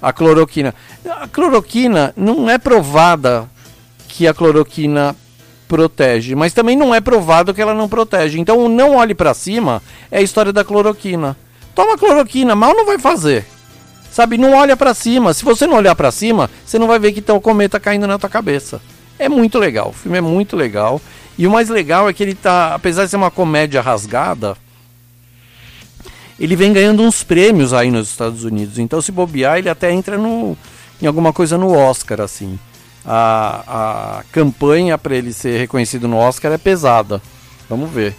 A 0.00 0.12
cloroquina. 0.12 0.74
A 1.08 1.26
cloroquina 1.28 2.12
não 2.16 2.48
é 2.48 2.58
provada 2.58 3.48
que 4.06 4.26
a 4.26 4.34
cloroquina 4.34 5.14
protege, 5.68 6.34
mas 6.34 6.52
também 6.52 6.76
não 6.76 6.94
é 6.94 7.00
provado 7.00 7.52
que 7.52 7.60
ela 7.60 7.74
não 7.74 7.88
protege. 7.88 8.38
Então 8.38 8.58
o 8.58 8.68
não 8.68 8.96
olhe 8.96 9.14
para 9.14 9.34
cima 9.34 9.82
é 10.10 10.18
a 10.18 10.22
história 10.22 10.52
da 10.52 10.64
cloroquina. 10.64 11.36
Toma 11.74 11.98
cloroquina, 11.98 12.56
mal 12.56 12.74
não 12.74 12.86
vai 12.86 12.98
fazer. 12.98 13.44
Sabe, 14.10 14.38
não 14.38 14.54
olha 14.54 14.76
para 14.76 14.94
cima. 14.94 15.34
Se 15.34 15.44
você 15.44 15.66
não 15.66 15.76
olhar 15.76 15.94
para 15.94 16.10
cima, 16.10 16.50
você 16.64 16.78
não 16.78 16.88
vai 16.88 16.98
ver 16.98 17.12
que 17.12 17.20
tem 17.20 17.34
o 17.34 17.40
cometa 17.40 17.78
caindo 17.78 18.06
na 18.06 18.18
tua 18.18 18.28
cabeça. 18.28 18.80
É 19.18 19.28
muito 19.28 19.58
legal, 19.58 19.90
o 19.90 19.92
filme 19.92 20.18
é 20.18 20.20
muito 20.20 20.56
legal. 20.56 21.00
E 21.36 21.46
o 21.46 21.50
mais 21.50 21.68
legal 21.68 22.08
é 22.08 22.12
que 22.12 22.22
ele 22.22 22.34
tá, 22.34 22.74
apesar 22.74 23.04
de 23.04 23.10
ser 23.10 23.16
uma 23.16 23.30
comédia 23.30 23.80
rasgada, 23.80 24.56
ele 26.38 26.54
vem 26.54 26.72
ganhando 26.72 27.02
uns 27.02 27.22
prêmios 27.22 27.72
aí 27.72 27.90
nos 27.90 28.08
Estados 28.08 28.44
Unidos. 28.44 28.78
Então, 28.78 29.02
se 29.02 29.10
bobear, 29.10 29.58
ele 29.58 29.68
até 29.68 29.92
entra 29.92 30.16
no, 30.16 30.56
em 31.02 31.06
alguma 31.06 31.32
coisa 31.32 31.58
no 31.58 31.72
Oscar, 31.72 32.20
assim. 32.20 32.58
A, 33.04 34.18
a 34.20 34.24
campanha 34.30 34.98
para 34.98 35.16
ele 35.16 35.32
ser 35.32 35.58
reconhecido 35.58 36.06
no 36.06 36.16
Oscar 36.16 36.52
é 36.52 36.58
pesada. 36.58 37.20
Vamos 37.68 37.90
ver. 37.90 38.14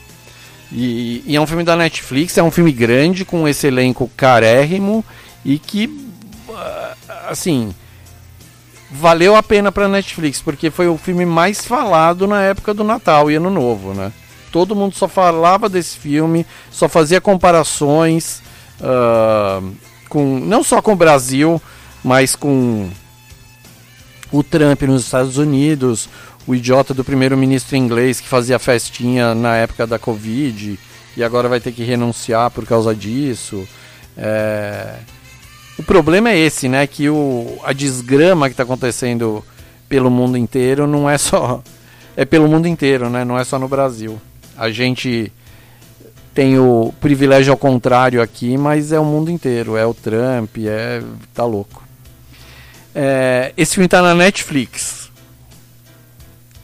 E, 0.72 1.24
e, 1.26 1.36
é 1.36 1.42
um 1.42 1.48
filme 1.48 1.64
da 1.64 1.76
Netflix, 1.76 2.38
é 2.38 2.44
um 2.44 2.52
filme 2.52 2.72
grande, 2.72 3.26
com 3.26 3.48
esse 3.48 3.68
elenco 3.68 4.10
carérrimo 4.16 5.04
e 5.44 5.58
que, 5.58 6.12
ah, 6.54 6.94
assim, 7.30 7.74
valeu 8.92 9.36
a 9.36 9.42
pena 9.42 9.72
para 9.72 9.88
Netflix, 9.88 10.42
porque 10.42 10.70
foi 10.70 10.88
o 10.88 10.98
filme 10.98 11.26
mais 11.26 11.66
falado 11.66 12.28
na 12.28 12.44
época 12.44 12.74
do 12.74 12.84
Natal 12.84 13.32
e 13.32 13.36
Ano 13.36 13.50
Novo, 13.50 13.94
né? 13.94 14.12
Todo 14.52 14.76
mundo 14.76 14.96
só 14.96 15.08
falava 15.08 15.70
desse 15.70 15.98
filme, 15.98 16.46
só 16.72 16.90
fazia 16.90 17.22
comparações 17.22 18.42
uh, 18.82 19.72
com 20.08 20.40
não 20.40 20.64
só 20.64 20.82
com 20.82 20.94
o 20.94 20.96
Brasil, 20.96 21.62
mas 22.04 22.36
com 22.36 22.90
o 24.32 24.44
Trump 24.44 24.82
nos 24.84 25.06
Estados 25.06 25.38
Unidos, 25.38 26.10
o 26.48 26.56
idiota 26.56 26.94
do 26.94 27.04
primeiro-ministro 27.04 27.76
inglês 27.76 28.20
que 28.20 28.28
fazia 28.28 28.58
festinha 28.58 29.36
na 29.36 29.56
época 29.56 29.86
da 29.86 30.00
Covid 30.00 30.80
e 31.16 31.24
agora 31.24 31.50
vai 31.50 31.60
ter 31.60 31.72
que 31.72 31.84
renunciar 31.84 32.50
por 32.52 32.66
causa 32.66 32.96
disso. 32.96 33.68
É... 34.18 34.96
O 35.78 35.84
problema 35.84 36.30
é 36.30 36.38
esse, 36.38 36.68
né? 36.68 36.86
Que 36.86 37.10
o, 37.10 37.58
a 37.64 37.72
desgrama 37.72 38.48
que 38.48 38.54
está 38.54 38.64
acontecendo 38.64 39.44
pelo 39.88 40.10
mundo 40.10 40.38
inteiro 40.38 40.86
não 40.86 41.10
é 41.10 41.18
só. 41.18 41.64
É 42.18 42.26
pelo 42.26 42.48
mundo 42.48 42.68
inteiro, 42.68 43.10
né? 43.10 43.24
Não 43.24 43.40
é 43.40 43.44
só 43.44 43.58
no 43.58 43.68
Brasil. 43.68 44.20
A 44.60 44.70
gente 44.70 45.32
tem 46.34 46.60
o 46.60 46.94
privilégio 47.00 47.52
ao 47.54 47.58
contrário 47.58 48.22
aqui, 48.22 48.58
mas 48.58 48.92
é 48.92 49.00
o 49.00 49.06
mundo 49.06 49.32
inteiro. 49.32 49.78
É 49.78 49.86
o 49.86 49.94
Trump, 49.94 50.58
é. 50.58 51.02
tá 51.34 51.46
louco. 51.46 51.84
É, 52.94 53.54
esse 53.56 53.76
filme 53.76 53.86
está 53.86 54.02
na 54.02 54.14
Netflix. 54.14 55.10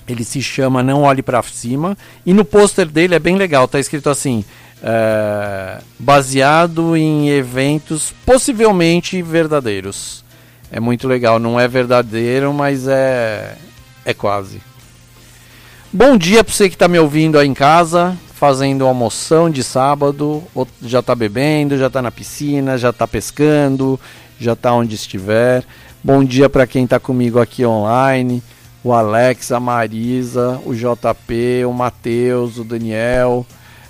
Ele 0.06 0.26
se 0.26 0.42
chama 0.42 0.84
Não 0.84 1.04
Olhe 1.04 1.22
para 1.22 1.42
Cima. 1.44 1.98
E 2.26 2.34
no 2.34 2.44
pôster 2.44 2.86
dele 2.86 3.16
é 3.16 3.20
bem 3.20 3.38
legal. 3.38 3.66
Tá 3.66 3.80
escrito 3.80 4.10
assim: 4.10 4.44
é, 4.84 5.80
baseado 5.98 6.98
em 6.98 7.30
eventos 7.30 8.14
possivelmente 8.26 9.22
verdadeiros. 9.22 10.24
É 10.70 10.82
muito 10.82 11.08
legal, 11.08 11.40
não 11.40 11.58
é 11.58 11.68
verdadeiro, 11.68 12.54
mas 12.54 12.88
é 12.88 13.56
é 14.04 14.14
quase. 14.14 14.62
Bom 15.96 16.18
dia 16.18 16.44
para 16.44 16.54
você 16.54 16.68
que 16.68 16.76
está 16.76 16.90
me 16.90 17.00
ouvindo 17.00 17.40
aí 17.40 17.48
em 17.48 17.54
casa, 17.54 18.18
fazendo 18.34 18.86
almoção 18.86 19.50
de 19.50 19.64
sábado, 19.64 20.44
já 20.82 21.00
está 21.00 21.16
bebendo, 21.16 21.78
já 21.78 21.88
está 21.88 22.02
na 22.02 22.12
piscina, 22.12 22.78
já 22.78 22.90
está 22.90 23.08
pescando, 23.08 23.98
já 24.38 24.52
está 24.52 24.74
onde 24.74 24.94
estiver. 24.94 25.64
Bom 26.04 26.22
dia 26.22 26.50
para 26.50 26.68
quem 26.68 26.84
está 26.84 27.00
comigo 27.00 27.40
aqui 27.40 27.66
online, 27.66 28.44
o 28.84 28.92
Alex, 28.92 29.54
a 29.54 29.60
Marisa, 29.62 30.60
o 30.66 30.76
JP, 30.76 31.64
o 31.66 31.72
Matheus, 31.72 32.58
o 32.58 32.66
Daniel, 32.66 33.46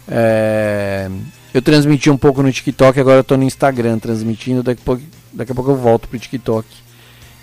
é, 0.07 1.09
eu 1.55 1.61
transmiti 1.63 2.11
um 2.11 2.17
pouco 2.17 2.43
no 2.43 2.51
TikTok, 2.51 2.99
agora 2.99 3.23
tô 3.23 3.35
no 3.35 3.43
Instagram 3.43 3.97
transmitindo. 3.97 4.61
Daqui 4.61 4.79
a 4.79 4.85
pouco, 4.85 5.01
daqui 5.33 5.51
a 5.51 5.55
pouco 5.55 5.71
eu 5.71 5.75
volto 5.75 6.07
pro 6.07 6.19
TikTok. 6.19 6.67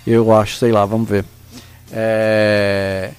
Eu 0.07 0.33
acho, 0.33 0.55
sei 0.55 0.71
lá, 0.71 0.85
vamos 0.85 1.09
ver. 1.09 1.25
É... 1.91 3.11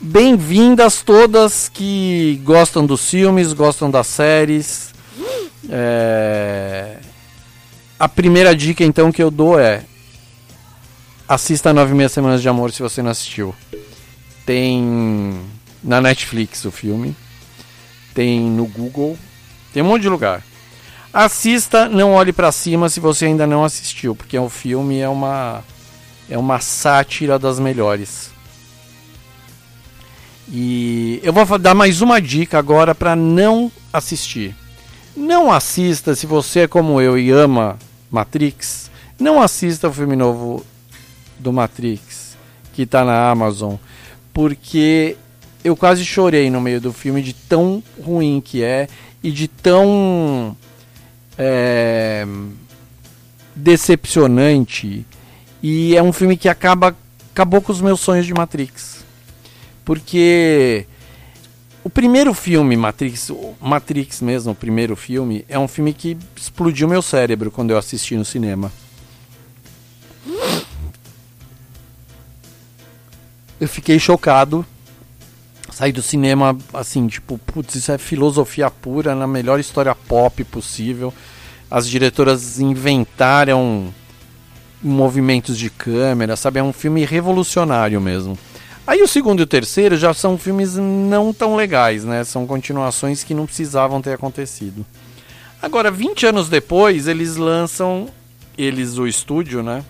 Bem-vindas 0.00 1.02
todas 1.02 1.68
que 1.68 2.40
gostam 2.44 2.86
dos 2.86 3.08
filmes, 3.10 3.52
gostam 3.52 3.90
das 3.90 4.06
séries. 4.06 4.94
É... 5.68 6.98
A 7.98 8.08
primeira 8.08 8.54
dica 8.54 8.84
então 8.84 9.10
que 9.10 9.22
eu 9.22 9.30
dou 9.30 9.58
é 9.58 9.84
assista 11.28 11.72
Nove 11.72 11.94
Meia 11.94 12.08
Semanas 12.08 12.40
de 12.40 12.48
Amor 12.48 12.72
se 12.72 12.82
você 12.82 13.02
não 13.02 13.10
assistiu. 13.10 13.54
Tem 14.46 15.40
na 15.82 16.00
Netflix 16.00 16.64
o 16.64 16.70
filme 16.70 17.16
tem 18.18 18.40
no 18.40 18.66
Google, 18.66 19.16
tem 19.72 19.80
um 19.80 19.86
monte 19.86 20.02
de 20.02 20.08
lugar. 20.08 20.42
Assista, 21.12 21.88
não 21.88 22.14
olhe 22.14 22.32
para 22.32 22.50
cima 22.50 22.88
se 22.88 22.98
você 22.98 23.26
ainda 23.26 23.46
não 23.46 23.62
assistiu, 23.62 24.12
porque 24.12 24.36
o 24.36 24.48
filme 24.48 24.98
é 24.98 25.08
uma 25.08 25.62
é 26.28 26.36
uma 26.36 26.58
sátira 26.58 27.38
das 27.38 27.60
melhores. 27.60 28.27
E 30.50 31.20
eu 31.22 31.32
vou 31.32 31.58
dar 31.58 31.74
mais 31.74 32.00
uma 32.00 32.20
dica 32.20 32.58
agora 32.58 32.94
para 32.94 33.14
não 33.14 33.70
assistir. 33.92 34.54
Não 35.16 35.52
assista 35.52 36.14
se 36.14 36.26
você 36.26 36.60
é 36.60 36.68
como 36.68 37.00
eu 37.00 37.18
e 37.18 37.30
ama 37.30 37.78
Matrix. 38.10 38.90
Não 39.18 39.42
assista 39.42 39.88
o 39.88 39.92
filme 39.92 40.16
novo 40.16 40.64
do 41.38 41.52
Matrix 41.52 42.36
que 42.72 42.82
está 42.82 43.04
na 43.04 43.28
Amazon, 43.28 43.74
porque 44.32 45.16
eu 45.64 45.76
quase 45.76 46.04
chorei 46.04 46.48
no 46.48 46.60
meio 46.60 46.80
do 46.80 46.92
filme 46.92 47.20
de 47.20 47.32
tão 47.32 47.82
ruim 48.00 48.40
que 48.40 48.62
é 48.62 48.86
e 49.20 49.32
de 49.32 49.48
tão 49.48 50.56
é, 51.36 52.24
decepcionante. 53.54 55.04
E 55.60 55.96
é 55.96 56.02
um 56.02 56.12
filme 56.12 56.36
que 56.36 56.48
acaba 56.48 56.96
acabou 57.32 57.60
com 57.60 57.72
os 57.72 57.80
meus 57.80 57.98
sonhos 57.98 58.26
de 58.26 58.32
Matrix. 58.32 58.97
Porque 59.88 60.84
o 61.82 61.88
primeiro 61.88 62.34
filme, 62.34 62.76
Matrix, 62.76 63.32
Matrix 63.58 64.20
mesmo, 64.20 64.52
o 64.52 64.54
primeiro 64.54 64.94
filme, 64.94 65.46
é 65.48 65.58
um 65.58 65.66
filme 65.66 65.94
que 65.94 66.14
explodiu 66.36 66.86
meu 66.86 67.00
cérebro 67.00 67.50
quando 67.50 67.70
eu 67.70 67.78
assisti 67.78 68.14
no 68.14 68.22
cinema. 68.22 68.70
Eu 73.58 73.66
fiquei 73.66 73.98
chocado 73.98 74.62
sair 75.72 75.92
do 75.92 76.02
cinema 76.02 76.54
assim, 76.74 77.06
tipo, 77.06 77.38
putz, 77.38 77.76
isso 77.76 77.90
é 77.90 77.96
filosofia 77.96 78.70
pura 78.70 79.14
na 79.14 79.26
melhor 79.26 79.58
história 79.58 79.94
pop 79.94 80.44
possível. 80.44 81.14
As 81.70 81.88
diretoras 81.88 82.60
inventaram 82.60 83.88
movimentos 84.82 85.56
de 85.56 85.70
câmera, 85.70 86.36
sabe? 86.36 86.60
É 86.60 86.62
um 86.62 86.74
filme 86.74 87.06
revolucionário 87.06 87.98
mesmo. 88.02 88.36
Aí 88.88 89.02
o 89.02 89.06
segundo 89.06 89.40
e 89.40 89.42
o 89.42 89.46
terceiro 89.46 89.98
já 89.98 90.14
são 90.14 90.38
filmes 90.38 90.76
não 90.76 91.30
tão 91.30 91.54
legais, 91.54 92.04
né? 92.04 92.24
São 92.24 92.46
continuações 92.46 93.22
que 93.22 93.34
não 93.34 93.44
precisavam 93.44 94.00
ter 94.00 94.14
acontecido. 94.14 94.82
Agora, 95.60 95.90
20 95.90 96.24
anos 96.24 96.48
depois, 96.48 97.06
eles 97.06 97.36
lançam, 97.36 98.08
eles, 98.56 98.96
o 98.96 99.06
estúdio, 99.06 99.62
né? 99.62 99.84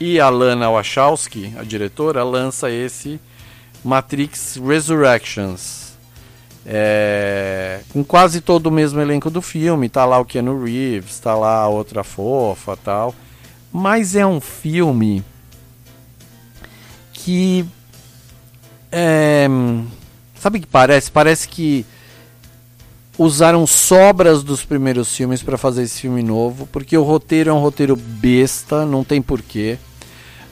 E 0.00 0.18
a 0.18 0.30
Lana 0.30 0.70
Wachowski, 0.70 1.52
a 1.58 1.62
diretora, 1.62 2.24
lança 2.24 2.70
esse 2.70 3.20
Matrix 3.84 4.56
Resurrections. 4.56 5.92
É, 6.64 7.80
com 7.92 8.02
quase 8.02 8.40
todo 8.40 8.68
o 8.68 8.72
mesmo 8.72 8.98
elenco 8.98 9.28
do 9.28 9.42
filme. 9.42 9.90
Tá 9.90 10.06
lá 10.06 10.18
o 10.18 10.24
Keanu 10.24 10.64
Reeves, 10.64 11.20
tá 11.20 11.34
lá 11.34 11.58
a 11.58 11.68
outra 11.68 12.02
fofa 12.02 12.78
tal. 12.78 13.14
Mas 13.70 14.16
é 14.16 14.24
um 14.24 14.40
filme 14.40 15.22
que 17.12 17.68
É, 18.92 19.48
sabe 20.38 20.58
o 20.58 20.60
que 20.60 20.66
parece? 20.66 21.10
Parece 21.10 21.48
que 21.48 21.86
usaram 23.18 23.66
sobras 23.66 24.42
dos 24.42 24.64
primeiros 24.64 25.14
filmes 25.16 25.42
para 25.42 25.56
fazer 25.56 25.82
esse 25.82 26.02
filme 26.02 26.22
novo, 26.22 26.66
porque 26.70 26.96
o 26.96 27.02
roteiro 27.02 27.50
é 27.50 27.52
um 27.52 27.60
roteiro 27.60 27.96
besta, 27.96 28.84
não 28.84 29.02
tem 29.02 29.22
porquê. 29.22 29.78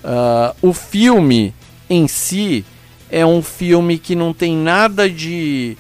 Uh, 0.03 0.68
o 0.68 0.72
filme 0.72 1.55
em 1.88 2.09
si 2.09 2.64
é 3.11 3.26
um 3.26 3.43
filme 3.43 3.99
que 3.99 4.14
não 4.14 4.32
tem 4.32 4.57
nada 4.57 5.11
de, 5.11 5.76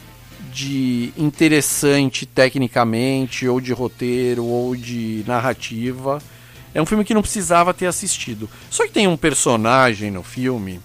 de 0.52 1.12
interessante 1.16 2.26
tecnicamente, 2.26 3.46
ou 3.46 3.60
de 3.60 3.72
roteiro, 3.72 4.44
ou 4.44 4.76
de 4.76 5.24
narrativa. 5.26 6.20
É 6.74 6.82
um 6.82 6.86
filme 6.86 7.04
que 7.04 7.14
não 7.14 7.22
precisava 7.22 7.72
ter 7.72 7.86
assistido. 7.86 8.48
Só 8.68 8.86
que 8.86 8.92
tem 8.92 9.06
um 9.06 9.16
personagem 9.16 10.10
no 10.10 10.22
filme. 10.22 10.80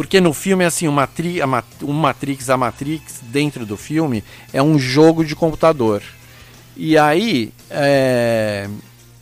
Porque 0.00 0.18
no 0.18 0.32
filme, 0.32 0.64
assim, 0.64 0.88
o, 0.88 0.92
Matri 0.92 1.42
a, 1.42 1.62
o 1.82 1.92
Matrix, 1.92 2.48
a 2.48 2.56
Matrix, 2.56 3.20
dentro 3.24 3.66
do 3.66 3.76
filme, 3.76 4.24
é 4.50 4.62
um 4.62 4.78
jogo 4.78 5.22
de 5.22 5.36
computador. 5.36 6.02
E 6.74 6.96
aí, 6.96 7.52
é... 7.68 8.66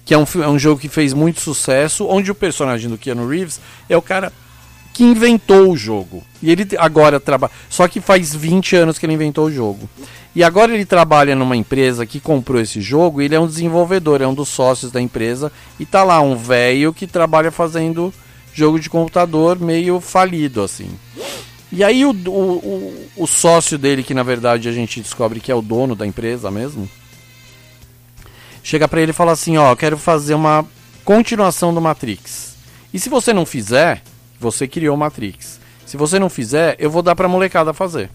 que 0.04 0.14
é 0.14 0.18
um, 0.18 0.24
é 0.40 0.48
um 0.48 0.56
jogo 0.56 0.80
que 0.80 0.88
fez 0.88 1.12
muito 1.12 1.40
sucesso, 1.40 2.06
onde 2.06 2.30
o 2.30 2.34
personagem 2.34 2.88
do 2.88 2.96
Keanu 2.96 3.26
Reeves 3.26 3.60
é 3.88 3.96
o 3.96 4.00
cara 4.00 4.32
que 4.94 5.02
inventou 5.02 5.72
o 5.72 5.76
jogo. 5.76 6.22
E 6.40 6.48
ele 6.48 6.64
agora 6.78 7.18
trabalha. 7.18 7.52
Só 7.68 7.88
que 7.88 8.00
faz 8.00 8.32
20 8.32 8.76
anos 8.76 9.00
que 9.00 9.06
ele 9.06 9.14
inventou 9.14 9.46
o 9.46 9.52
jogo. 9.52 9.90
E 10.32 10.44
agora 10.44 10.72
ele 10.72 10.84
trabalha 10.84 11.34
numa 11.34 11.56
empresa 11.56 12.06
que 12.06 12.20
comprou 12.20 12.60
esse 12.60 12.80
jogo, 12.80 13.20
ele 13.20 13.34
é 13.34 13.40
um 13.40 13.48
desenvolvedor, 13.48 14.22
é 14.22 14.28
um 14.28 14.34
dos 14.34 14.48
sócios 14.48 14.92
da 14.92 15.00
empresa, 15.00 15.50
e 15.80 15.84
tá 15.84 16.04
lá 16.04 16.20
um 16.20 16.36
velho 16.36 16.94
que 16.94 17.08
trabalha 17.08 17.50
fazendo 17.50 18.14
jogo 18.58 18.80
de 18.80 18.90
computador 18.90 19.58
meio 19.58 20.00
falido, 20.00 20.62
assim. 20.62 20.90
E 21.70 21.84
aí 21.84 22.04
o, 22.04 22.10
o, 22.10 23.08
o, 23.16 23.26
sócio 23.26 23.78
dele, 23.78 24.02
que 24.02 24.14
na 24.14 24.22
verdade 24.22 24.68
a 24.68 24.72
gente 24.72 25.00
descobre 25.00 25.38
que 25.38 25.52
é 25.52 25.54
o 25.54 25.62
dono 25.62 25.94
da 25.94 26.06
empresa 26.06 26.50
mesmo, 26.50 26.88
chega 28.62 28.88
para 28.88 29.00
ele 29.00 29.10
e 29.10 29.14
fala 29.14 29.32
assim, 29.32 29.58
ó, 29.58 29.76
quero 29.76 29.98
fazer 29.98 30.34
uma 30.34 30.66
continuação 31.04 31.72
do 31.72 31.80
Matrix. 31.80 32.56
E 32.92 32.98
se 32.98 33.08
você 33.08 33.32
não 33.32 33.44
fizer, 33.44 34.02
você 34.40 34.66
criou 34.66 34.96
o 34.96 34.98
Matrix. 34.98 35.60
Se 35.84 35.96
você 35.96 36.18
não 36.18 36.30
fizer, 36.30 36.74
eu 36.78 36.90
vou 36.90 37.02
dar 37.02 37.14
pra 37.14 37.28
molecada 37.28 37.72
fazer. 37.72 38.10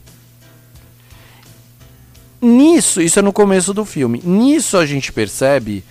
Nisso, 2.42 3.02
isso 3.02 3.20
é 3.20 3.22
no 3.22 3.32
começo 3.32 3.74
do 3.74 3.86
filme. 3.86 4.22
Nisso 4.24 4.78
a 4.78 4.86
gente 4.86 5.14
percebe 5.14 5.84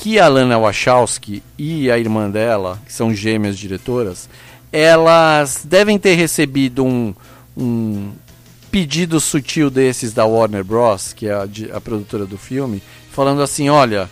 que 0.00 0.18
a 0.18 0.28
Lana 0.28 0.58
Wachowski 0.58 1.42
e 1.58 1.90
a 1.90 1.98
irmã 1.98 2.30
dela, 2.30 2.80
que 2.86 2.92
são 2.92 3.14
gêmeas 3.14 3.58
diretoras, 3.58 4.30
elas 4.72 5.60
devem 5.62 5.98
ter 5.98 6.14
recebido 6.14 6.82
um, 6.82 7.14
um 7.54 8.10
pedido 8.70 9.20
sutil 9.20 9.68
desses 9.68 10.14
da 10.14 10.24
Warner 10.24 10.64
Bros., 10.64 11.12
que 11.12 11.26
é 11.26 11.34
a, 11.34 11.46
a 11.74 11.80
produtora 11.82 12.24
do 12.24 12.38
filme, 12.38 12.82
falando 13.12 13.42
assim: 13.42 13.68
olha, 13.68 14.08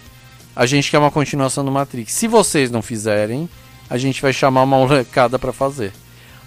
a 0.54 0.66
gente 0.66 0.90
quer 0.90 0.98
uma 0.98 1.10
continuação 1.10 1.64
do 1.64 1.72
Matrix. 1.72 2.12
Se 2.12 2.28
vocês 2.28 2.70
não 2.70 2.82
fizerem, 2.82 3.48
a 3.88 3.96
gente 3.96 4.20
vai 4.20 4.34
chamar 4.34 4.64
uma 4.64 4.76
molecada 4.76 5.38
para 5.38 5.54
fazer. 5.54 5.94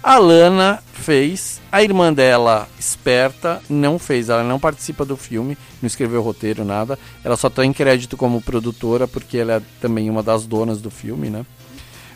A 0.02 0.18
Lana 0.18 0.82
fez, 0.92 1.60
a 1.70 1.80
irmã 1.80 2.12
dela, 2.12 2.68
esperta, 2.76 3.62
não 3.70 4.00
fez. 4.00 4.28
Ela 4.28 4.42
não 4.42 4.58
participa 4.58 5.04
do 5.04 5.16
filme, 5.16 5.56
não 5.80 5.86
escreveu 5.86 6.20
roteiro, 6.22 6.64
nada. 6.64 6.98
Ela 7.22 7.36
só 7.36 7.48
tem 7.48 7.72
crédito 7.72 8.16
como 8.16 8.42
produtora, 8.42 9.06
porque 9.06 9.38
ela 9.38 9.54
é 9.54 9.62
também 9.80 10.10
uma 10.10 10.22
das 10.22 10.44
donas 10.44 10.80
do 10.80 10.90
filme, 10.90 11.30
né? 11.30 11.46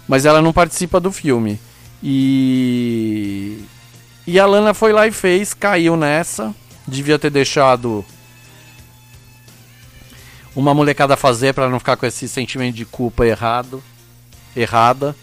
Mas 0.08 0.24
ela 0.24 0.42
não 0.42 0.52
participa 0.52 0.98
do 0.98 1.12
filme. 1.12 1.60
E. 2.02 3.58
E 4.26 4.40
a 4.40 4.46
Lana 4.46 4.74
foi 4.74 4.92
lá 4.92 5.06
e 5.06 5.12
fez, 5.12 5.54
caiu 5.54 5.96
nessa. 5.96 6.52
Devia 6.88 7.20
ter 7.20 7.30
deixado 7.30 8.04
uma 10.56 10.74
molecada 10.74 11.16
fazer 11.16 11.54
para 11.54 11.68
não 11.68 11.78
ficar 11.78 11.96
com 11.96 12.06
esse 12.06 12.26
sentimento 12.28 12.74
de 12.74 12.84
culpa 12.84 13.24
errado, 13.26 13.82
errada 14.56 15.14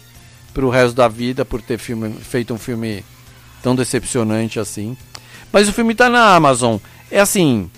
pro 0.54 0.70
resto 0.70 0.94
da 0.94 1.08
vida 1.08 1.44
por 1.44 1.60
ter 1.60 1.76
filme, 1.76 2.14
feito 2.20 2.54
um 2.54 2.58
filme 2.58 3.04
tão 3.62 3.74
decepcionante 3.74 4.60
assim. 4.60 4.96
Mas 5.52 5.68
o 5.68 5.72
filme 5.72 5.94
tá 5.94 6.08
na 6.08 6.34
Amazon. 6.34 6.76
É 7.10 7.20
assim. 7.20 7.68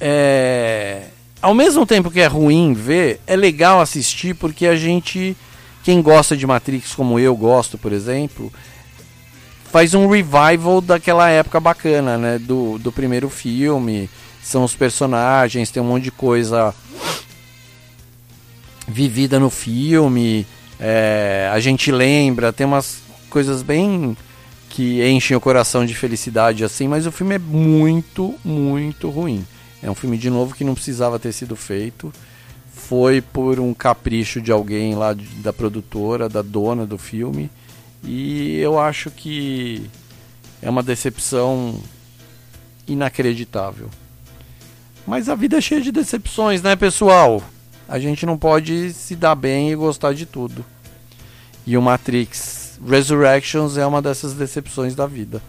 É... 0.00 1.06
Ao 1.40 1.54
mesmo 1.54 1.84
tempo 1.84 2.10
que 2.10 2.20
é 2.20 2.26
ruim 2.26 2.72
ver, 2.72 3.20
é 3.26 3.34
legal 3.34 3.80
assistir 3.80 4.34
porque 4.34 4.66
a 4.66 4.76
gente. 4.76 5.36
Quem 5.82 6.00
gosta 6.00 6.36
de 6.36 6.46
Matrix, 6.46 6.94
como 6.94 7.18
eu 7.18 7.34
gosto, 7.34 7.76
por 7.76 7.92
exemplo, 7.92 8.52
faz 9.72 9.94
um 9.94 10.06
revival 10.06 10.80
daquela 10.80 11.28
época 11.28 11.58
bacana, 11.58 12.16
né? 12.16 12.38
Do, 12.38 12.78
do 12.78 12.92
primeiro 12.92 13.28
filme. 13.28 14.08
São 14.42 14.62
os 14.62 14.74
personagens, 14.74 15.70
tem 15.70 15.82
um 15.82 15.86
monte 15.86 16.04
de 16.04 16.10
coisa 16.12 16.74
vivida 18.86 19.40
no 19.40 19.50
filme. 19.50 20.46
É, 20.84 21.48
a 21.52 21.60
gente 21.60 21.92
lembra, 21.92 22.52
tem 22.52 22.66
umas 22.66 23.02
coisas 23.30 23.62
bem 23.62 24.16
que 24.68 25.00
enchem 25.08 25.36
o 25.36 25.40
coração 25.40 25.86
de 25.86 25.94
felicidade 25.94 26.64
assim, 26.64 26.88
mas 26.88 27.06
o 27.06 27.12
filme 27.12 27.36
é 27.36 27.38
muito, 27.38 28.34
muito 28.44 29.08
ruim. 29.08 29.46
É 29.80 29.88
um 29.88 29.94
filme 29.94 30.18
de 30.18 30.28
novo 30.28 30.56
que 30.56 30.64
não 30.64 30.74
precisava 30.74 31.20
ter 31.20 31.32
sido 31.32 31.54
feito. 31.54 32.12
Foi 32.74 33.20
por 33.20 33.60
um 33.60 33.72
capricho 33.72 34.40
de 34.40 34.50
alguém 34.50 34.96
lá 34.96 35.14
da 35.36 35.52
produtora, 35.52 36.28
da 36.28 36.42
dona 36.42 36.84
do 36.84 36.98
filme. 36.98 37.48
E 38.02 38.58
eu 38.58 38.76
acho 38.76 39.08
que 39.08 39.88
é 40.60 40.68
uma 40.68 40.82
decepção 40.82 41.80
inacreditável. 42.88 43.88
Mas 45.06 45.28
a 45.28 45.36
vida 45.36 45.58
é 45.58 45.60
cheia 45.60 45.80
de 45.80 45.92
decepções, 45.92 46.60
né, 46.60 46.74
pessoal? 46.74 47.40
A 47.92 47.98
gente 47.98 48.24
não 48.24 48.38
pode 48.38 48.90
se 48.94 49.14
dar 49.14 49.34
bem 49.34 49.70
e 49.70 49.76
gostar 49.76 50.14
de 50.14 50.24
tudo. 50.24 50.64
E 51.66 51.76
o 51.76 51.82
Matrix 51.82 52.80
Resurrections 52.88 53.76
é 53.76 53.84
uma 53.84 54.00
dessas 54.00 54.32
decepções 54.32 54.94
da 54.94 55.06
vida. 55.06 55.42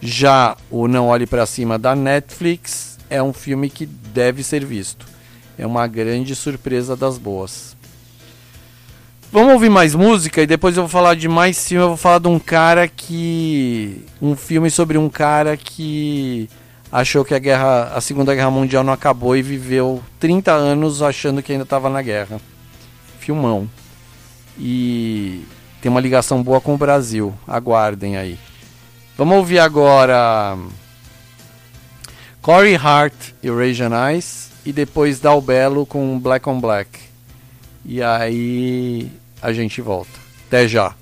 Já 0.00 0.56
o 0.70 0.88
Não 0.88 1.08
Olhe 1.08 1.26
para 1.26 1.44
Cima 1.44 1.78
da 1.78 1.94
Netflix 1.94 2.96
é 3.10 3.22
um 3.22 3.30
filme 3.30 3.68
que 3.68 3.84
deve 3.84 4.42
ser 4.42 4.64
visto. 4.64 5.04
É 5.58 5.66
uma 5.66 5.86
grande 5.86 6.34
surpresa 6.34 6.96
das 6.96 7.18
boas. 7.18 7.76
Vamos 9.30 9.52
ouvir 9.52 9.68
mais 9.68 9.94
música 9.94 10.40
e 10.40 10.46
depois 10.46 10.78
eu 10.78 10.84
vou 10.84 10.90
falar 10.90 11.14
de 11.14 11.28
mais 11.28 11.68
filme. 11.68 11.84
Eu 11.84 11.88
vou 11.88 11.98
falar 11.98 12.20
de 12.20 12.28
um 12.28 12.38
cara 12.38 12.88
que. 12.88 14.02
Um 14.22 14.34
filme 14.34 14.70
sobre 14.70 14.96
um 14.96 15.10
cara 15.10 15.58
que 15.58 16.48
achou 16.90 17.24
que 17.24 17.34
a 17.34 17.38
guerra, 17.38 17.92
a 17.94 18.00
Segunda 18.00 18.34
Guerra 18.34 18.50
Mundial 18.50 18.84
não 18.84 18.92
acabou 18.92 19.36
e 19.36 19.42
viveu 19.42 20.02
30 20.20 20.52
anos 20.52 21.02
achando 21.02 21.42
que 21.42 21.52
ainda 21.52 21.64
estava 21.64 21.88
na 21.88 22.02
guerra. 22.02 22.40
Filmão. 23.18 23.68
E 24.58 25.44
tem 25.80 25.90
uma 25.90 26.00
ligação 26.00 26.42
boa 26.42 26.60
com 26.60 26.74
o 26.74 26.78
Brasil. 26.78 27.34
Aguardem 27.46 28.16
aí. 28.16 28.38
Vamos 29.16 29.36
ouvir 29.36 29.58
agora 29.58 30.56
Corey 32.42 32.76
Hart 32.76 33.14
e 33.42 33.50
Rage 33.50 33.82
Eyes 33.82 34.50
e 34.64 34.72
depois 34.72 35.20
Dal 35.20 35.40
Belo 35.40 35.86
com 35.86 36.18
Black 36.18 36.48
on 36.48 36.60
Black. 36.60 37.00
E 37.84 38.02
aí 38.02 39.10
a 39.40 39.52
gente 39.52 39.80
volta. 39.80 40.10
Até 40.46 40.68
já. 40.68 40.94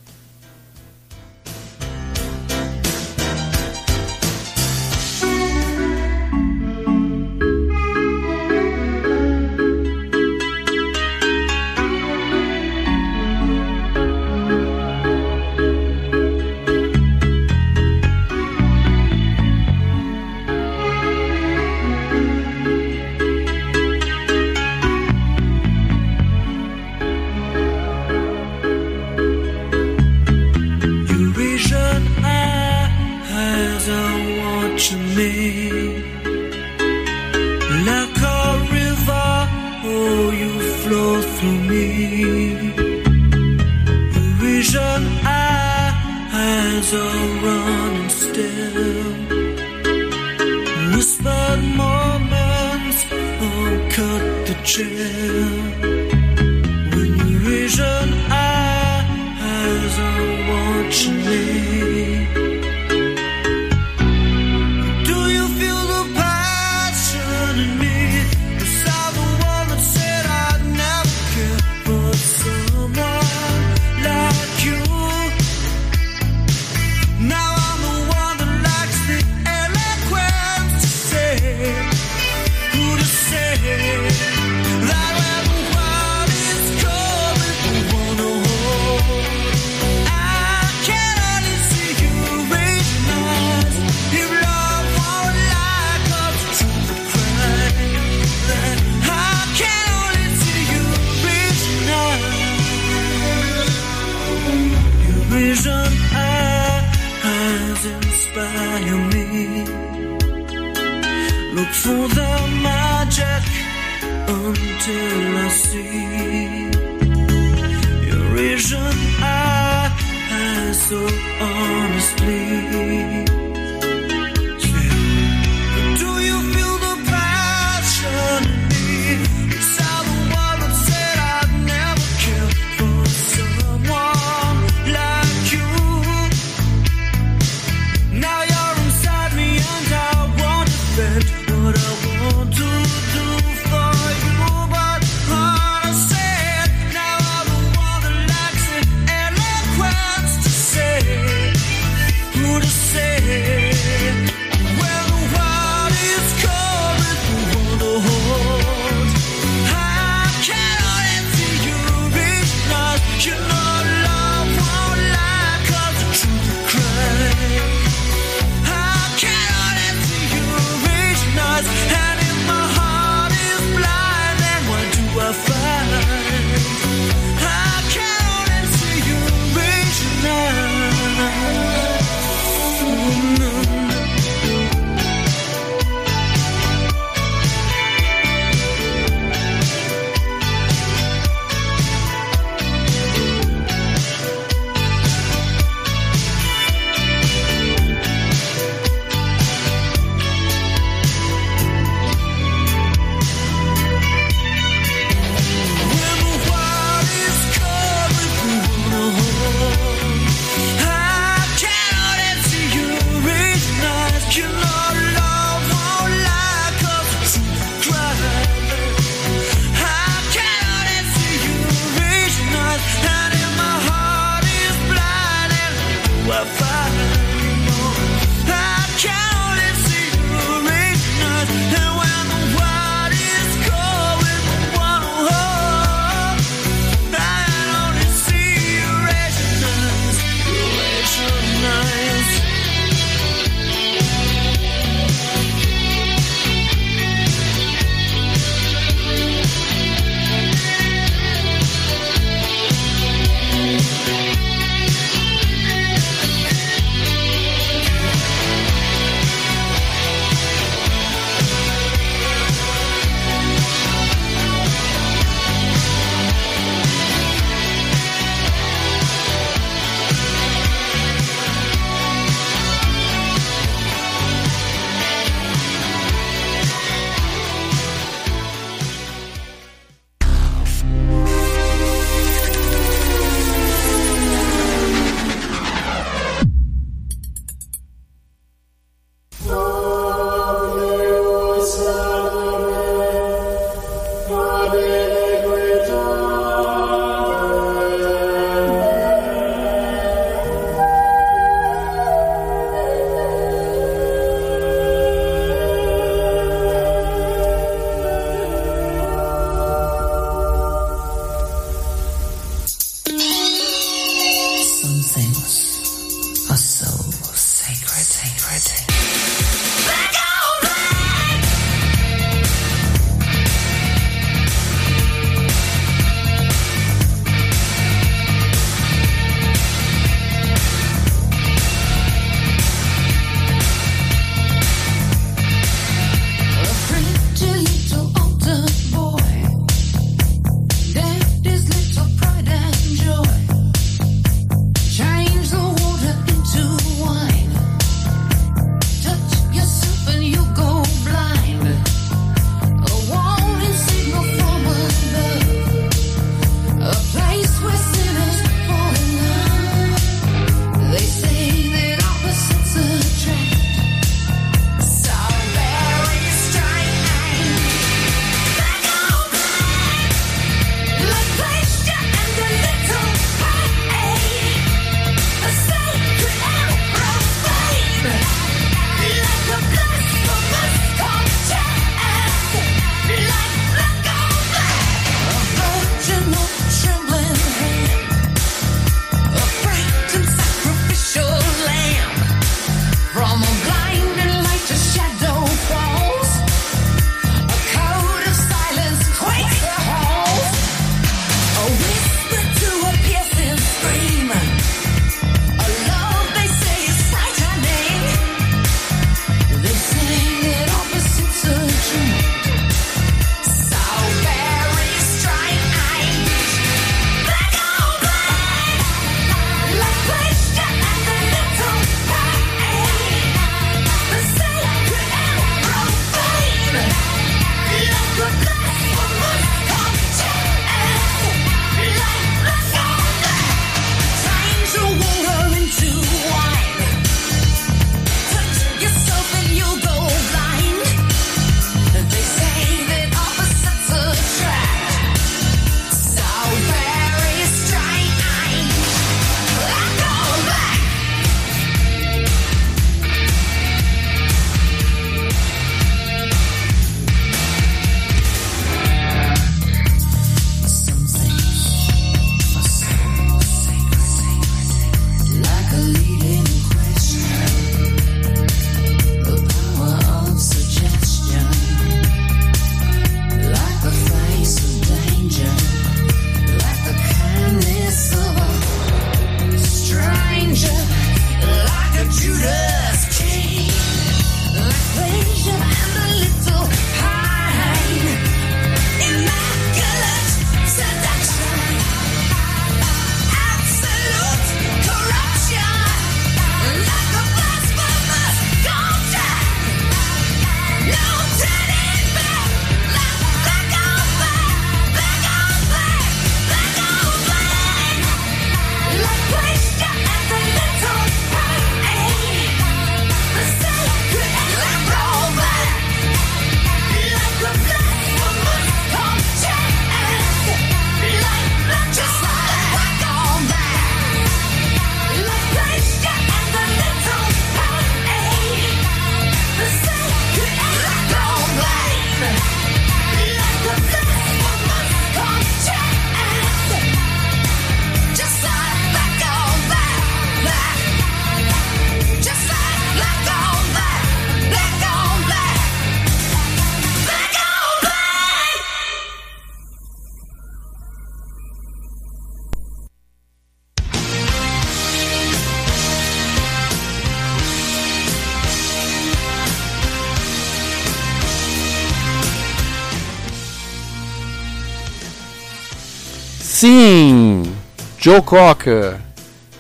Joe 568.05 568.21
Cocker, 568.21 569.01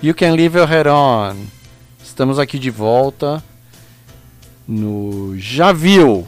You 0.02 0.14
Can 0.14 0.34
Leave 0.34 0.58
Your 0.58 0.68
Head 0.68 0.86
On. 0.86 1.34
Estamos 2.04 2.38
aqui 2.38 2.58
de 2.58 2.68
volta 2.68 3.42
no 4.68 5.34
Já 5.38 5.72
Viu, 5.72 6.26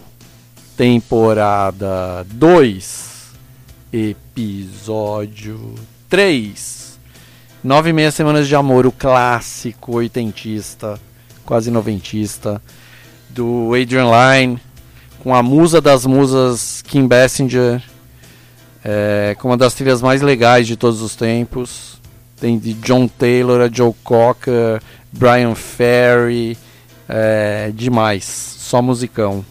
temporada 0.79 2.25
2, 2.31 3.33
episódio 3.93 5.75
3. 6.09 6.99
Nove 7.63 7.91
e 7.91 7.93
meia 7.93 8.11
semanas 8.11 8.49
de 8.49 8.57
amor, 8.57 8.87
o 8.87 8.93
clássico 8.93 9.97
oitentista, 9.97 10.99
quase 11.45 11.71
noventista, 11.71 12.63
do 13.29 13.75
Adrian 13.75 14.09
Lyne, 14.09 14.59
com 15.23 15.35
a 15.35 15.43
musa 15.43 15.83
das 15.83 16.07
musas 16.07 16.81
Kim 16.81 17.07
Basinger 17.07 17.83
é, 18.89 19.35
com 19.41 19.49
uma 19.49 19.57
das 19.57 19.75
trilhas 19.75 20.01
mais 20.01 20.23
legais 20.23 20.65
de 20.65 20.77
todos 20.77 21.03
os 21.03 21.17
tempos. 21.17 21.96
Tem 22.39 22.59
de 22.59 22.75
John 22.75 23.09
Taylor 23.09 23.61
a 23.61 23.69
Joe 23.73 23.95
Cocker, 24.05 24.83
Brian 25.13 25.55
Ferry, 25.55 26.57
é, 27.09 27.71
demais, 27.75 28.25
só 28.25 28.83
musicão. 28.83 29.45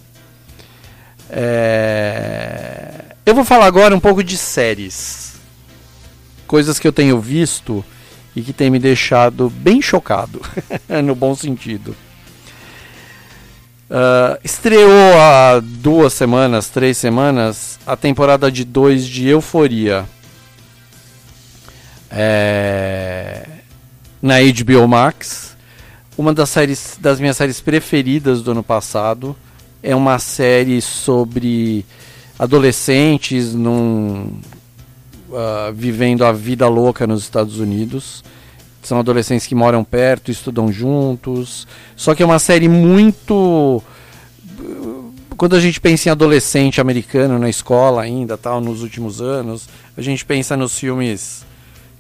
É, 1.30 2.92
eu 3.26 3.34
vou 3.34 3.44
falar 3.44 3.66
agora 3.66 3.96
um 3.96 4.00
pouco 4.00 4.24
de 4.24 4.38
séries, 4.38 5.34
coisas 6.46 6.78
que 6.78 6.88
eu 6.88 6.94
tenho 6.94 7.20
visto 7.20 7.84
e 8.36 8.42
que 8.42 8.54
tem 8.54 8.70
me 8.70 8.78
deixado 8.78 9.50
bem 9.50 9.82
chocado, 9.82 10.42
no 11.04 11.16
bom 11.16 11.34
sentido. 11.34 11.96
Uh, 13.90 14.38
estreou 14.44 14.92
há 15.20 15.62
duas 15.62 16.12
semanas, 16.14 16.70
três 16.70 16.98
semanas, 16.98 17.80
a 17.86 17.96
temporada 17.96 18.52
de 18.52 18.66
dois 18.66 19.06
de 19.06 19.28
Euforia. 19.28 20.06
É... 22.16 23.46
Na 24.22 24.36
HBO 24.40 24.88
Max. 24.88 25.56
Uma 26.18 26.34
das 26.34 26.50
séries 26.50 26.98
das 27.00 27.20
minhas 27.20 27.36
séries 27.36 27.60
preferidas 27.60 28.42
do 28.42 28.52
ano 28.52 28.64
passado. 28.64 29.36
É 29.84 29.96
uma 29.96 30.18
série 30.18 30.82
sobre 30.82 31.86
adolescentes 32.40 33.54
num, 33.54 34.40
uh, 35.30 35.74
vivendo 35.74 36.26
a 36.26 36.32
vida 36.32 36.68
louca 36.68 37.06
nos 37.06 37.24
Estados 37.24 37.60
Unidos. 37.60 38.24
São 38.82 39.00
adolescentes 39.00 39.48
que 39.48 39.56
moram 39.56 39.84
perto, 39.84 40.32
estudam 40.32 40.72
juntos. 40.72 41.68
Só 41.96 42.14
que 42.14 42.22
é 42.22 42.26
uma 42.26 42.40
série 42.40 42.70
muito. 42.70 43.82
Quando 45.36 45.56
a 45.56 45.60
gente 45.60 45.82
pensa 45.82 46.08
em 46.08 46.12
adolescente 46.12 46.80
americano 46.80 47.38
na 47.40 47.50
escola 47.50 48.04
ainda, 48.04 48.38
tal, 48.38 48.62
nos 48.62 48.84
últimos 48.84 49.22
anos, 49.22 49.68
a 49.98 50.02
gente 50.02 50.24
pensa 50.24 50.56
nos 50.56 50.78
filmes, 50.78 51.44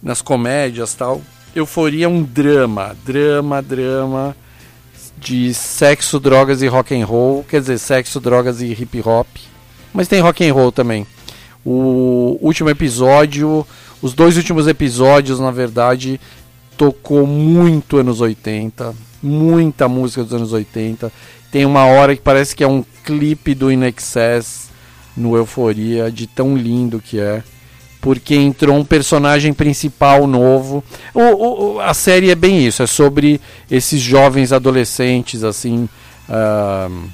nas 0.01 0.21
comédias, 0.21 0.93
tal. 0.93 1.21
Euforia 1.55 2.05
é 2.05 2.09
um 2.09 2.21
drama, 2.21 2.95
drama, 3.05 3.61
drama 3.61 4.35
de 5.17 5.53
sexo, 5.53 6.19
drogas 6.19 6.61
e 6.61 6.67
rock 6.67 6.93
and 6.93 7.05
roll, 7.05 7.43
quer 7.43 7.61
dizer, 7.61 7.77
sexo, 7.77 8.19
drogas 8.19 8.61
e 8.61 8.71
hip 8.71 9.01
hop, 9.05 9.27
mas 9.93 10.07
tem 10.07 10.19
rock 10.19 10.45
and 10.47 10.53
roll 10.53 10.71
também. 10.71 11.07
O 11.65 12.37
último 12.41 12.69
episódio, 12.69 13.65
os 14.01 14.13
dois 14.13 14.37
últimos 14.37 14.67
episódios, 14.67 15.39
na 15.39 15.49
verdade, 15.49 16.19
tocou 16.77 17.25
muito 17.25 17.97
anos 17.97 18.21
80, 18.21 18.93
muita 19.23 19.87
música 19.87 20.23
dos 20.23 20.33
anos 20.33 20.53
80. 20.53 21.11
Tem 21.51 21.65
uma 21.65 21.85
hora 21.85 22.15
que 22.15 22.21
parece 22.21 22.55
que 22.55 22.63
é 22.63 22.67
um 22.67 22.83
clipe 23.03 23.55
do 23.55 23.71
In 23.71 23.83
Excess 23.85 24.69
no 25.15 25.35
Euforia, 25.35 26.11
de 26.11 26.27
tão 26.27 26.55
lindo 26.55 26.99
que 26.99 27.19
é. 27.19 27.41
Porque 28.05 28.35
entrou 28.35 28.77
um 28.77 28.85
personagem 28.85 29.51
principal 29.51 30.27
novo. 30.27 30.83
O, 31.11 31.21
o, 31.21 31.79
a 31.79 31.91
série 31.95 32.29
é 32.29 32.35
bem 32.35 32.63
isso, 32.63 32.83
é 32.83 32.85
sobre 32.85 33.41
esses 33.69 33.99
jovens 33.99 34.53
adolescentes, 34.53 35.43
assim. 35.43 35.89
Uh, 36.29 37.09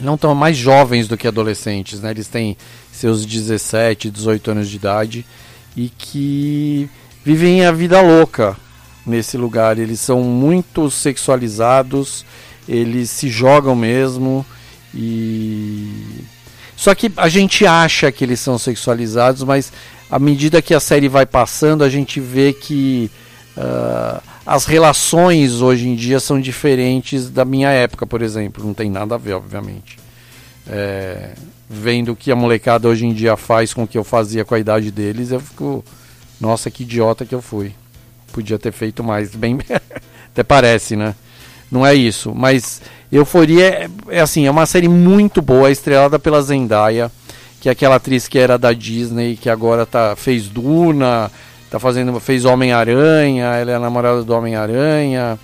não 0.00 0.18
tão 0.18 0.34
mais 0.34 0.56
jovens 0.56 1.06
do 1.06 1.16
que 1.16 1.28
adolescentes, 1.28 2.00
né? 2.00 2.10
Eles 2.10 2.26
têm 2.26 2.56
seus 2.90 3.24
17, 3.24 4.10
18 4.10 4.50
anos 4.50 4.68
de 4.68 4.74
idade 4.74 5.24
e 5.76 5.88
que 5.88 6.90
vivem 7.24 7.64
a 7.64 7.70
vida 7.70 8.00
louca 8.00 8.56
nesse 9.06 9.36
lugar. 9.36 9.78
Eles 9.78 10.00
são 10.00 10.20
muito 10.20 10.90
sexualizados, 10.90 12.24
eles 12.68 13.08
se 13.08 13.28
jogam 13.28 13.76
mesmo 13.76 14.44
e 14.92 16.24
só 16.80 16.94
que 16.94 17.12
a 17.14 17.28
gente 17.28 17.66
acha 17.66 18.10
que 18.10 18.24
eles 18.24 18.40
são 18.40 18.56
sexualizados, 18.56 19.42
mas 19.42 19.70
à 20.10 20.18
medida 20.18 20.62
que 20.62 20.72
a 20.72 20.80
série 20.80 21.10
vai 21.10 21.26
passando, 21.26 21.84
a 21.84 21.90
gente 21.90 22.18
vê 22.20 22.54
que 22.54 23.10
uh, 23.54 24.18
as 24.46 24.64
relações 24.64 25.60
hoje 25.60 25.86
em 25.86 25.94
dia 25.94 26.18
são 26.18 26.40
diferentes 26.40 27.28
da 27.28 27.44
minha 27.44 27.68
época, 27.68 28.06
por 28.06 28.22
exemplo. 28.22 28.64
Não 28.64 28.72
tem 28.72 28.88
nada 28.88 29.16
a 29.16 29.18
ver, 29.18 29.34
obviamente. 29.34 29.98
É, 30.66 31.34
vendo 31.68 32.12
o 32.12 32.16
que 32.16 32.32
a 32.32 32.36
molecada 32.36 32.88
hoje 32.88 33.04
em 33.04 33.12
dia 33.12 33.36
faz 33.36 33.74
com 33.74 33.82
o 33.82 33.86
que 33.86 33.98
eu 33.98 34.04
fazia 34.04 34.42
com 34.42 34.54
a 34.54 34.58
idade 34.58 34.90
deles, 34.90 35.32
eu 35.32 35.40
fico 35.40 35.84
nossa, 36.40 36.70
que 36.70 36.84
idiota 36.84 37.26
que 37.26 37.34
eu 37.34 37.42
fui. 37.42 37.74
Podia 38.32 38.58
ter 38.58 38.72
feito 38.72 39.04
mais. 39.04 39.34
Bem. 39.34 39.58
Até 40.32 40.42
parece, 40.42 40.96
né? 40.96 41.14
Não 41.70 41.84
é 41.84 41.94
isso. 41.94 42.34
Mas 42.34 42.80
Euforia 43.10 43.66
é, 43.66 43.90
é 44.08 44.20
assim, 44.20 44.46
é 44.46 44.50
uma 44.50 44.66
série 44.66 44.88
muito 44.88 45.42
boa, 45.42 45.70
estrelada 45.70 46.18
pela 46.18 46.42
Zendaya, 46.42 47.10
que 47.60 47.68
é 47.68 47.72
aquela 47.72 47.96
atriz 47.96 48.28
que 48.28 48.38
era 48.38 48.56
da 48.56 48.72
Disney, 48.72 49.36
que 49.36 49.50
agora 49.50 49.84
tá, 49.84 50.14
fez 50.16 50.48
Duna, 50.48 51.30
tá 51.70 51.78
fazendo, 51.78 52.18
fez 52.20 52.44
Homem-Aranha, 52.44 53.46
ela 53.56 53.72
é 53.72 53.78
namorada 53.78 54.22
do 54.22 54.32
Homem-Aranha. 54.32 55.38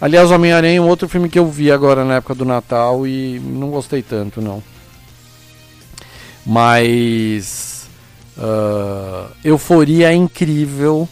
Aliás, 0.00 0.30
Homem-Aranha 0.30 0.78
é 0.78 0.80
um 0.80 0.88
outro 0.88 1.08
filme 1.08 1.28
que 1.28 1.38
eu 1.38 1.48
vi 1.48 1.70
agora 1.70 2.04
na 2.04 2.16
época 2.16 2.34
do 2.34 2.44
Natal 2.44 3.06
e 3.06 3.40
não 3.40 3.70
gostei 3.70 4.02
tanto, 4.02 4.40
não. 4.42 4.62
Mas 6.44 7.76
Uh, 8.36 9.30
Euforia 9.42 10.12
é 10.12 10.14
incrível. 10.14 11.08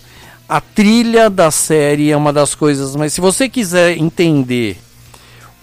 A 0.46 0.60
trilha 0.60 1.30
da 1.30 1.50
série 1.50 2.10
é 2.10 2.16
uma 2.16 2.32
das 2.32 2.54
coisas, 2.54 2.94
mas 2.94 3.14
se 3.14 3.20
você 3.20 3.48
quiser 3.48 3.96
entender 3.96 4.76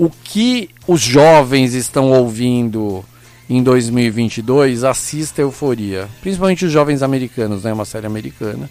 o 0.01 0.09
que 0.09 0.67
os 0.87 0.99
jovens 0.99 1.75
estão 1.75 2.11
ouvindo 2.11 3.05
em 3.47 3.61
2022, 3.61 4.83
assista 4.83 5.43
Euforia. 5.43 6.09
Principalmente 6.21 6.65
os 6.65 6.71
jovens 6.71 7.03
americanos, 7.03 7.61
né? 7.61 7.69
É 7.69 7.73
uma 7.73 7.85
série 7.85 8.07
americana. 8.07 8.67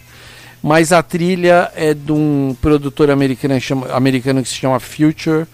Mas 0.60 0.90
a 0.90 1.04
trilha 1.04 1.70
é 1.76 1.94
de 1.94 2.10
um 2.10 2.56
produtor 2.60 3.12
americano, 3.12 3.54
americano 3.92 4.42
que 4.42 4.48
se 4.48 4.56
chama 4.56 4.80
Future. 4.80 5.46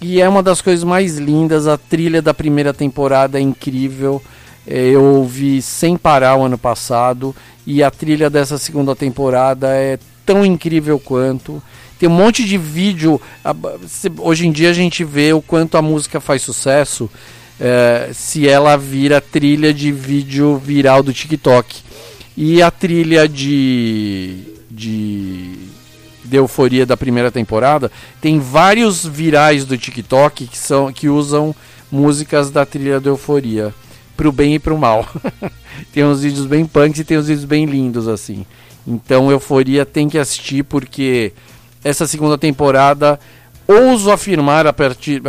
E 0.00 0.18
é 0.18 0.26
uma 0.26 0.42
das 0.42 0.62
coisas 0.62 0.82
mais 0.82 1.18
lindas. 1.18 1.66
A 1.66 1.76
trilha 1.76 2.22
da 2.22 2.32
primeira 2.32 2.72
temporada 2.72 3.38
é 3.38 3.42
incrível. 3.42 4.22
É, 4.66 4.78
eu 4.78 5.04
ouvi 5.04 5.60
sem 5.60 5.94
parar 5.98 6.36
o 6.36 6.44
ano 6.44 6.56
passado 6.56 7.36
e 7.66 7.82
a 7.82 7.90
trilha 7.90 8.30
dessa 8.30 8.56
segunda 8.56 8.96
temporada 8.96 9.68
é 9.76 9.98
tão 10.24 10.42
incrível 10.42 10.98
quanto. 10.98 11.62
Tem 11.98 12.08
um 12.08 12.12
monte 12.12 12.44
de 12.44 12.58
vídeo. 12.58 13.20
Hoje 14.18 14.46
em 14.46 14.52
dia 14.52 14.70
a 14.70 14.74
gente 14.74 15.04
vê 15.04 15.32
o 15.32 15.40
quanto 15.40 15.76
a 15.76 15.82
música 15.82 16.20
faz 16.20 16.42
sucesso 16.42 17.10
é, 17.58 18.10
se 18.12 18.48
ela 18.48 18.76
vira 18.76 19.20
trilha 19.20 19.72
de 19.72 19.90
vídeo 19.90 20.58
viral 20.58 21.02
do 21.02 21.12
TikTok. 21.12 21.80
E 22.36 22.60
a 22.60 22.70
trilha 22.70 23.26
de, 23.26 24.42
de, 24.70 25.54
de 26.22 26.36
euforia 26.36 26.84
da 26.84 26.96
primeira 26.96 27.30
temporada 27.30 27.90
tem 28.20 28.38
vários 28.38 29.06
virais 29.06 29.64
do 29.64 29.78
TikTok 29.78 30.46
que, 30.46 30.58
são, 30.58 30.92
que 30.92 31.08
usam 31.08 31.54
músicas 31.90 32.50
da 32.50 32.66
trilha 32.66 33.00
da 33.00 33.08
euforia 33.08 33.74
pro 34.16 34.30
bem 34.30 34.54
e 34.54 34.58
pro 34.58 34.76
mal. 34.76 35.08
tem 35.92 36.04
uns 36.04 36.20
vídeos 36.20 36.46
bem 36.46 36.66
punks 36.66 37.00
e 37.00 37.04
tem 37.04 37.16
uns 37.16 37.28
vídeos 37.28 37.46
bem 37.46 37.64
lindos 37.64 38.06
assim. 38.06 38.44
Então 38.86 39.30
Euforia 39.30 39.84
tem 39.84 40.08
que 40.08 40.16
assistir 40.16 40.62
porque 40.62 41.32
essa 41.82 42.06
segunda 42.06 42.36
temporada 42.36 43.18
ouso 43.66 44.10
afirmar 44.10 44.66
a 44.66 44.72
partir 44.72 45.20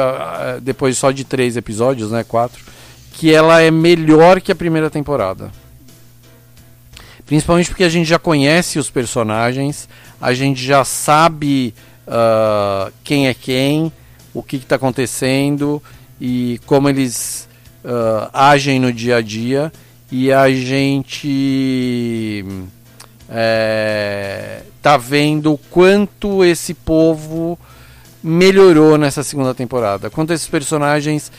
depois 0.62 0.98
só 0.98 1.12
de 1.12 1.24
três 1.24 1.58
episódios, 1.58 2.12
né, 2.12 2.24
quatro, 2.24 2.64
que 3.14 3.34
ela 3.34 3.62
é 3.62 3.72
melhor 3.72 4.40
que 4.40 4.52
a 4.52 4.56
primeira 4.56 4.90
temporada. 4.90 5.52
Principalmente 7.26 7.70
porque 7.70 7.84
a 7.84 7.90
gente 7.90 8.08
já 8.08 8.20
conhece 8.20 8.80
os 8.80 8.90
personagens, 8.90 9.90
a 10.22 10.34
gente 10.34 10.64
já 10.64 10.86
sabe 10.86 11.74
uh, 12.08 12.92
quem 13.04 13.28
é 13.28 13.34
quem, 13.34 13.92
o 14.34 14.42
que 14.42 14.56
está 14.58 14.76
acontecendo 14.76 15.82
e 16.22 16.62
como 16.66 16.88
eles 16.88 17.50
uh, 17.84 18.30
agem 18.32 18.80
no 18.80 18.94
dia 18.94 19.18
a 19.18 19.22
dia 19.22 19.74
e 20.10 20.32
a 20.32 20.50
gente 20.50 22.46
é, 23.30 24.62
tá 24.88 24.96
vendo 24.96 25.60
quanto 25.70 26.46
esse 26.46 26.74
povo 26.74 27.60
melhorou 28.24 28.98
nessa 28.98 29.22
segunda 29.22 29.54
temporada. 29.54 30.10
Quanto 30.10 30.32
esses 30.32 30.48
personagens, 30.48 31.30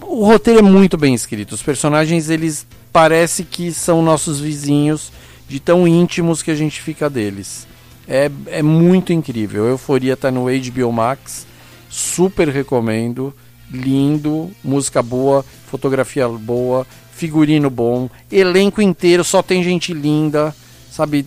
o 0.00 0.24
roteiro 0.24 0.60
é 0.60 0.62
muito 0.62 0.96
bem 0.96 1.12
escrito. 1.12 1.52
Os 1.52 1.62
personagens 1.62 2.30
eles 2.30 2.66
parece 2.90 3.44
que 3.44 3.70
são 3.70 4.00
nossos 4.00 4.40
vizinhos 4.40 5.12
de 5.46 5.60
tão 5.60 5.86
íntimos 5.86 6.40
que 6.40 6.50
a 6.50 6.54
gente 6.54 6.80
fica 6.80 7.10
deles. 7.10 7.66
É, 8.08 8.30
é 8.46 8.62
muito 8.62 9.12
incrível. 9.12 9.66
Euforia 9.66 10.16
tá 10.16 10.30
no 10.30 10.46
HBO 10.46 10.90
Max. 10.90 11.46
Super 11.90 12.48
recomendo. 12.48 13.30
Lindo, 13.70 14.50
música 14.64 15.02
boa, 15.02 15.44
fotografia 15.66 16.26
boa, 16.26 16.86
figurino 17.12 17.68
bom, 17.68 18.08
elenco 18.30 18.80
inteiro, 18.80 19.24
só 19.24 19.42
tem 19.42 19.60
gente 19.60 19.92
linda, 19.92 20.54
sabe? 20.90 21.26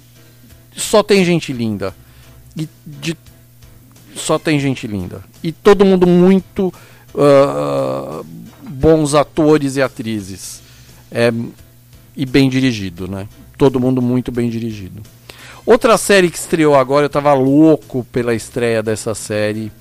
Só 0.79 1.03
tem 1.03 1.23
gente 1.23 1.53
linda. 1.53 1.93
E 2.57 2.67
de 2.85 3.15
só 4.15 4.37
tem 4.37 4.59
gente 4.59 4.85
linda. 4.87 5.23
E 5.43 5.51
todo 5.51 5.85
mundo 5.85 6.05
muito 6.05 6.73
uh, 7.13 8.25
bons 8.67 9.13
atores 9.13 9.75
e 9.75 9.81
atrizes. 9.81 10.61
É, 11.11 11.31
e 12.15 12.25
bem 12.25 12.49
dirigido, 12.49 13.07
né? 13.07 13.27
Todo 13.57 13.79
mundo 13.79 14.01
muito 14.01 14.31
bem 14.31 14.49
dirigido. 14.49 15.01
Outra 15.65 15.97
série 15.97 16.29
que 16.29 16.37
estreou 16.37 16.75
agora, 16.75 17.05
eu 17.05 17.09
tava 17.09 17.33
louco 17.33 18.05
pela 18.11 18.33
estreia 18.33 18.83
dessa 18.83 19.15
série. 19.15 19.71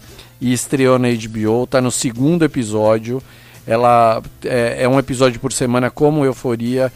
E 0.41 0.53
estreou 0.53 0.99
na 0.99 1.09
HBO, 1.09 1.67
tá 1.67 1.81
no 1.81 1.91
segundo 1.91 2.45
episódio. 2.45 3.21
Ela 3.67 4.23
é, 4.45 4.85
é 4.85 4.89
um 4.89 4.99
episódio 4.99 5.41
por 5.41 5.53
semana, 5.53 5.91
como 5.91 6.25
Euforia. 6.25 6.93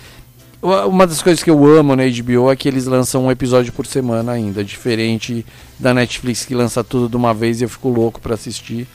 Uma 0.63 1.09
das 1.09 1.21
coisas 1.21 1.43
que 1.43 1.51
eu 1.51 1.67
amo 1.67 1.97
na 1.97 2.05
HBO 2.05 2.49
é 2.49 2.55
que 2.55 2.69
eles 2.69 2.87
lançam 2.87 3.27
um 3.27 3.33
episódio 3.33 3.73
por 3.73 3.85
semana 3.85 4.31
ainda, 4.31 4.63
diferente 4.63 5.45
da 5.77 5.93
Netflix 5.93 6.45
que 6.45 6.55
lança 6.55 6.85
tudo 6.85 7.09
de 7.09 7.17
uma 7.17 7.35
vez 7.35 7.61
e 7.61 7.65
eu 7.65 7.69
fico 7.69 7.89
louco 7.89 8.21
para 8.21 8.35
assistir. 8.35 8.87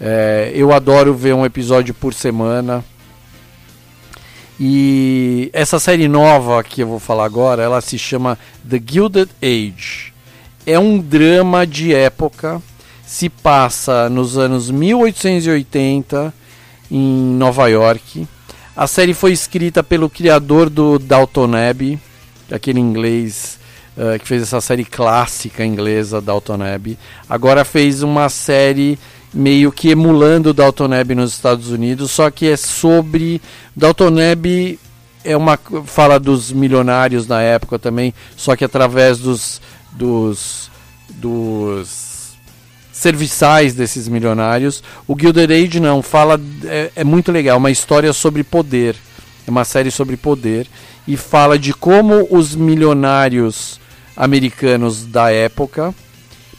É, 0.00 0.52
eu 0.54 0.72
adoro 0.72 1.12
ver 1.12 1.34
um 1.34 1.44
episódio 1.44 1.92
por 1.92 2.14
semana. 2.14 2.84
E 4.60 5.50
essa 5.52 5.80
série 5.80 6.06
nova 6.06 6.62
que 6.62 6.82
eu 6.82 6.86
vou 6.86 7.00
falar 7.00 7.24
agora, 7.24 7.60
ela 7.60 7.80
se 7.80 7.98
chama 7.98 8.38
The 8.68 8.80
Gilded 8.86 9.30
Age. 9.42 10.12
É 10.64 10.78
um 10.78 10.96
drama 10.96 11.66
de 11.66 11.92
época, 11.92 12.62
se 13.04 13.28
passa 13.28 14.08
nos 14.08 14.38
anos 14.38 14.70
1880 14.70 16.32
em 16.88 17.34
Nova 17.36 17.66
York. 17.66 18.28
A 18.80 18.86
série 18.86 19.12
foi 19.12 19.32
escrita 19.32 19.82
pelo 19.82 20.08
criador 20.08 20.70
do 20.70 20.98
Dalton 20.98 21.50
Abbey, 21.54 21.98
aquele 22.50 22.80
inglês 22.80 23.58
uh, 23.94 24.18
que 24.18 24.26
fez 24.26 24.40
essa 24.40 24.58
série 24.58 24.86
clássica 24.86 25.62
inglesa 25.62 26.18
Dalton 26.18 26.62
Abbey. 26.62 26.96
Agora 27.28 27.62
fez 27.62 28.02
uma 28.02 28.30
série 28.30 28.98
meio 29.34 29.70
que 29.70 29.90
emulando 29.90 30.54
Dalton 30.54 30.94
Abbey 30.94 31.14
nos 31.14 31.34
Estados 31.34 31.70
Unidos, 31.70 32.10
só 32.10 32.30
que 32.30 32.46
é 32.46 32.56
sobre 32.56 33.42
Dalton 33.76 34.14
Abbey 34.32 34.78
é 35.22 35.36
uma 35.36 35.58
fala 35.84 36.18
dos 36.18 36.50
milionários 36.50 37.26
na 37.26 37.42
época 37.42 37.78
também, 37.78 38.14
só 38.34 38.56
que 38.56 38.64
através 38.64 39.18
dos 39.18 39.60
dos 39.92 40.70
dos 41.10 42.09
serviçais 43.00 43.74
desses 43.74 44.06
milionários. 44.06 44.82
O 45.08 45.18
Gilded 45.18 45.52
Age 45.52 45.80
não, 45.80 46.02
fala 46.02 46.38
é, 46.64 46.90
é 46.96 47.04
muito 47.04 47.32
legal, 47.32 47.56
uma 47.56 47.70
história 47.70 48.12
sobre 48.12 48.44
poder, 48.44 48.94
é 49.46 49.50
uma 49.50 49.64
série 49.64 49.90
sobre 49.90 50.16
poder 50.16 50.66
e 51.08 51.16
fala 51.16 51.58
de 51.58 51.72
como 51.72 52.28
os 52.30 52.54
milionários 52.54 53.80
americanos 54.14 55.06
da 55.06 55.32
época, 55.32 55.94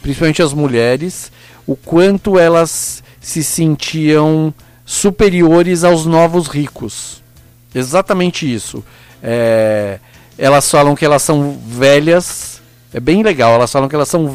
principalmente 0.02 0.42
as 0.42 0.52
mulheres, 0.52 1.30
o 1.64 1.76
quanto 1.76 2.36
elas 2.36 3.04
se 3.20 3.44
sentiam 3.44 4.52
superiores 4.84 5.84
aos 5.84 6.04
novos 6.06 6.48
ricos. 6.48 7.22
Exatamente 7.72 8.52
isso. 8.52 8.84
É, 9.22 10.00
elas 10.36 10.68
falam 10.68 10.96
que 10.96 11.04
elas 11.04 11.22
são 11.22 11.56
velhas. 11.64 12.60
É 12.92 12.98
bem 12.98 13.22
legal. 13.22 13.54
Elas 13.54 13.70
falam 13.70 13.88
que 13.88 13.94
elas 13.94 14.08
são 14.08 14.26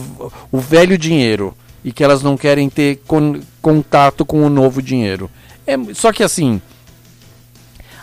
o 0.50 0.60
velho 0.60 0.98
dinheiro 0.98 1.54
e 1.84 1.92
que 1.92 2.04
elas 2.04 2.22
não 2.22 2.38
querem 2.38 2.70
ter 2.70 3.02
con 3.08 3.40
contato 3.62 4.26
com 4.26 4.46
o 4.46 4.50
novo 4.50 4.82
dinheiro. 4.82 5.30
É, 5.66 5.76
só 5.94 6.12
que 6.12 6.24
assim, 6.24 6.62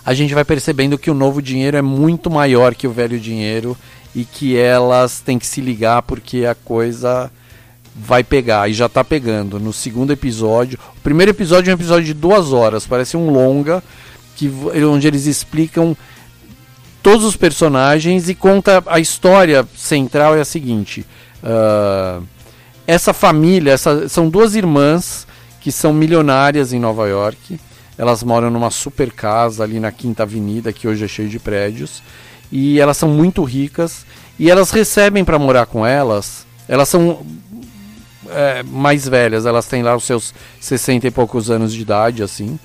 a 0.04 0.12
gente 0.12 0.34
vai 0.34 0.44
percebendo 0.44 0.98
que 0.98 1.10
o 1.10 1.14
novo 1.14 1.40
dinheiro 1.40 1.76
é 1.76 1.82
muito 1.82 2.30
maior 2.30 2.74
que 2.74 2.86
o 2.86 2.92
velho 2.92 3.18
dinheiro 3.18 3.76
e 4.14 4.24
que 4.24 4.56
elas 4.56 5.20
têm 5.20 5.38
que 5.38 5.46
se 5.46 5.60
ligar 5.60 6.02
porque 6.02 6.44
a 6.44 6.54
coisa 6.54 7.30
vai 7.94 8.22
pegar 8.22 8.68
e 8.68 8.74
já 8.74 8.86
está 8.86 9.02
pegando. 9.02 9.58
No 9.58 9.72
segundo 9.72 10.12
episódio, 10.12 10.78
o 10.96 11.00
primeiro 11.00 11.30
episódio 11.30 11.70
é 11.70 11.74
um 11.74 11.78
episódio 11.78 12.04
de 12.04 12.14
duas 12.14 12.52
horas, 12.52 12.86
parece 12.86 13.16
um 13.16 13.30
longa 13.30 13.82
que 14.36 14.50
onde 14.84 15.06
eles 15.06 15.26
explicam 15.26 15.96
todos 17.02 17.24
os 17.24 17.36
personagens 17.36 18.28
e 18.28 18.34
conta 18.34 18.82
a 18.86 18.98
história 18.98 19.66
central 19.76 20.36
é 20.36 20.40
a 20.40 20.44
seguinte. 20.44 21.06
Uh, 21.42 22.24
essa 22.86 23.12
família, 23.12 23.72
essa, 23.72 24.08
são 24.08 24.28
duas 24.28 24.54
irmãs 24.54 25.26
que 25.60 25.72
são 25.72 25.92
milionárias 25.92 26.72
em 26.72 26.78
Nova 26.78 27.08
York. 27.08 27.58
Elas 27.96 28.22
moram 28.22 28.50
numa 28.50 28.70
super 28.70 29.10
casa 29.10 29.64
ali 29.64 29.80
na 29.80 29.90
Quinta 29.90 30.24
Avenida, 30.24 30.72
que 30.72 30.86
hoje 30.86 31.04
é 31.04 31.08
cheio 31.08 31.28
de 31.28 31.38
prédios. 31.38 32.02
E 32.52 32.78
elas 32.78 32.96
são 32.96 33.08
muito 33.08 33.42
ricas. 33.42 34.04
E 34.38 34.50
elas 34.50 34.70
recebem 34.70 35.24
para 35.24 35.38
morar 35.38 35.66
com 35.66 35.86
elas. 35.86 36.44
Elas 36.68 36.88
são 36.88 37.24
é, 38.30 38.62
mais 38.62 39.06
velhas, 39.08 39.46
elas 39.46 39.66
têm 39.66 39.82
lá 39.82 39.94
os 39.94 40.04
seus 40.04 40.34
60 40.60 41.06
e 41.06 41.10
poucos 41.10 41.50
anos 41.50 41.72
de 41.72 41.80
idade, 41.80 42.22
assim. 42.22 42.58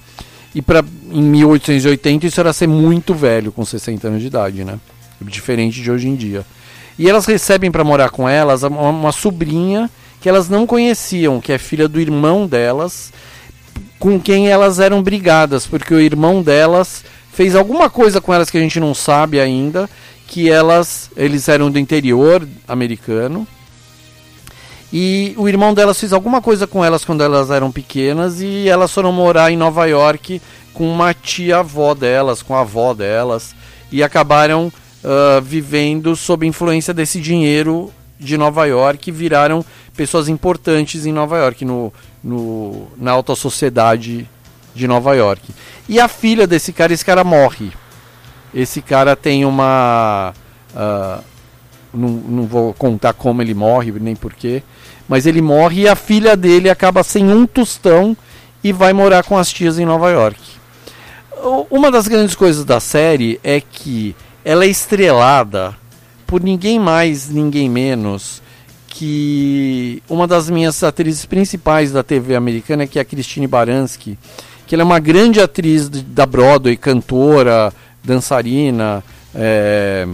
E 0.54 0.62
pra, 0.62 0.84
em 1.12 1.22
1880 1.22 2.26
isso 2.26 2.40
era 2.40 2.52
ser 2.52 2.68
muito 2.68 3.14
velho 3.14 3.52
com 3.52 3.64
60 3.64 4.08
anos 4.08 4.22
de 4.22 4.28
idade, 4.28 4.64
né? 4.64 4.80
Diferente 5.22 5.82
de 5.82 5.92
hoje 5.92 6.08
em 6.08 6.16
dia. 6.16 6.46
E 6.98 7.10
elas 7.10 7.26
recebem 7.26 7.72
para 7.72 7.84
morar 7.84 8.10
com 8.10 8.28
elas 8.28 8.64
uma, 8.64 8.90
uma 8.90 9.12
sobrinha 9.12 9.90
que 10.20 10.28
elas 10.28 10.50
não 10.50 10.68
conheciam, 10.68 11.40
que 11.40 11.52
é 11.52 11.58
filha 11.58 11.88
do 11.88 12.00
irmão 12.00 12.46
delas, 12.46 13.12
com 13.98 14.20
quem 14.20 14.50
elas 14.50 14.80
eram 14.80 15.02
brigadas, 15.02 15.66
porque 15.66 15.94
o 15.94 16.00
irmão 16.00 16.42
delas 16.42 17.04
fez 17.32 17.56
alguma 17.56 17.90
coisa 17.90 18.20
com 18.20 18.34
elas 18.34 18.50
que 18.50 18.58
a 18.58 18.62
gente 18.62 18.80
não 18.80 18.94
sabe 18.94 19.40
ainda, 19.40 19.90
que 20.28 20.50
elas, 20.50 21.10
eles 21.16 21.48
eram 21.48 21.72
do 21.72 21.80
interior 21.80 22.48
americano. 22.68 23.48
E 24.92 25.34
o 25.38 25.48
irmão 25.48 25.74
delas 25.74 26.00
fez 26.00 26.12
alguma 26.12 26.42
coisa 26.42 26.66
com 26.66 26.84
elas 26.84 27.06
quando 27.06 27.24
elas 27.24 27.52
eram 27.52 27.72
pequenas 27.72 28.42
e 28.42 28.68
elas 28.68 28.92
foram 28.92 29.12
morar 29.12 29.52
em 29.52 29.58
Nova 29.58 29.86
York 29.86 30.42
com 30.74 30.90
uma 30.92 31.14
tia-avó 31.14 31.94
delas, 31.94 32.42
com 32.42 32.56
a 32.56 32.62
avó 32.62 32.94
delas, 32.94 33.56
e 33.92 34.02
acabaram 34.02 34.68
uh, 34.68 35.42
vivendo 35.42 36.16
sob 36.16 36.46
influência 36.46 36.94
desse 36.94 37.20
dinheiro 37.20 37.92
de 38.20 38.38
Nova 38.38 38.66
York 38.66 39.12
viraram 39.12 39.64
pessoas 40.00 40.30
importantes 40.30 41.06
em 41.06 41.12
Nova 41.12 41.38
York, 41.40 41.66
no, 41.66 41.92
no, 42.24 42.88
na 42.96 43.12
alta 43.12 43.36
sociedade 43.36 44.26
de 44.74 44.88
Nova 44.88 45.14
York. 45.14 45.54
E 45.90 46.00
a 46.00 46.08
filha 46.08 46.48
desse 46.48 46.72
cara, 46.72 46.94
esse 46.94 47.04
cara 47.04 47.22
morre. 47.22 47.74
Esse 48.54 48.82
cara 48.82 49.14
tem 49.14 49.44
uma. 49.44 50.34
Uh, 50.74 51.22
não, 51.94 52.08
não 52.08 52.44
vou 52.44 52.74
contar 52.74 53.12
como 53.12 53.42
ele 53.42 53.54
morre, 53.54 53.92
nem 53.92 54.16
porquê. 54.16 54.64
Mas 55.06 55.26
ele 55.26 55.42
morre 55.42 55.82
e 55.82 55.88
a 55.90 55.98
filha 55.98 56.38
dele 56.38 56.70
acaba 56.70 57.04
sem 57.04 57.30
um 57.30 57.46
tostão 57.46 58.16
e 58.64 58.72
vai 58.72 58.94
morar 58.94 59.24
com 59.24 59.38
as 59.38 59.52
tias 59.52 59.78
em 59.78 59.86
Nova 59.86 60.10
York. 60.12 60.40
Uma 61.70 61.92
das 61.92 62.08
grandes 62.08 62.36
coisas 62.36 62.64
da 62.64 62.80
série 62.80 63.38
é 63.44 63.60
que 63.60 64.16
ela 64.46 64.64
é 64.64 64.70
estrelada 64.70 65.76
por 66.26 66.42
ninguém 66.42 66.80
mais, 66.80 67.28
ninguém 67.28 67.70
menos 67.70 68.42
que 69.00 70.04
uma 70.10 70.28
das 70.28 70.50
minhas 70.50 70.84
atrizes 70.84 71.26
principais 71.26 71.90
da 71.90 72.04
TV 72.04 72.36
americana, 72.36 72.86
que 72.86 73.00
é 73.00 73.02
a 73.02 73.06
Christine 73.06 73.48
Baranski, 73.48 74.20
que 74.68 74.76
ela 74.76 74.82
é 74.82 74.86
uma 74.86 75.00
grande 75.00 75.40
atriz 75.40 75.88
da 75.88 76.26
Broadway, 76.26 76.76
cantora, 76.76 77.72
dançarina, 78.04 79.02
é... 79.34 80.06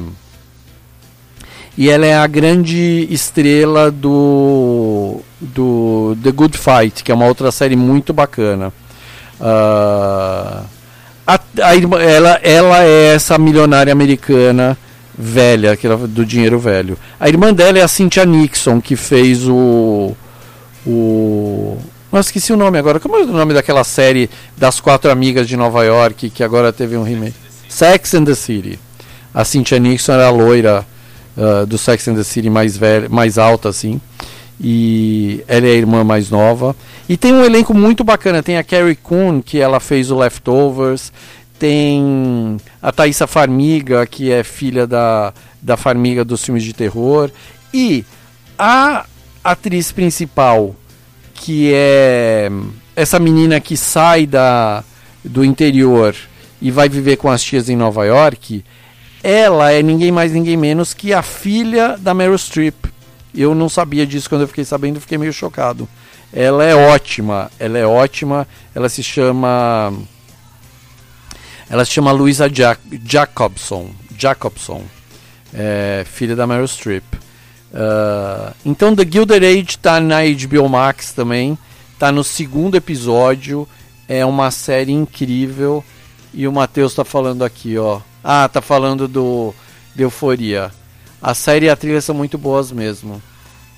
e 1.75 1.89
ela 1.89 2.05
é 2.05 2.15
a 2.15 2.27
grande 2.27 3.07
estrela 3.09 3.89
do, 3.89 5.19
do 5.41 6.15
The 6.21 6.31
Good 6.31 6.55
Fight, 6.55 7.03
que 7.03 7.11
é 7.11 7.15
uma 7.15 7.25
outra 7.25 7.51
série 7.51 7.75
muito 7.75 8.13
bacana. 8.13 8.71
Uh... 9.39 10.63
A, 11.25 11.39
a 11.63 12.03
ela, 12.03 12.39
ela 12.43 12.83
é 12.83 13.15
essa 13.15 13.35
milionária 13.39 13.91
americana 13.91 14.77
velha, 15.17 15.71
aquela 15.71 15.95
do 16.07 16.25
dinheiro 16.25 16.59
velho. 16.59 16.97
A 17.19 17.29
irmã 17.29 17.53
dela 17.53 17.79
é 17.79 17.81
a 17.81 17.87
Cynthia 17.87 18.25
Nixon, 18.25 18.81
que 18.81 18.95
fez 18.95 19.47
o. 19.47 20.15
O. 20.85 21.77
Nossa, 22.11 22.29
esqueci 22.29 22.53
o 22.53 22.57
nome 22.57 22.77
agora. 22.77 22.99
Como 22.99 23.15
é 23.15 23.23
o 23.23 23.27
nome 23.27 23.53
daquela 23.53 23.83
série 23.83 24.29
das 24.57 24.79
quatro 24.79 25.11
amigas 25.11 25.47
de 25.47 25.57
Nova 25.57 25.83
York 25.83 26.29
que 26.29 26.43
agora 26.43 26.71
teve 26.71 26.95
um 26.95 27.03
remake? 27.03 27.35
Sex 27.67 28.13
and 28.13 28.25
the 28.25 28.35
City. 28.35 28.79
A 29.33 29.43
Cynthia 29.43 29.79
Nixon 29.79 30.13
era 30.13 30.27
a 30.27 30.29
loira 30.29 30.85
uh, 31.35 31.65
do 31.65 31.77
Sex 31.77 32.07
and 32.07 32.15
the 32.15 32.23
City 32.23 32.49
mais 32.49 32.77
velha, 32.77 33.09
mais 33.09 33.37
alta 33.37 33.69
assim. 33.69 33.99
E 34.61 35.43
ela 35.47 35.67
é 35.67 35.71
a 35.71 35.75
irmã 35.75 36.03
mais 36.03 36.29
nova. 36.29 36.73
E 37.09 37.17
tem 37.17 37.33
um 37.33 37.43
elenco 37.43 37.73
muito 37.73 38.03
bacana. 38.03 38.41
Tem 38.41 38.57
a 38.57 38.63
Carrie 38.63 38.95
Coon, 38.95 39.41
que 39.41 39.59
ela 39.59 39.81
fez 39.81 40.09
o 40.09 40.17
Leftovers 40.17 41.11
tem 41.59 42.57
a 42.81 42.91
Thaisa 42.91 43.27
Farmiga, 43.27 44.05
que 44.05 44.31
é 44.31 44.43
filha 44.43 44.85
da, 44.85 45.33
da 45.61 45.77
Farmiga 45.77 46.23
dos 46.23 46.43
filmes 46.43 46.63
de 46.63 46.73
terror. 46.73 47.29
E 47.73 48.05
a 48.57 49.05
atriz 49.43 49.91
principal, 49.91 50.75
que 51.33 51.71
é 51.73 52.49
essa 52.95 53.19
menina 53.19 53.59
que 53.59 53.75
sai 53.75 54.25
da, 54.25 54.83
do 55.23 55.43
interior 55.43 56.15
e 56.61 56.71
vai 56.71 56.87
viver 56.87 57.17
com 57.17 57.29
as 57.29 57.43
tias 57.43 57.69
em 57.69 57.75
Nova 57.75 58.05
York, 58.05 58.63
ela 59.23 59.71
é 59.71 59.81
ninguém 59.81 60.11
mais, 60.11 60.31
ninguém 60.31 60.55
menos 60.55 60.93
que 60.93 61.13
a 61.13 61.21
filha 61.21 61.97
da 61.97 62.13
Meryl 62.13 62.37
Streep. 62.37 62.75
Eu 63.33 63.53
não 63.53 63.67
sabia 63.67 64.05
disso 64.05 64.29
quando 64.29 64.41
eu 64.41 64.47
fiquei 64.47 64.63
sabendo, 64.63 65.01
fiquei 65.01 65.17
meio 65.17 65.33
chocado. 65.33 65.89
Ela 66.31 66.63
é 66.63 66.75
ótima, 66.75 67.49
ela 67.59 67.77
é 67.77 67.85
ótima. 67.85 68.47
Ela 68.73 68.87
se 68.87 69.01
chama. 69.01 69.93
Ela 71.75 71.83
se 71.83 71.91
chama 71.91 72.13
Louisa 72.13 72.47
Jac 72.47 72.79
Jacobson. 73.05 73.89
Jacobson, 74.17 74.81
é, 75.53 76.05
filha 76.09 76.33
da 76.33 76.47
Meryl 76.47 76.65
Streep. 76.69 77.03
Uh, 77.13 78.55
então, 78.65 78.95
The 78.95 79.03
Gilded 79.03 79.45
Age 79.45 79.71
está 79.71 79.99
na 79.99 80.19
HBO 80.21 80.69
Max 80.69 81.11
também. 81.11 81.57
Tá 81.99 82.13
no 82.13 82.23
segundo 82.23 82.75
episódio. 82.75 83.67
É 84.07 84.25
uma 84.25 84.51
série 84.51 84.93
incrível. 84.93 85.83
E 86.33 86.47
o 86.47 86.53
Matheus 86.53 86.93
está 86.93 87.03
falando 87.03 87.43
aqui, 87.43 87.77
ó. 87.77 87.99
Ah, 88.23 88.47
tá 88.47 88.61
falando 88.61 89.05
do 89.05 89.53
de 89.93 90.03
Euforia. 90.03 90.71
A 91.21 91.33
série 91.33 91.65
e 91.65 91.69
a 91.69 91.75
trilha 91.75 91.99
são 91.99 92.15
muito 92.15 92.37
boas 92.37 92.71
mesmo. 92.71 93.21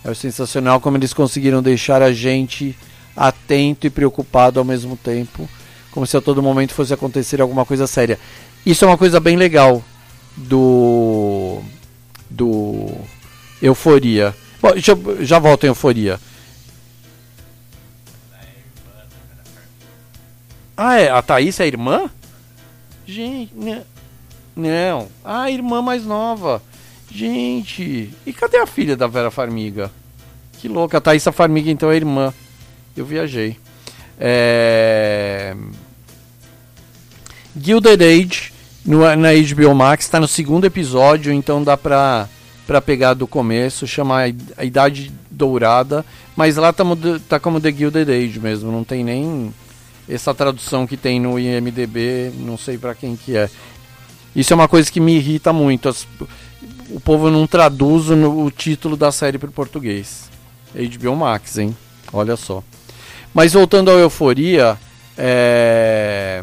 É 0.06 0.14
sensacional 0.14 0.80
como 0.80 0.98
eles 0.98 1.16
conseguiram 1.16 1.64
deixar 1.64 2.04
a 2.04 2.14
gente 2.14 2.78
atento 3.16 3.88
e 3.88 3.90
preocupado 3.90 4.60
ao 4.60 4.66
mesmo 4.66 4.96
tempo, 4.96 5.50
como 5.98 6.06
se 6.06 6.16
a 6.16 6.22
todo 6.22 6.44
momento 6.44 6.76
fosse 6.76 6.94
acontecer 6.94 7.42
alguma 7.42 7.66
coisa 7.66 7.88
séria. 7.88 8.20
Isso 8.64 8.86
é 8.86 8.88
uma 8.88 9.00
coisa 9.00 9.20
bem 9.20 9.36
legal 9.36 9.84
do 10.36 11.60
do 12.30 12.92
Euforia. 13.60 14.36
Bom, 14.62 14.74
eu, 14.76 15.26
já 15.26 15.40
volto 15.40 15.64
em 15.64 15.68
Euforia. 15.70 16.20
Ah, 20.78 21.00
é? 21.00 21.10
A 21.10 21.20
Thaís 21.24 21.60
é 21.60 21.64
a 21.64 21.66
irmã? 21.66 22.12
Gente, 23.04 23.56
né? 23.56 23.82
não. 24.56 25.08
Ah, 25.26 25.46
a 25.46 25.52
irmã 25.52 25.82
mais 25.82 26.06
nova. 26.06 26.62
Gente, 27.10 28.14
e 28.24 28.34
cadê 28.34 28.58
a 28.58 28.68
filha 28.68 28.96
da 28.96 29.08
Vera 29.08 29.32
Farmiga? 29.32 29.92
Que 30.60 30.68
louca, 30.68 31.00
a 31.00 31.02
Thaisa 31.02 31.32
Farmiga 31.32 31.72
então 31.72 31.90
é 31.90 31.96
irmã. 31.96 32.32
Eu 32.96 33.04
viajei. 33.04 33.58
É... 34.20 35.56
Gilded 37.60 38.04
Age 38.04 38.54
no, 38.86 39.00
na 39.16 39.30
HBO 39.34 39.76
Max 39.76 40.06
está 40.06 40.20
no 40.20 40.28
segundo 40.28 40.66
episódio, 40.66 41.34
então 41.34 41.64
dá 41.64 41.76
pra, 41.76 42.30
pra 42.66 42.82
pegar 42.82 43.14
do 43.14 43.28
começo, 43.28 43.86
chamar 43.86 44.34
a 44.56 44.64
Idade 44.64 45.12
Dourada, 45.30 46.06
mas 46.36 46.56
lá 46.56 46.72
tá, 46.72 46.84
tá 47.28 47.40
como 47.40 47.60
The 47.60 47.72
Gilded 47.72 48.10
Age 48.10 48.40
mesmo, 48.40 48.72
não 48.72 48.84
tem 48.84 49.04
nem 49.04 49.54
essa 50.08 50.34
tradução 50.34 50.88
que 50.88 50.96
tem 50.96 51.20
no 51.20 51.38
IMDB, 51.38 52.32
não 52.40 52.58
sei 52.58 52.78
para 52.78 52.96
quem 52.96 53.16
que 53.16 53.36
é. 53.36 53.50
Isso 54.36 54.54
é 54.54 54.56
uma 54.56 54.68
coisa 54.68 54.92
que 54.92 55.00
me 55.00 55.16
irrita 55.18 55.52
muito. 55.52 55.90
As, 55.90 56.08
o 56.90 57.00
povo 57.00 57.30
não 57.30 57.46
traduz 57.46 58.10
o, 58.10 58.46
o 58.46 58.52
título 58.52 58.96
da 58.96 59.12
série 59.12 59.38
para 59.38 59.50
o 59.50 59.52
português. 59.52 60.30
HBO 60.74 61.16
Max, 61.16 61.58
hein? 61.58 61.76
Olha 62.14 62.38
só. 62.38 62.64
Mas 63.34 63.54
voltando 63.54 63.92
ao 63.92 64.00
Euforia, 64.00 64.78
é... 65.18 66.42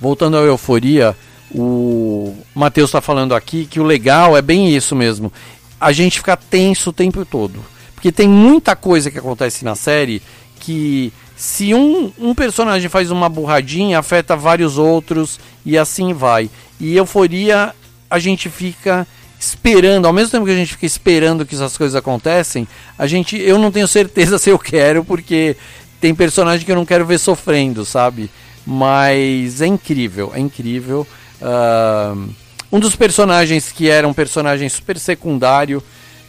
voltando 0.00 0.36
ao 0.36 0.44
Euforia, 0.44 1.16
o 1.50 2.34
Matheus 2.54 2.88
está 2.88 3.00
falando 3.00 3.34
aqui 3.34 3.66
que 3.66 3.80
o 3.80 3.84
legal 3.84 4.36
é 4.36 4.42
bem 4.42 4.74
isso 4.74 4.96
mesmo. 4.96 5.32
A 5.80 5.92
gente 5.92 6.18
fica 6.18 6.36
tenso 6.36 6.90
o 6.90 6.92
tempo 6.92 7.24
todo. 7.24 7.62
Porque 7.94 8.10
tem 8.10 8.28
muita 8.28 8.74
coisa 8.74 9.10
que 9.10 9.18
acontece 9.18 9.64
na 9.64 9.74
série 9.74 10.22
que 10.58 11.12
se 11.36 11.74
um, 11.74 12.12
um 12.18 12.34
personagem 12.34 12.88
faz 12.88 13.10
uma 13.10 13.28
burradinha, 13.28 13.98
afeta 13.98 14.36
vários 14.36 14.78
outros 14.78 15.38
e 15.64 15.76
assim 15.76 16.12
vai. 16.12 16.48
E 16.80 16.96
euforia 16.96 17.74
a 18.08 18.18
gente 18.18 18.48
fica 18.48 19.06
esperando, 19.38 20.06
ao 20.06 20.12
mesmo 20.12 20.30
tempo 20.30 20.44
que 20.44 20.52
a 20.52 20.56
gente 20.56 20.74
fica 20.74 20.86
esperando 20.86 21.44
que 21.44 21.54
essas 21.54 21.76
coisas 21.76 21.96
acontecem, 21.96 22.68
a 22.96 23.06
gente, 23.06 23.36
eu 23.36 23.58
não 23.58 23.72
tenho 23.72 23.88
certeza 23.88 24.38
se 24.38 24.50
eu 24.50 24.58
quero, 24.58 25.04
porque 25.04 25.56
tem 26.00 26.14
personagem 26.14 26.64
que 26.64 26.70
eu 26.70 26.76
não 26.76 26.86
quero 26.86 27.04
ver 27.04 27.18
sofrendo, 27.18 27.84
sabe? 27.84 28.30
Mas 28.66 29.60
é 29.60 29.66
incrível, 29.66 30.32
é 30.34 30.40
incrível. 30.40 31.06
Uh, 31.40 32.28
um 32.70 32.78
dos 32.78 32.96
personagens 32.96 33.72
que 33.72 33.88
era 33.88 34.06
um 34.06 34.14
personagem 34.14 34.68
super 34.68 34.98
secundário 34.98 35.82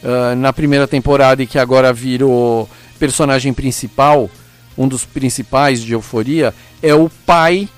uh, 0.03 0.35
na 0.35 0.51
primeira 0.51 0.87
temporada 0.87 1.43
e 1.43 1.47
que 1.47 1.59
agora 1.59 1.93
virou 1.93 2.69
personagem 2.99 3.53
principal, 3.53 4.29
um 4.77 4.87
dos 4.87 5.05
principais 5.05 5.81
de 5.81 5.93
Euforia, 5.93 6.53
é 6.81 6.93
o 6.93 7.09
pai 7.25 7.69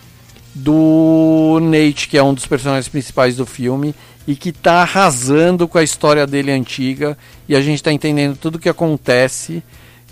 do 0.54 1.60
Nate, 1.62 2.08
que 2.08 2.18
é 2.18 2.24
um 2.24 2.34
dos 2.34 2.48
personagens 2.48 2.88
principais 2.88 3.36
do 3.36 3.46
filme 3.46 3.94
e 4.26 4.36
que 4.36 4.50
está 4.50 4.82
arrasando 4.82 5.68
com 5.68 5.78
a 5.78 5.84
história 5.84 6.26
dele 6.26 6.52
antiga 6.52 7.18
e 7.48 7.56
a 7.56 7.62
gente 7.62 7.76
está 7.76 7.92
entendendo 7.92 8.38
tudo 8.38 8.56
o 8.56 8.60
que 8.60 8.70
acontece 8.70 9.62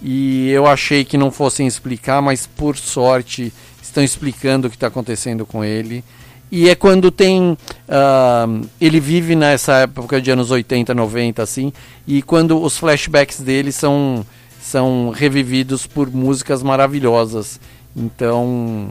e 0.01 0.49
eu 0.49 0.67
achei 0.67 1.05
que 1.05 1.17
não 1.17 1.31
fossem 1.31 1.65
explicar, 1.65 2.21
mas 2.21 2.45
por 2.45 2.77
sorte 2.77 3.53
estão 3.87 4.03
explicando 4.03 4.67
o 4.67 4.69
que 4.69 4.75
está 4.75 4.87
acontecendo 4.87 5.45
com 5.45 5.63
ele. 5.63 6.03
E 6.51 6.69
é 6.69 6.75
quando 6.75 7.09
tem. 7.09 7.51
Uh, 7.51 8.67
ele 8.79 8.99
vive 8.99 9.35
nessa 9.35 9.77
época 9.79 10.21
de 10.21 10.29
anos 10.29 10.51
80, 10.51 10.93
90, 10.93 11.41
assim, 11.41 11.73
e 12.05 12.21
quando 12.21 12.61
os 12.61 12.77
flashbacks 12.77 13.39
dele 13.39 13.71
são 13.71 14.25
são 14.61 15.09
revividos 15.09 15.85
por 15.85 16.09
músicas 16.09 16.63
maravilhosas. 16.63 17.59
Então, 17.95 18.89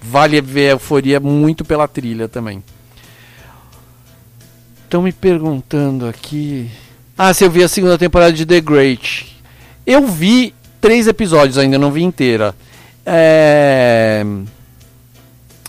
vale 0.00 0.40
ver 0.40 0.68
a 0.68 0.72
euforia 0.72 1.18
muito 1.18 1.64
pela 1.64 1.88
trilha 1.88 2.28
também. 2.28 2.62
Estão 4.84 5.02
me 5.02 5.12
perguntando 5.12 6.06
aqui. 6.06 6.70
Ah, 7.16 7.34
se 7.34 7.44
eu 7.44 7.50
vi 7.50 7.62
a 7.62 7.68
segunda 7.68 7.98
temporada 7.98 8.32
de 8.32 8.46
The 8.46 8.60
Great. 8.60 9.36
Eu 9.84 10.06
vi 10.06 10.54
três 10.80 11.06
episódios 11.08 11.58
ainda, 11.58 11.78
não 11.78 11.90
vi 11.90 12.02
inteira. 12.02 12.54
É... 13.08 14.24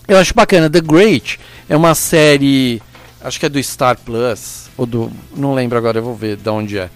Eu 0.06 0.18
acho 0.18 0.34
bacana. 0.34 0.68
The 0.68 0.80
Great 0.80 1.38
é 1.68 1.76
uma 1.76 1.94
série. 1.94 2.82
Acho 3.22 3.40
que 3.40 3.46
é 3.46 3.48
do 3.48 3.62
Star 3.62 3.96
Plus. 3.98 4.68
Ou 4.76 4.86
do. 4.86 5.10
Não 5.36 5.54
lembro 5.54 5.78
agora, 5.78 5.98
eu 5.98 6.02
vou 6.02 6.14
ver 6.14 6.36
de 6.36 6.48
onde 6.48 6.78
é 6.78 6.90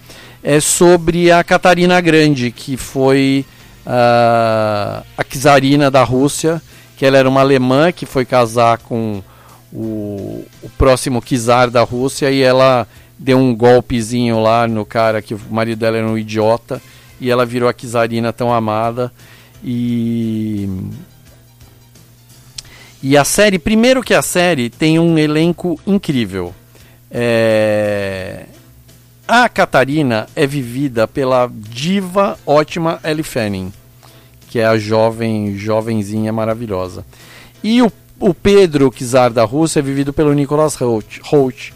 é 0.45 0.59
sobre 0.59 1.31
a 1.31 1.43
Catarina 1.43 1.99
Grande, 1.99 2.51
que 2.51 2.77
foi 2.77 3.43
uh, 3.83 5.03
a 5.17 5.23
czarina 5.27 5.89
da 5.89 6.03
Rússia, 6.03 6.61
que 6.95 7.03
ela 7.03 7.17
era 7.17 7.27
uma 7.27 7.41
alemã 7.41 7.91
que 7.91 8.05
foi 8.05 8.25
casar 8.25 8.77
com 8.77 9.23
o, 9.73 10.45
o 10.61 10.69
próximo 10.77 11.19
czar 11.19 11.71
da 11.71 11.81
Rússia 11.81 12.29
e 12.29 12.43
ela 12.43 12.87
deu 13.17 13.39
um 13.39 13.55
golpezinho 13.55 14.39
lá 14.39 14.67
no 14.67 14.85
cara 14.85 15.19
que 15.19 15.33
o 15.33 15.41
marido 15.49 15.79
dela 15.79 15.97
era 15.97 16.07
um 16.07 16.15
idiota 16.15 16.79
e 17.19 17.31
ela 17.31 17.43
virou 17.43 17.67
a 17.67 17.73
czarina 17.73 18.31
tão 18.31 18.53
amada 18.53 19.11
e 19.63 20.69
e 23.01 23.15
a 23.15 23.23
série 23.23 23.59
primeiro 23.59 24.01
que 24.01 24.13
a 24.13 24.21
série 24.21 24.69
tem 24.69 24.99
um 24.99 25.17
elenco 25.17 25.79
incrível 25.85 26.53
é... 27.17 28.45
A 29.27 29.47
Catarina 29.49 30.27
é 30.35 30.45
vivida 30.45 31.07
pela 31.07 31.49
diva 31.51 32.37
ótima 32.45 32.99
Ellie 33.03 33.23
Fanning, 33.23 33.73
que 34.49 34.59
é 34.59 34.65
a 34.65 34.77
jovem, 34.77 35.57
jovenzinha 35.57 36.31
maravilhosa. 36.31 37.05
E 37.63 37.81
o, 37.81 37.91
o 38.19 38.33
Pedro 38.33 38.91
Kizar 38.91 39.31
da 39.31 39.43
Rússia 39.43 39.79
é 39.79 39.81
vivido 39.81 40.13
pelo 40.13 40.33
Nicholas 40.33 40.75
Holt, 40.75 41.21
Holt, 41.23 41.71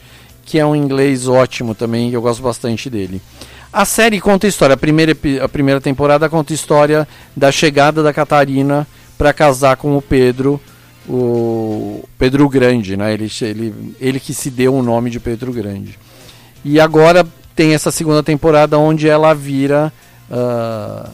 que 0.45 0.60
é 0.60 0.65
um 0.65 0.76
inglês 0.76 1.27
ótimo 1.27 1.73
também, 1.73 2.11
eu 2.11 2.22
gosto 2.22 2.43
bastante 2.43 2.89
dele. 2.89 3.22
A 3.72 3.86
série 3.86 4.20
conta 4.20 4.48
a 4.48 4.50
história, 4.50 4.74
a 4.74 4.78
primeira, 4.78 5.16
a 5.44 5.48
primeira 5.48 5.80
temporada 5.80 6.28
conta 6.28 6.54
a 6.54 6.56
história 6.56 7.08
da 7.36 7.52
chegada 7.52 8.02
da 8.02 8.12
Catarina 8.12 8.88
para 9.18 9.32
casar 9.32 9.78
com 9.78 9.96
o 9.96 10.02
Pedro, 10.02 10.60
o 11.08 12.04
Pedro 12.18 12.50
Grande, 12.50 12.98
né? 12.98 13.14
Ele, 13.14 13.32
ele, 13.41 13.96
ele 14.00 14.20
que 14.20 14.34
se 14.34 14.50
deu 14.50 14.74
o 14.74 14.82
nome 14.82 15.10
de 15.10 15.20
Pedro 15.20 15.54
Grande. 15.54 16.00
E 16.66 16.80
agora 16.80 17.26
tem 17.56 17.74
essa 17.74 17.91
segunda 17.91 18.24
temporada 18.24 18.78
onde 18.78 19.08
ela 19.08 19.34
vira. 19.34 19.94
Uh, 20.32 21.10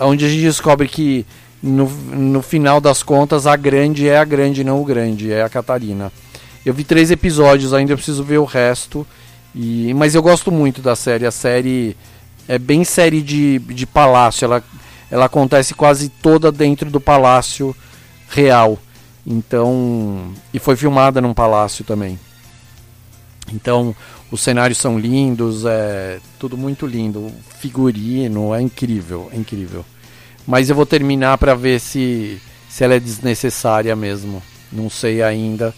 onde 0.00 0.24
a 0.24 0.28
gente 0.28 0.42
descobre 0.42 0.88
que 0.88 1.24
no, 1.62 1.88
no 1.88 2.42
final 2.42 2.80
das 2.80 3.02
contas 3.02 3.46
a 3.46 3.56
grande 3.56 4.08
é 4.08 4.18
a 4.18 4.24
grande, 4.24 4.64
não 4.64 4.80
o 4.80 4.84
grande, 4.84 5.32
é 5.32 5.42
a 5.42 5.48
Catarina. 5.48 6.12
Eu 6.64 6.74
vi 6.74 6.84
três 6.84 7.10
episódios, 7.10 7.72
ainda 7.72 7.94
preciso 7.94 8.24
ver 8.24 8.38
o 8.38 8.44
resto. 8.44 9.06
E, 9.56 9.94
mas 9.94 10.14
eu 10.14 10.22
gosto 10.22 10.52
muito 10.52 10.82
da 10.82 10.94
série. 10.94 11.24
A 11.24 11.30
série 11.30 11.96
é 12.46 12.58
bem 12.58 12.84
série 12.84 13.22
de, 13.22 13.58
de 13.58 13.86
palácio. 13.86 14.44
Ela, 14.44 14.62
ela 15.10 15.24
acontece 15.24 15.72
quase 15.72 16.10
toda 16.10 16.52
dentro 16.52 16.90
do 16.90 17.00
palácio 17.00 17.74
real. 18.28 18.78
Então. 19.26 20.30
E 20.52 20.58
foi 20.58 20.76
filmada 20.76 21.22
num 21.22 21.32
palácio 21.32 21.84
também. 21.84 22.18
Então, 23.50 23.96
os 24.30 24.40
cenários 24.40 24.78
são 24.78 24.98
lindos, 24.98 25.64
é 25.64 26.18
tudo 26.38 26.58
muito 26.58 26.86
lindo. 26.86 27.20
O 27.20 27.32
figurino 27.58 28.54
é 28.54 28.60
incrível, 28.60 29.30
é 29.32 29.36
incrível. 29.36 29.84
Mas 30.46 30.68
eu 30.68 30.76
vou 30.76 30.84
terminar 30.84 31.38
para 31.38 31.54
ver 31.54 31.80
se, 31.80 32.40
se 32.68 32.84
ela 32.84 32.94
é 32.94 33.00
desnecessária 33.00 33.96
mesmo. 33.96 34.42
Não 34.70 34.90
sei 34.90 35.22
ainda, 35.22 35.74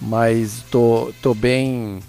mas 0.00 0.64
tô, 0.70 1.12
tô 1.20 1.34
bem 1.34 2.00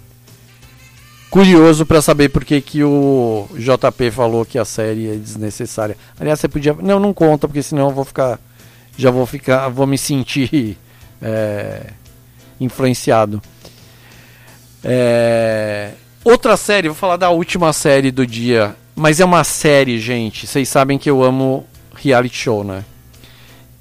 curioso 1.32 1.86
para 1.86 2.02
saber 2.02 2.28
por 2.28 2.44
que, 2.44 2.60
que 2.60 2.84
o 2.84 3.48
JP 3.54 4.10
falou 4.10 4.44
que 4.44 4.58
a 4.58 4.66
série 4.66 5.08
é 5.08 5.14
desnecessária. 5.14 5.96
Aliás, 6.20 6.38
você 6.38 6.46
podia. 6.46 6.74
Não, 6.74 7.00
não 7.00 7.14
conta, 7.14 7.48
porque 7.48 7.62
senão 7.62 7.88
eu 7.88 7.94
vou 7.94 8.04
ficar. 8.04 8.38
Já 8.98 9.10
vou 9.10 9.24
ficar. 9.24 9.70
Vou 9.70 9.86
me 9.86 9.96
sentir 9.96 10.76
é, 11.22 11.86
influenciado. 12.60 13.40
É... 14.84 15.92
Outra 16.22 16.54
série, 16.56 16.88
vou 16.88 16.96
falar 16.96 17.16
da 17.16 17.30
última 17.30 17.72
série 17.72 18.10
do 18.10 18.26
dia. 18.26 18.76
Mas 18.94 19.18
é 19.18 19.24
uma 19.24 19.42
série, 19.42 19.98
gente. 19.98 20.46
Vocês 20.46 20.68
sabem 20.68 20.98
que 20.98 21.08
eu 21.08 21.24
amo 21.24 21.66
reality 21.94 22.36
show, 22.36 22.62
né? 22.62 22.84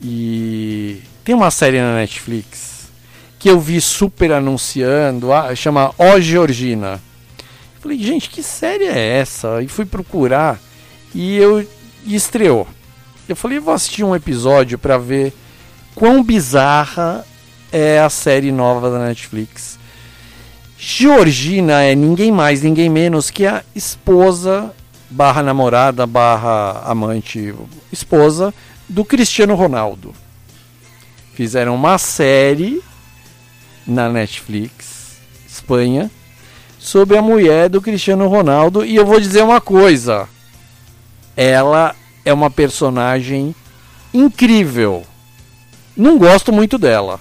E 0.02 1.02
tem 1.26 1.36
uma 1.36 1.52
série 1.52 1.82
na 1.82 1.96
Netflix 1.96 2.90
que 3.38 3.50
eu 3.50 3.60
vi 3.60 3.82
super 3.82 4.32
anunciando, 4.32 5.34
ah, 5.34 5.54
chama 5.54 5.94
O 5.98 6.22
Georgina. 6.22 7.02
Falei, 7.82 7.98
gente, 7.98 8.30
que 8.30 8.44
série 8.44 8.86
é 8.86 9.18
essa? 9.18 9.62
E 9.62 9.68
fui 9.68 9.86
procurar 9.86 10.60
e 11.16 11.36
eu 11.36 11.68
e 12.06 12.16
estreou. 12.16 12.68
Eu 13.28 13.36
falei, 13.36 13.60
vou 13.60 13.74
assistir 13.74 14.04
um 14.04 14.16
episódio 14.16 14.78
para 14.78 15.00
ver 15.00 15.34
quão 15.96 16.24
bizarra 16.24 17.26
é 17.72 18.00
a 18.00 18.10
série 18.10 18.52
nova 18.52 18.92
da 18.92 19.00
Netflix. 19.00 19.80
Georgina 20.78 21.82
é 21.82 21.96
ninguém 21.96 22.32
mais, 22.32 22.62
ninguém 22.62 22.90
menos 22.90 23.32
que 23.32 23.48
a 23.48 23.64
esposa 23.76 24.74
barra 25.10 25.42
namorada 25.42 26.06
barra 26.06 26.84
amante 26.86 27.54
esposa 27.92 28.54
do 28.88 29.04
Cristiano 29.04 29.56
Ronaldo. 29.56 30.14
Fizeram 31.34 31.74
uma 31.74 31.98
série 31.98 32.82
na 33.88 34.10
Netflix, 34.10 35.20
Espanha, 35.48 36.12
sobre 36.82 37.16
a 37.16 37.22
mulher 37.22 37.70
do 37.70 37.80
Cristiano 37.80 38.28
Ronaldo 38.28 38.84
e 38.84 38.96
eu 38.96 39.06
vou 39.06 39.20
dizer 39.20 39.44
uma 39.44 39.62
coisa. 39.62 40.28
Ela 41.38 41.96
é 42.26 42.34
uma 42.34 42.50
personagem 42.50 43.56
incrível. 44.12 45.04
Não 45.96 46.18
gosto 46.18 46.52
muito 46.52 46.80
dela. 46.80 47.20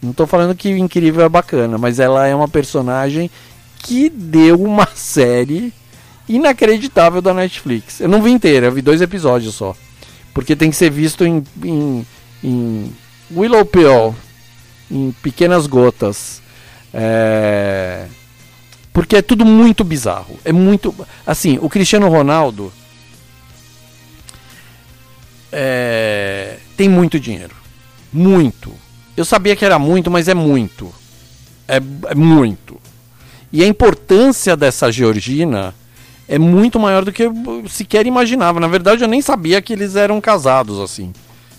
Não 0.00 0.12
estou 0.12 0.26
falando 0.26 0.54
que 0.54 0.70
incrível 0.70 1.24
é 1.24 1.28
bacana, 1.28 1.76
mas 1.76 1.98
ela 1.98 2.26
é 2.26 2.34
uma 2.34 2.48
personagem 2.48 3.28
que 3.82 4.08
deu 4.08 4.62
uma 4.62 4.88
série 4.94 5.74
inacreditável 6.28 7.20
da 7.20 7.34
Netflix. 7.34 8.00
Eu 8.00 8.08
não 8.08 8.22
vi 8.22 8.30
inteira, 8.30 8.66
eu 8.66 8.72
vi 8.72 8.80
dois 8.80 9.02
episódios 9.02 9.56
só. 9.56 9.74
Porque 10.32 10.54
tem 10.54 10.70
que 10.70 10.76
ser 10.76 10.90
visto 10.90 11.26
em, 11.26 11.44
em, 11.64 12.06
em 12.42 12.92
Willow 13.34 13.64
Pill, 13.64 14.14
em 14.88 15.10
pequenas 15.20 15.66
gotas. 15.66 16.40
É... 16.94 18.06
Porque 18.92 19.16
é 19.16 19.22
tudo 19.22 19.44
muito 19.44 19.84
bizarro. 19.84 20.38
É 20.44 20.52
muito. 20.52 20.94
Assim, 21.26 21.58
o 21.60 21.68
Cristiano 21.68 22.08
Ronaldo. 22.08 22.72
É... 25.52 26.58
Tem 26.76 26.88
muito 26.88 27.18
dinheiro. 27.18 27.54
Muito 28.12 28.72
eu 29.20 29.24
sabia 29.24 29.54
que 29.54 29.64
era 29.64 29.78
muito, 29.78 30.10
mas 30.10 30.28
é 30.28 30.34
muito. 30.34 30.92
É, 31.68 31.76
é 31.76 32.14
muito. 32.14 32.80
E 33.52 33.62
a 33.62 33.66
importância 33.66 34.56
dessa 34.56 34.90
Georgina 34.90 35.74
é 36.28 36.38
muito 36.38 36.78
maior 36.78 37.04
do 37.04 37.12
que 37.12 37.24
eu 37.24 37.34
sequer 37.68 38.06
imaginava. 38.06 38.58
Na 38.58 38.68
verdade, 38.68 39.02
eu 39.02 39.08
nem 39.08 39.20
sabia 39.20 39.60
que 39.60 39.72
eles 39.72 39.96
eram 39.96 40.20
casados 40.20 40.78
assim. 40.78 41.12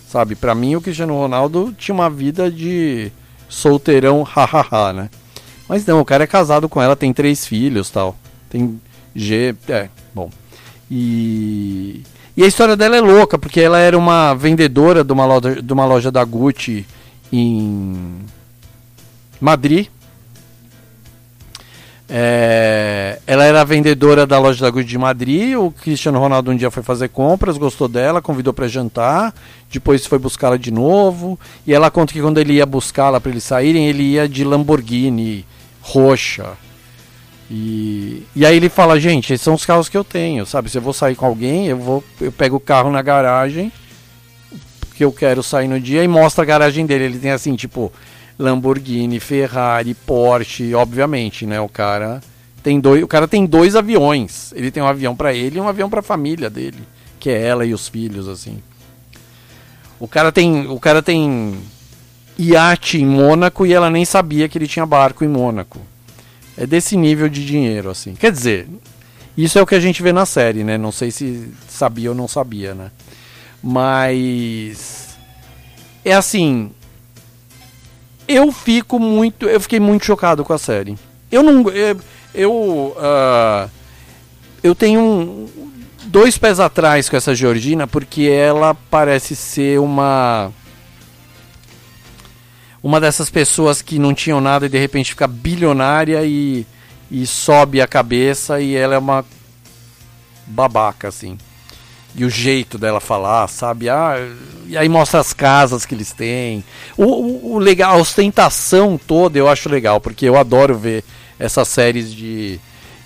Sabe? 0.08 0.34
Para 0.34 0.54
mim, 0.54 0.74
o 0.74 0.80
Cristiano 0.80 1.14
Ronaldo 1.14 1.74
tinha 1.78 1.94
uma 1.94 2.10
vida 2.10 2.50
de 2.50 3.12
solteirão, 3.48 4.22
hahaha, 4.26 4.92
né? 4.92 5.10
Mas 5.72 5.86
não, 5.86 6.02
o 6.02 6.04
cara 6.04 6.24
é 6.24 6.26
casado 6.26 6.68
com 6.68 6.82
ela, 6.82 6.94
tem 6.94 7.14
três 7.14 7.46
filhos 7.46 7.88
tal. 7.88 8.14
Tem 8.50 8.78
G. 9.16 9.54
É, 9.66 9.88
bom. 10.14 10.30
E. 10.90 12.02
E 12.36 12.44
a 12.44 12.46
história 12.46 12.76
dela 12.76 12.94
é 12.94 13.00
louca, 13.00 13.38
porque 13.38 13.58
ela 13.58 13.78
era 13.78 13.96
uma 13.96 14.34
vendedora 14.34 15.02
de 15.02 15.10
uma 15.14 15.24
loja, 15.24 15.62
de 15.62 15.72
uma 15.72 15.86
loja 15.86 16.12
da 16.12 16.22
Gucci 16.24 16.86
em 17.32 18.18
Madrid. 19.40 19.86
É, 22.06 23.18
ela 23.26 23.44
era 23.44 23.64
vendedora 23.64 24.26
da 24.26 24.38
loja 24.38 24.62
da 24.62 24.70
Gucci 24.70 24.88
de 24.88 24.98
Madrid. 24.98 25.56
O 25.56 25.70
Cristiano 25.70 26.18
Ronaldo 26.18 26.50
um 26.50 26.56
dia 26.56 26.70
foi 26.70 26.82
fazer 26.82 27.08
compras, 27.08 27.56
gostou 27.56 27.88
dela, 27.88 28.20
convidou 28.20 28.52
para 28.52 28.68
jantar. 28.68 29.32
Depois 29.72 30.04
foi 30.04 30.18
buscá-la 30.18 30.58
de 30.58 30.70
novo. 30.70 31.40
E 31.66 31.72
ela 31.72 31.90
conta 31.90 32.12
que 32.12 32.20
quando 32.20 32.36
ele 32.36 32.52
ia 32.54 32.66
buscá-la 32.66 33.18
para 33.18 33.30
eles 33.30 33.44
saírem, 33.44 33.88
ele 33.88 34.02
ia 34.02 34.28
de 34.28 34.44
Lamborghini 34.44 35.46
roxa. 35.82 36.52
E, 37.50 38.22
e 38.34 38.46
aí 38.46 38.56
ele 38.56 38.68
fala: 38.70 38.98
Gente, 38.98 39.34
esses 39.34 39.44
são 39.44 39.54
os 39.54 39.66
carros 39.66 39.88
que 39.88 39.96
eu 39.96 40.04
tenho, 40.04 40.46
sabe? 40.46 40.70
Se 40.70 40.78
eu 40.78 40.82
vou 40.82 40.92
sair 40.94 41.14
com 41.14 41.26
alguém, 41.26 41.66
eu, 41.66 41.76
vou, 41.76 42.04
eu 42.20 42.32
pego 42.32 42.56
o 42.56 42.60
carro 42.60 42.90
na 42.90 43.02
garagem 43.02 43.70
que 44.94 45.04
eu 45.04 45.12
quero 45.12 45.42
sair 45.42 45.68
no 45.68 45.80
dia 45.80 46.04
e 46.04 46.08
mostra 46.08 46.44
a 46.44 46.46
garagem 46.46 46.86
dele. 46.86 47.04
Ele 47.04 47.18
tem 47.18 47.30
assim, 47.30 47.56
tipo, 47.56 47.92
Lamborghini, 48.38 49.18
Ferrari, 49.20 49.94
Porsche, 49.94 50.74
obviamente, 50.74 51.44
né? 51.44 51.60
O 51.60 51.68
cara 51.68 52.22
tem 52.62 52.78
dois, 52.80 53.02
o 53.02 53.08
cara 53.08 53.26
tem 53.26 53.44
dois 53.44 53.74
aviões. 53.74 54.52
Ele 54.54 54.70
tem 54.70 54.82
um 54.82 54.86
avião 54.86 55.16
para 55.16 55.34
ele 55.34 55.58
e 55.58 55.60
um 55.60 55.68
avião 55.68 55.90
para 55.90 56.00
a 56.00 56.04
família 56.04 56.48
dele, 56.48 56.82
que 57.18 57.30
é 57.30 57.42
ela 57.42 57.66
e 57.66 57.74
os 57.74 57.88
filhos 57.88 58.28
assim. 58.28 58.62
O 59.98 60.08
cara 60.08 60.32
tem, 60.32 60.66
o 60.68 60.80
cara 60.80 61.02
tem 61.02 61.58
iate 62.50 62.98
em 62.98 63.06
Mônaco 63.06 63.64
e 63.66 63.72
ela 63.72 63.90
nem 63.90 64.04
sabia 64.04 64.48
que 64.48 64.58
ele 64.58 64.66
tinha 64.66 64.86
barco 64.86 65.24
em 65.24 65.28
Mônaco. 65.28 65.78
É 66.56 66.66
desse 66.66 66.96
nível 66.96 67.28
de 67.28 67.44
dinheiro 67.44 67.90
assim. 67.90 68.14
Quer 68.14 68.32
dizer, 68.32 68.68
isso 69.36 69.58
é 69.58 69.62
o 69.62 69.66
que 69.66 69.74
a 69.74 69.80
gente 69.80 70.02
vê 70.02 70.12
na 70.12 70.26
série, 70.26 70.64
né? 70.64 70.76
Não 70.76 70.92
sei 70.92 71.10
se 71.10 71.48
sabia 71.68 72.10
ou 72.10 72.16
não 72.16 72.28
sabia, 72.28 72.74
né? 72.74 72.90
Mas 73.62 75.16
é 76.04 76.12
assim, 76.12 76.70
eu 78.26 78.50
fico 78.52 78.98
muito, 78.98 79.48
eu 79.48 79.60
fiquei 79.60 79.80
muito 79.80 80.04
chocado 80.04 80.44
com 80.44 80.52
a 80.52 80.58
série. 80.58 80.98
Eu 81.30 81.42
não, 81.42 81.70
eu, 81.70 82.00
eu, 82.34 82.52
uh, 82.96 83.70
eu 84.62 84.74
tenho 84.74 85.00
um, 85.00 85.48
dois 86.04 86.36
pés 86.36 86.60
atrás 86.60 87.08
com 87.08 87.16
essa 87.16 87.34
Georgina 87.34 87.86
porque 87.86 88.22
ela 88.22 88.74
parece 88.74 89.34
ser 89.34 89.80
uma 89.80 90.52
uma 92.82 93.00
dessas 93.00 93.30
pessoas 93.30 93.80
que 93.80 93.98
não 93.98 94.14
tinham 94.14 94.40
nada 94.40 94.66
e 94.66 94.68
de 94.68 94.78
repente 94.78 95.10
fica 95.10 95.26
bilionária 95.26 96.24
e, 96.24 96.66
e 97.10 97.26
sobe 97.26 97.80
a 97.80 97.86
cabeça 97.86 98.60
e 98.60 98.74
ela 98.74 98.94
é 98.94 98.98
uma 98.98 99.24
babaca 100.46 101.08
assim 101.08 101.38
e 102.14 102.24
o 102.24 102.30
jeito 102.30 102.76
dela 102.76 103.00
falar, 103.00 103.48
sabe? 103.48 103.88
Ah, 103.88 104.16
e 104.66 104.76
aí 104.76 104.88
mostra 104.88 105.20
as 105.20 105.32
casas 105.32 105.86
que 105.86 105.94
eles 105.94 106.12
têm. 106.12 106.62
O, 106.96 107.04
o, 107.04 107.54
o, 107.54 107.58
legal, 107.58 107.94
a 107.96 108.00
ostentação 108.00 108.98
toda 108.98 109.38
eu 109.38 109.48
acho 109.48 109.68
legal, 109.68 110.00
porque 110.00 110.26
eu 110.26 110.36
adoro 110.36 110.76
ver 110.76 111.04
essas 111.38 111.68
séries 111.68 112.12
de, 112.12 112.60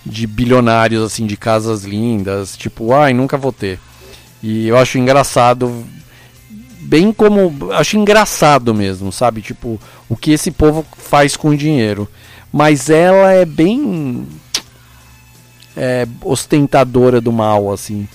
de 0.04 0.26
bilionários, 0.26 1.02
assim, 1.02 1.26
de 1.26 1.36
casas 1.36 1.84
lindas, 1.84 2.56
tipo, 2.56 2.92
ai, 2.92 3.12
nunca 3.12 3.36
vou 3.36 3.52
ter. 3.52 3.78
E 4.42 4.66
eu 4.68 4.76
acho 4.76 4.98
engraçado, 4.98 5.84
bem 6.86 7.12
como. 7.12 7.72
Acho 7.72 7.96
engraçado 7.96 8.72
mesmo, 8.72 9.10
sabe? 9.10 9.42
Tipo, 9.42 9.80
o 10.08 10.16
que 10.16 10.30
esse 10.30 10.50
povo 10.50 10.84
faz 10.96 11.36
com 11.36 11.50
o 11.50 11.56
dinheiro. 11.56 12.08
Mas 12.52 12.88
ela 12.88 13.32
é 13.32 13.44
bem. 13.44 14.26
É, 15.76 16.06
ostentadora 16.22 17.20
do 17.20 17.32
mal, 17.32 17.72
assim. 17.72 18.08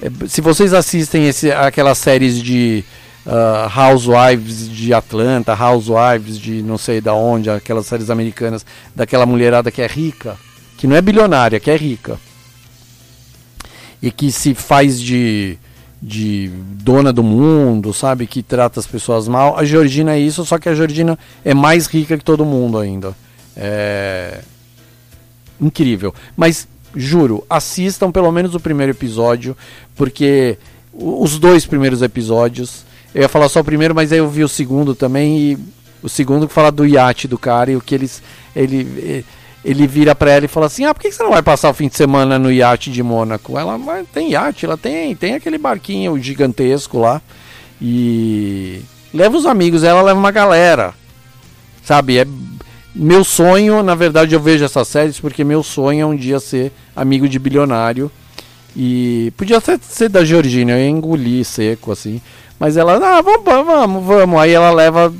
É, 0.00 0.10
se 0.28 0.40
vocês 0.40 0.72
assistem 0.72 1.28
esse, 1.28 1.52
aquelas 1.52 1.98
séries 1.98 2.42
de 2.42 2.84
uh, 3.26 3.80
Housewives 3.80 4.68
de 4.68 4.94
Atlanta, 4.94 5.54
Housewives 5.54 6.38
de 6.38 6.62
não 6.62 6.78
sei 6.78 7.00
da 7.00 7.12
onde, 7.12 7.50
aquelas 7.50 7.86
séries 7.86 8.08
americanas, 8.08 8.64
daquela 8.94 9.26
mulherada 9.26 9.70
que 9.70 9.82
é 9.82 9.86
rica, 9.86 10.36
que 10.78 10.86
não 10.86 10.96
é 10.96 11.02
bilionária, 11.02 11.60
que 11.60 11.70
é 11.70 11.76
rica. 11.76 12.18
E 14.00 14.10
que 14.10 14.32
se 14.32 14.54
faz 14.54 15.00
de, 15.00 15.58
de 16.02 16.50
dona 16.82 17.12
do 17.12 17.22
mundo, 17.22 17.92
sabe? 17.92 18.26
Que 18.26 18.42
trata 18.42 18.80
as 18.80 18.86
pessoas 18.86 19.28
mal. 19.28 19.56
A 19.56 19.64
Georgina 19.64 20.14
é 20.14 20.18
isso, 20.18 20.44
só 20.44 20.58
que 20.58 20.68
a 20.68 20.74
Georgina 20.74 21.16
é 21.44 21.54
mais 21.54 21.86
rica 21.86 22.18
que 22.18 22.24
todo 22.24 22.44
mundo 22.44 22.78
ainda. 22.78 23.14
É 23.56 24.40
incrível. 25.60 26.12
Mas 26.36 26.66
juro, 26.94 27.44
assistam 27.48 28.10
pelo 28.10 28.32
menos 28.32 28.54
o 28.54 28.60
primeiro 28.60 28.92
episódio, 28.92 29.56
porque 29.96 30.58
os 30.92 31.38
dois 31.38 31.64
primeiros 31.64 32.02
episódios, 32.02 32.84
eu 33.14 33.22
ia 33.22 33.28
falar 33.28 33.48
só 33.48 33.60
o 33.60 33.64
primeiro, 33.64 33.94
mas 33.94 34.12
aí 34.12 34.18
eu 34.18 34.28
vi 34.28 34.42
o 34.42 34.48
segundo 34.48 34.94
também 34.94 35.38
e 35.38 35.58
o 36.02 36.08
segundo 36.08 36.48
que 36.48 36.52
fala 36.52 36.72
do 36.72 36.84
iate 36.84 37.28
do 37.28 37.38
cara 37.38 37.70
e 37.70 37.76
o 37.76 37.80
que 37.80 37.94
eles 37.94 38.20
ele 38.54 39.24
ele 39.64 39.86
vira 39.86 40.14
para 40.14 40.30
ela 40.30 40.44
e 40.44 40.48
fala 40.48 40.66
assim: 40.66 40.84
Ah, 40.84 40.94
por 40.94 41.00
que 41.00 41.12
você 41.12 41.22
não 41.22 41.30
vai 41.30 41.42
passar 41.42 41.70
o 41.70 41.74
fim 41.74 41.88
de 41.88 41.96
semana 41.96 42.38
no 42.38 42.50
iate 42.50 42.90
de 42.90 43.02
Mônaco? 43.02 43.58
Ela 43.58 43.78
tem 44.12 44.32
iate, 44.32 44.66
ela 44.66 44.76
tem, 44.76 45.14
tem 45.14 45.34
aquele 45.34 45.58
barquinho 45.58 46.18
gigantesco 46.18 46.98
lá. 46.98 47.20
E 47.80 48.82
leva 49.12 49.36
os 49.36 49.46
amigos, 49.46 49.84
ela 49.84 50.02
leva 50.02 50.18
uma 50.18 50.30
galera. 50.30 50.94
Sabe? 51.82 52.18
É 52.18 52.26
meu 52.94 53.24
sonho, 53.24 53.82
na 53.82 53.94
verdade, 53.94 54.34
eu 54.34 54.40
vejo 54.40 54.64
essas 54.64 54.86
séries 54.86 55.18
porque 55.18 55.42
meu 55.42 55.62
sonho 55.62 56.02
é 56.02 56.06
um 56.06 56.16
dia 56.16 56.38
ser 56.38 56.72
amigo 56.94 57.28
de 57.28 57.38
bilionário. 57.38 58.10
E 58.76 59.32
podia 59.36 59.60
ser, 59.60 59.78
ser 59.82 60.08
da 60.08 60.24
Georgina, 60.24 60.72
eu 60.72 60.78
ia 60.78 60.88
engolir 60.88 61.44
seco 61.44 61.92
assim. 61.92 62.20
Mas 62.58 62.76
ela, 62.76 62.96
ah, 62.96 63.22
vamos, 63.22 63.44
vamos, 63.44 64.04
vamos. 64.04 64.40
Aí 64.40 64.52
ela 64.52 64.70
leva, 64.70 65.12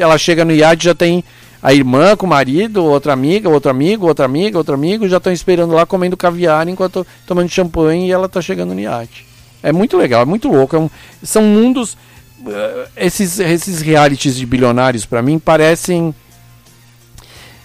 ela 0.00 0.18
chega 0.18 0.44
no 0.44 0.52
iate 0.52 0.84
já 0.84 0.94
tem 0.94 1.24
a 1.62 1.74
irmã 1.74 2.16
com 2.16 2.26
o 2.26 2.28
marido, 2.28 2.84
outra 2.84 3.12
amiga, 3.12 3.48
outro 3.48 3.70
amigo, 3.70 4.06
outra 4.06 4.24
amiga, 4.24 4.58
outro 4.58 4.74
amigo, 4.74 5.08
já 5.08 5.16
estão 5.16 5.32
esperando 5.32 5.74
lá 5.74 5.84
comendo 5.84 6.16
caviar 6.16 6.68
enquanto 6.68 7.06
tomando 7.26 7.48
champanhe 7.48 8.08
e 8.08 8.12
ela 8.12 8.26
está 8.26 8.40
chegando 8.40 8.74
no 8.74 8.80
iate. 8.80 9.26
É 9.62 9.72
muito 9.72 9.96
legal, 9.96 10.22
é 10.22 10.24
muito 10.24 10.48
louco. 10.48 10.76
É 10.76 10.78
um, 10.78 10.90
são 11.22 11.42
mundos. 11.42 11.94
Uh, 12.40 12.88
esses, 12.96 13.40
esses 13.40 13.80
realities 13.80 14.36
de 14.36 14.46
bilionários, 14.46 15.04
para 15.04 15.20
mim, 15.20 15.40
parecem 15.40 16.14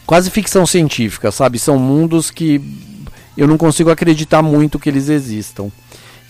quase 0.05 0.31
ficção 0.31 0.65
científica, 0.65 1.31
sabe? 1.31 1.59
São 1.59 1.77
mundos 1.77 2.31
que 2.31 2.59
eu 3.37 3.47
não 3.47 3.57
consigo 3.57 3.91
acreditar 3.91 4.41
muito 4.41 4.79
que 4.79 4.89
eles 4.89 5.09
existam. 5.09 5.69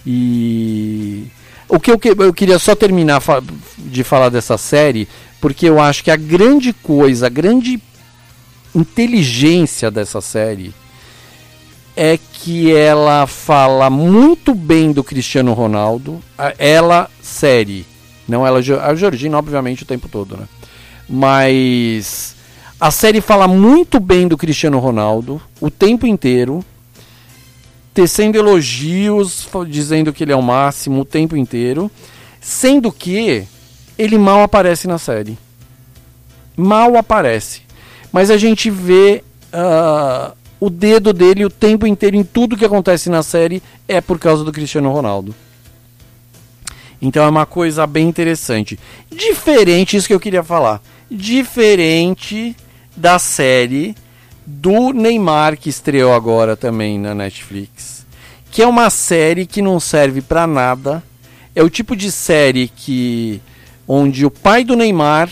E 0.06 1.27
o 1.69 1.80
que 1.80 1.91
eu, 1.91 1.99
eu 2.19 2.34
queria 2.34 2.60
só 2.60 2.76
terminar 2.76 3.22
de 3.77 4.03
falar 4.03 4.30
dessa 4.30 4.57
série, 4.57 5.07
porque 5.43 5.67
eu 5.67 5.77
acho 5.77 6.05
que 6.05 6.09
a 6.09 6.15
grande 6.15 6.71
coisa, 6.71 7.25
a 7.25 7.29
grande 7.29 7.77
inteligência 8.73 9.91
dessa 9.91 10.21
série 10.21 10.73
é 11.97 12.17
que 12.17 12.73
ela 12.73 13.27
fala 13.27 13.89
muito 13.89 14.55
bem 14.55 14.93
do 14.93 15.03
Cristiano 15.03 15.51
Ronaldo, 15.51 16.21
ela 16.57 17.11
série, 17.21 17.85
não 18.25 18.47
ela 18.47 18.59
a 18.59 18.95
Georgina 18.95 19.37
obviamente 19.37 19.83
o 19.83 19.85
tempo 19.85 20.07
todo, 20.07 20.37
né? 20.37 20.47
Mas 21.09 22.37
a 22.79 22.89
série 22.89 23.19
fala 23.19 23.45
muito 23.45 23.99
bem 23.99 24.29
do 24.29 24.37
Cristiano 24.37 24.79
Ronaldo 24.79 25.41
o 25.59 25.69
tempo 25.69 26.07
inteiro, 26.07 26.63
tecendo 27.93 28.37
elogios, 28.37 29.45
dizendo 29.67 30.13
que 30.13 30.23
ele 30.23 30.31
é 30.31 30.37
o 30.37 30.41
máximo 30.41 31.01
o 31.01 31.05
tempo 31.05 31.35
inteiro, 31.35 31.91
sendo 32.39 32.93
que 32.93 33.45
ele 33.97 34.17
mal 34.17 34.41
aparece 34.41 34.87
na 34.87 34.97
série. 34.97 35.37
Mal 36.55 36.95
aparece. 36.95 37.61
Mas 38.11 38.29
a 38.29 38.37
gente 38.37 38.69
vê 38.69 39.23
uh, 39.53 40.35
o 40.59 40.69
dedo 40.69 41.11
dele 41.11 41.45
o 41.45 41.49
tempo 41.49 41.85
inteiro 41.85 42.15
em 42.15 42.23
tudo 42.23 42.55
que 42.55 42.65
acontece 42.65 43.09
na 43.09 43.23
série 43.23 43.61
é 43.87 43.99
por 43.99 44.19
causa 44.19 44.43
do 44.43 44.51
Cristiano 44.51 44.91
Ronaldo. 44.91 45.35
Então 47.01 47.23
é 47.25 47.27
uma 47.27 47.45
coisa 47.45 47.85
bem 47.85 48.07
interessante. 48.07 48.79
Diferente, 49.11 49.97
isso 49.97 50.07
que 50.07 50.13
eu 50.13 50.19
queria 50.19 50.43
falar. 50.43 50.81
Diferente 51.11 52.55
da 52.95 53.19
série 53.19 53.95
do 54.45 54.93
Neymar 54.93 55.57
que 55.57 55.69
estreou 55.69 56.13
agora 56.13 56.55
também 56.55 56.97
na 56.97 57.13
Netflix, 57.13 58.05
que 58.51 58.61
é 58.61 58.67
uma 58.67 58.89
série 58.89 59.45
que 59.45 59.61
não 59.61 59.79
serve 59.79 60.21
para 60.21 60.47
nada. 60.47 61.03
É 61.55 61.61
o 61.61 61.69
tipo 61.69 61.95
de 61.95 62.11
série 62.11 62.67
que 62.67 63.41
onde 63.88 64.26
o 64.26 64.31
pai 64.31 64.64
do 64.64 64.76
Neymar 64.76 65.30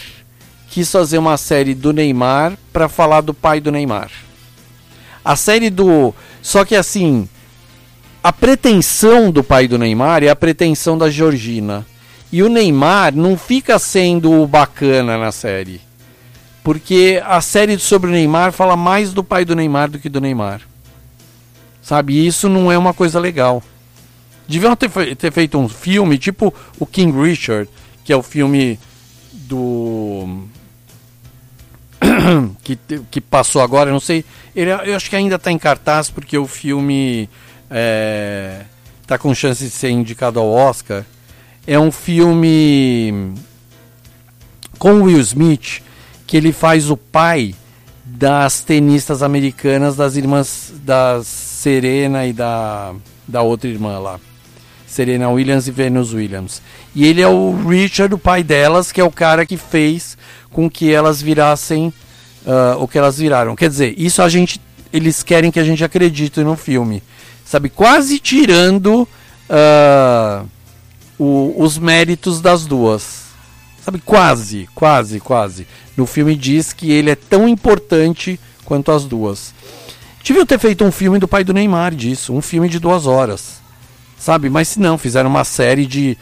quis 0.70 0.92
fazer 0.92 1.18
uma 1.18 1.38
série 1.38 1.74
do 1.74 1.92
Neymar 1.92 2.58
para 2.72 2.88
falar 2.88 3.22
do 3.22 3.34
pai 3.34 3.60
do 3.60 3.72
Neymar. 3.72 4.10
A 5.24 5.36
série 5.36 5.70
do 5.70 6.14
só 6.42 6.66
que 6.66 6.76
assim, 6.76 7.28
a 8.24 8.32
pretensão 8.32 9.32
do 9.32 9.44
pai 9.44 9.68
do 9.68 9.78
Neymar 9.78 10.24
é 10.24 10.30
a 10.30 10.36
pretensão 10.36 10.98
da 10.98 11.10
Georgina. 11.10 11.86
E 12.32 12.42
o 12.42 12.50
Neymar 12.50 13.14
não 13.14 13.38
fica 13.38 13.78
sendo 13.78 14.46
bacana 14.48 15.18
na 15.18 15.32
série. 15.32 15.82
Porque 16.64 17.22
a 17.26 17.42
série 17.42 17.78
sobre 17.78 18.10
o 18.10 18.14
Neymar 18.14 18.52
fala 18.52 18.78
mais 18.78 19.12
do 19.12 19.24
pai 19.24 19.44
do 19.44 19.56
Neymar 19.56 19.90
do 19.90 20.00
que 20.00 20.08
do 20.08 20.22
Neymar. 20.22 20.62
Sabe? 21.82 22.14
E 22.14 22.28
isso 22.28 22.48
não 22.48 22.72
é 22.72 22.78
uma 22.78 22.94
coisa 22.94 23.20
legal. 23.20 23.62
Deviam 24.48 24.76
ter, 24.76 24.90
fe 24.90 25.16
ter 25.16 25.32
feito 25.32 25.58
um 25.58 25.68
filme 25.68 26.18
tipo 26.18 26.54
o 26.80 26.86
King 26.86 27.20
Richard, 27.20 27.70
que 28.12 28.14
é 28.14 28.18
o 28.18 28.22
filme 28.22 28.78
do. 29.32 30.44
que, 32.62 32.78
que 33.10 33.22
passou 33.22 33.62
agora, 33.62 33.90
eu 33.90 33.94
não 33.94 34.02
sei. 34.02 34.26
Ele, 34.54 34.70
eu 34.70 34.98
acho 34.98 35.10
que 35.10 35.16
ainda 35.16 35.36
está 35.36 35.50
em 35.50 35.58
cartaz 35.58 36.10
porque 36.10 36.38
o 36.38 36.46
filme 36.46 37.30
está 39.02 39.16
é, 39.16 39.18
com 39.18 39.34
chance 39.34 39.64
de 39.64 39.70
ser 39.70 39.92
indicado 39.92 40.42
ao 40.42 40.50
Oscar. 40.52 41.06
É 41.66 41.80
um 41.80 41.90
filme 41.90 43.34
com 44.78 45.04
Will 45.04 45.22
Smith 45.22 45.82
que 46.28 46.36
ele 46.36 46.52
faz 46.52 46.90
o 46.90 46.98
pai 46.98 47.56
das 48.04 48.60
tenistas 48.60 49.24
americanas, 49.24 49.96
das 49.96 50.18
irmãs 50.18 50.74
da 50.84 51.22
Serena 51.24 52.26
e 52.26 52.34
da, 52.34 52.94
da 53.26 53.42
outra 53.42 53.70
irmã 53.70 54.00
lá. 54.00 54.20
Serena 54.86 55.30
Williams 55.30 55.68
e 55.68 55.72
Venus 55.72 56.14
Williams. 56.14 56.62
E 56.94 57.06
ele 57.06 57.22
é 57.22 57.28
o 57.28 57.56
Richard, 57.68 58.14
o 58.14 58.18
pai 58.18 58.44
delas, 58.44 58.92
que 58.92 59.00
é 59.00 59.04
o 59.04 59.12
cara 59.12 59.46
que 59.46 59.58
fez 59.58 60.18
com 60.52 60.70
que 60.70 60.92
elas 60.92 61.22
virassem 61.22 61.94
uh, 62.46 62.82
o 62.82 62.88
que 62.88 62.98
elas 62.98 63.18
viraram. 63.18 63.56
Quer 63.56 63.70
dizer, 63.70 63.96
isso 63.98 64.22
a 64.22 64.30
gente. 64.30 64.60
Eles 64.92 65.24
querem 65.24 65.52
que 65.52 65.60
a 65.60 65.64
gente 65.64 65.84
acredite 65.84 66.42
no 66.42 66.58
filme. 66.58 67.02
Sabe? 67.46 67.70
Quase 67.70 68.20
tirando 68.20 69.08
uh, 69.50 70.48
o, 71.18 71.56
os 71.58 71.78
méritos 71.78 72.42
das 72.42 72.66
duas. 72.66 73.22
Sabe, 73.84 74.00
quase, 74.00 74.70
quase, 74.76 75.20
quase. 75.20 75.68
No 75.96 76.06
filme 76.06 76.36
diz 76.36 76.74
que 76.74 76.92
ele 76.92 77.10
é 77.10 77.16
tão 77.16 77.48
importante 77.48 78.40
quanto 78.64 78.92
as 78.92 79.06
duas. 79.06 79.54
Tive 80.22 80.46
ter 80.46 80.60
feito 80.60 80.84
um 80.84 80.92
filme 80.92 81.18
do 81.18 81.28
pai 81.28 81.44
do 81.44 81.54
Neymar 81.54 81.96
disso, 81.96 82.34
um 82.34 82.42
filme 82.42 82.70
de 82.70 82.80
duas 82.80 83.08
horas. 83.08 83.60
Sabe, 84.18 84.52
mas 84.52 84.68
se 84.68 84.80
não, 84.80 85.00
fizeram 85.00 85.30
uma 85.30 85.44
série 85.44 85.86
de. 85.86 86.16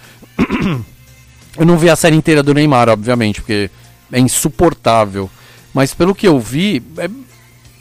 Eu 1.57 1.65
não 1.65 1.77
vi 1.77 1.89
a 1.89 1.95
série 1.95 2.15
inteira 2.15 2.43
do 2.43 2.53
Neymar, 2.53 2.89
obviamente, 2.89 3.41
porque 3.41 3.69
é 4.11 4.19
insuportável. 4.19 5.29
Mas 5.73 5.93
pelo 5.93 6.15
que 6.15 6.27
eu 6.27 6.39
vi, 6.39 6.81
é, 6.97 7.09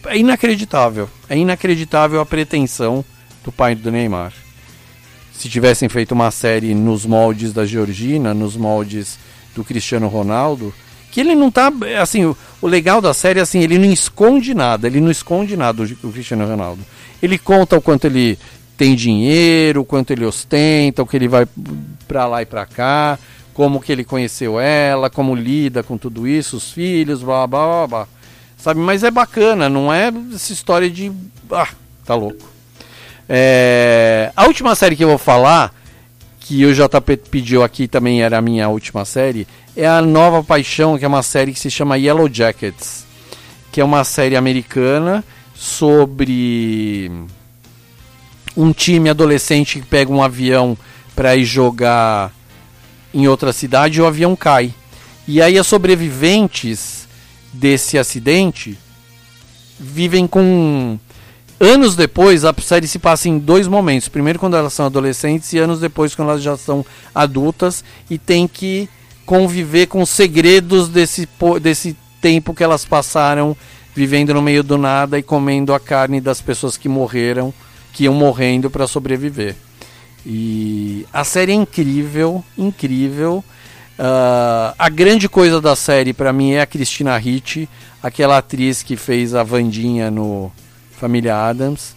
é 0.07 0.19
inacreditável. 0.19 1.09
É 1.29 1.37
inacreditável 1.37 2.21
a 2.21 2.27
pretensão 2.27 3.05
do 3.45 3.53
pai 3.53 3.75
do 3.75 3.91
Neymar. 3.91 4.33
Se 5.33 5.49
tivessem 5.49 5.89
feito 5.89 6.13
uma 6.13 6.31
série 6.31 6.75
nos 6.75 7.07
moldes 7.07 7.53
da 7.53 7.65
Georgina, 7.65 8.35
nos 8.35 8.57
moldes 8.57 9.19
do 9.55 9.63
Cristiano 9.63 10.09
Ronaldo, 10.09 10.75
que 11.11 11.21
ele 11.21 11.35
não 11.35 11.51
tá, 11.51 11.73
assim, 12.01 12.25
o, 12.25 12.37
o 12.61 12.67
legal 12.67 13.01
da 13.01 13.15
série, 13.15 13.41
assim, 13.41 13.61
ele 13.61 13.79
não 13.79 13.91
esconde 13.91 14.53
nada, 14.55 14.87
ele 14.87 15.01
não 15.01 15.11
esconde 15.11 15.57
nada 15.57 15.83
o, 15.83 16.09
o 16.09 16.13
Cristiano 16.13 16.47
Ronaldo. 16.47 16.83
Ele 17.23 17.39
conta 17.39 17.77
o 17.77 17.81
quanto 17.81 18.07
ele 18.07 18.39
tem 18.79 18.95
dinheiro, 18.95 19.85
quanto 19.85 20.13
ele 20.13 20.25
ostenta, 20.25 21.03
o 21.03 21.07
que 21.07 21.17
ele 21.17 21.27
vai 21.27 21.47
para 22.07 22.29
lá 22.29 22.43
e 22.43 22.47
para 22.47 22.65
cá, 22.65 23.19
como 23.53 23.81
que 23.81 23.91
ele 23.91 24.05
conheceu 24.05 24.61
ela, 24.61 25.11
como 25.11 25.35
lida 25.35 25.83
com 25.83 25.99
tudo 25.99 26.29
isso, 26.29 26.57
os 26.57 26.71
filhos, 26.71 27.21
blá 27.21 27.45
blá 27.45 27.67
blá, 27.67 27.87
blá. 27.89 28.09
sabe? 28.57 28.79
Mas 28.79 29.03
é 29.03 29.11
bacana, 29.11 29.69
não 29.69 29.93
é 29.93 30.13
essa 30.33 30.53
história 30.53 30.89
de, 30.89 31.11
ah, 31.51 31.69
tá 32.07 32.15
louco. 32.15 32.49
É... 33.29 34.31
A 34.37 34.47
última 34.47 34.77
série 34.77 34.95
que 34.95 35.03
eu 35.03 35.09
vou 35.09 35.19
falar 35.19 35.75
que 36.39 36.65
o 36.65 36.73
JP 36.73 37.17
pediu 37.31 37.65
aqui 37.65 37.89
também 37.89 38.23
era 38.23 38.39
a 38.39 38.41
minha 38.41 38.69
última 38.69 39.05
série, 39.05 39.47
é 39.77 39.89
a 39.89 40.01
Nova 40.01 40.43
Paixão, 40.45 40.97
que 40.97 41.05
é 41.05 41.09
uma 41.09 41.25
série 41.25 41.53
que 41.53 41.59
se 41.59 41.69
chama 41.71 41.99
Yellow 41.99 42.33
Jackets, 42.33 43.05
que 43.73 43.81
é 43.81 43.85
uma 43.85 44.05
série 44.05 44.37
americana 44.37 45.25
sobre 45.53 47.11
um 48.59 48.73
time 48.73 49.09
adolescente 49.09 49.79
que 49.79 49.87
pega 49.87 50.13
um 50.13 50.23
avião 50.23 50.77
para 51.15 51.37
ir 51.37 51.45
jogar 51.45 52.33
em 53.15 53.29
outra 53.29 53.53
cidade 53.53 53.99
e 53.99 54.03
o 54.03 54.07
avião 54.07 54.35
cai. 54.35 54.75
E 55.27 55.41
aí 55.41 55.57
as 55.57 55.67
sobreviventes 55.67 57.07
desse 57.53 57.97
acidente 57.97 58.77
vivem 59.79 60.27
com 60.27 60.99
Anos 61.61 61.97
depois, 61.97 62.45
a 62.45 62.55
série 62.63 62.87
se 62.87 63.01
passa 63.01 63.29
em 63.29 63.37
dois 63.37 63.67
momentos. 63.67 64.09
Primeiro, 64.09 64.39
quando 64.39 64.57
elas 64.57 64.73
são 64.73 64.87
adolescentes, 64.87 65.53
e 65.53 65.59
anos 65.59 65.81
depois, 65.81 66.15
quando 66.15 66.31
elas 66.31 66.43
já 66.43 66.57
são 66.57 66.87
adultas 67.13 67.83
e 68.09 68.17
tem 68.17 68.47
que 68.47 68.89
conviver 69.27 69.87
com 69.87 70.01
os 70.01 70.09
segredos 70.09 70.89
desse, 70.89 71.29
desse 71.61 71.97
tempo 72.21 72.55
que 72.55 72.63
elas 72.63 72.85
passaram 72.85 73.57
vivendo 73.93 74.33
no 74.33 74.41
meio 74.41 74.63
do 74.63 74.79
nada 74.79 75.19
e 75.19 75.23
comendo 75.23 75.75
a 75.75 75.81
carne 75.81 76.21
das 76.21 76.41
pessoas 76.41 76.77
que 76.77 76.89
morreram, 76.89 77.53
que 77.99 78.05
iam 78.05 78.15
morrendo 78.15 78.71
para 78.71 78.87
sobreviver. 78.87 79.57
E 80.25 81.05
a 81.13 81.25
série 81.25 81.51
é 81.51 81.55
incrível, 81.57 82.45
incrível. 82.57 83.45
Uh, 83.99 84.73
a 84.79 84.89
grande 84.89 85.29
coisa 85.29 85.61
da 85.61 85.75
série 85.75 86.13
para 86.13 86.33
mim 86.33 86.53
é 86.53 86.61
a 86.61 86.67
Christina 86.67 87.19
Ricci, 87.19 87.69
aquela 88.01 88.39
atriz 88.39 88.85
que 88.85 88.97
fez 88.97 89.35
a 89.35 89.43
Vandinha 89.43 90.13
no 90.13 90.53
Família 90.93 91.35
Adams. 91.37 91.97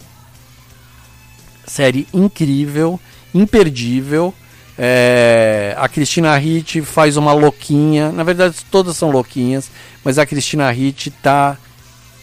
Série 1.68 2.08
incrível, 2.12 2.98
imperdível. 3.32 4.34
É, 4.76 5.76
a 5.78 5.88
Cristina 5.88 6.36
Ricci 6.36 6.82
faz 6.82 7.16
uma 7.16 7.32
louquinha, 7.32 8.10
na 8.10 8.24
verdade 8.24 8.56
todas 8.72 8.96
são 8.96 9.12
louquinhas, 9.12 9.70
mas 10.02 10.18
a 10.18 10.26
Cristina 10.26 10.68
Ricci 10.72 11.12
tá 11.12 11.56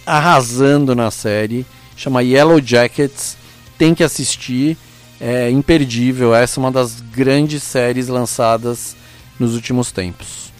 arrasando 0.05 0.93
na 0.93 1.09
série. 1.09 1.65
Chama 1.95 2.21
Yellow 2.23 2.61
Jackets, 2.61 3.38
tem 3.79 3.95
que 3.95 4.03
assistir, 4.03 4.77
é 5.19 5.49
imperdível. 5.49 6.35
Essa 6.35 6.59
é 6.59 6.61
uma 6.61 6.71
das 6.71 6.99
grandes 6.99 7.63
séries 7.63 8.09
lançadas 8.09 8.95
nos 9.39 9.55
últimos 9.55 9.91
tempos. 9.91 10.51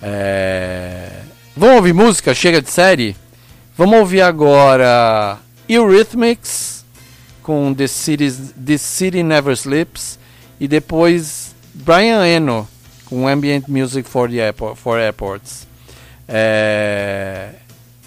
É... 0.00 1.10
Vamos 1.56 1.76
ouvir 1.76 1.92
música? 1.92 2.32
Chega 2.32 2.62
de 2.62 2.70
série? 2.70 3.16
Vamos 3.76 3.98
ouvir 3.98 4.22
agora 4.22 5.38
Eurythmics 5.68 6.84
com 7.42 7.74
The, 7.74 7.88
Cities, 7.88 8.54
The 8.64 8.78
City 8.78 9.22
Never 9.22 9.52
Sleeps 9.54 10.18
e 10.60 10.68
depois 10.68 11.54
Brian 11.74 12.24
Eno 12.24 12.68
com 13.06 13.26
Ambient 13.26 13.64
Music 13.66 14.08
for, 14.08 14.30
the 14.30 14.36
airport, 14.36 14.76
for 14.76 14.98
Airports. 14.98 15.66
É... 16.28 17.50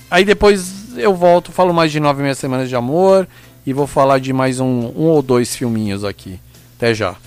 Aí 0.09 0.23
depois 0.23 0.97
eu 0.97 1.13
volto, 1.13 1.51
falo 1.51 1.73
mais 1.73 1.91
de 1.91 1.99
nove 1.99 2.23
meia 2.23 2.33
semanas 2.33 2.69
de 2.69 2.75
amor 2.75 3.27
e 3.67 3.73
vou 3.73 3.85
falar 3.85 4.19
de 4.19 4.31
mais 4.31 4.61
um, 4.61 4.93
um 4.95 5.09
ou 5.09 5.21
dois 5.21 5.53
filminhos 5.53 6.05
aqui. 6.05 6.39
Até 6.77 6.93
já. 6.93 7.17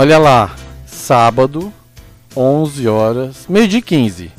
Olha 0.00 0.16
lá, 0.16 0.54
sábado, 0.86 1.72
11 2.36 2.86
horas, 2.86 3.46
meio 3.48 3.66
de 3.66 3.82
15. 3.82 4.30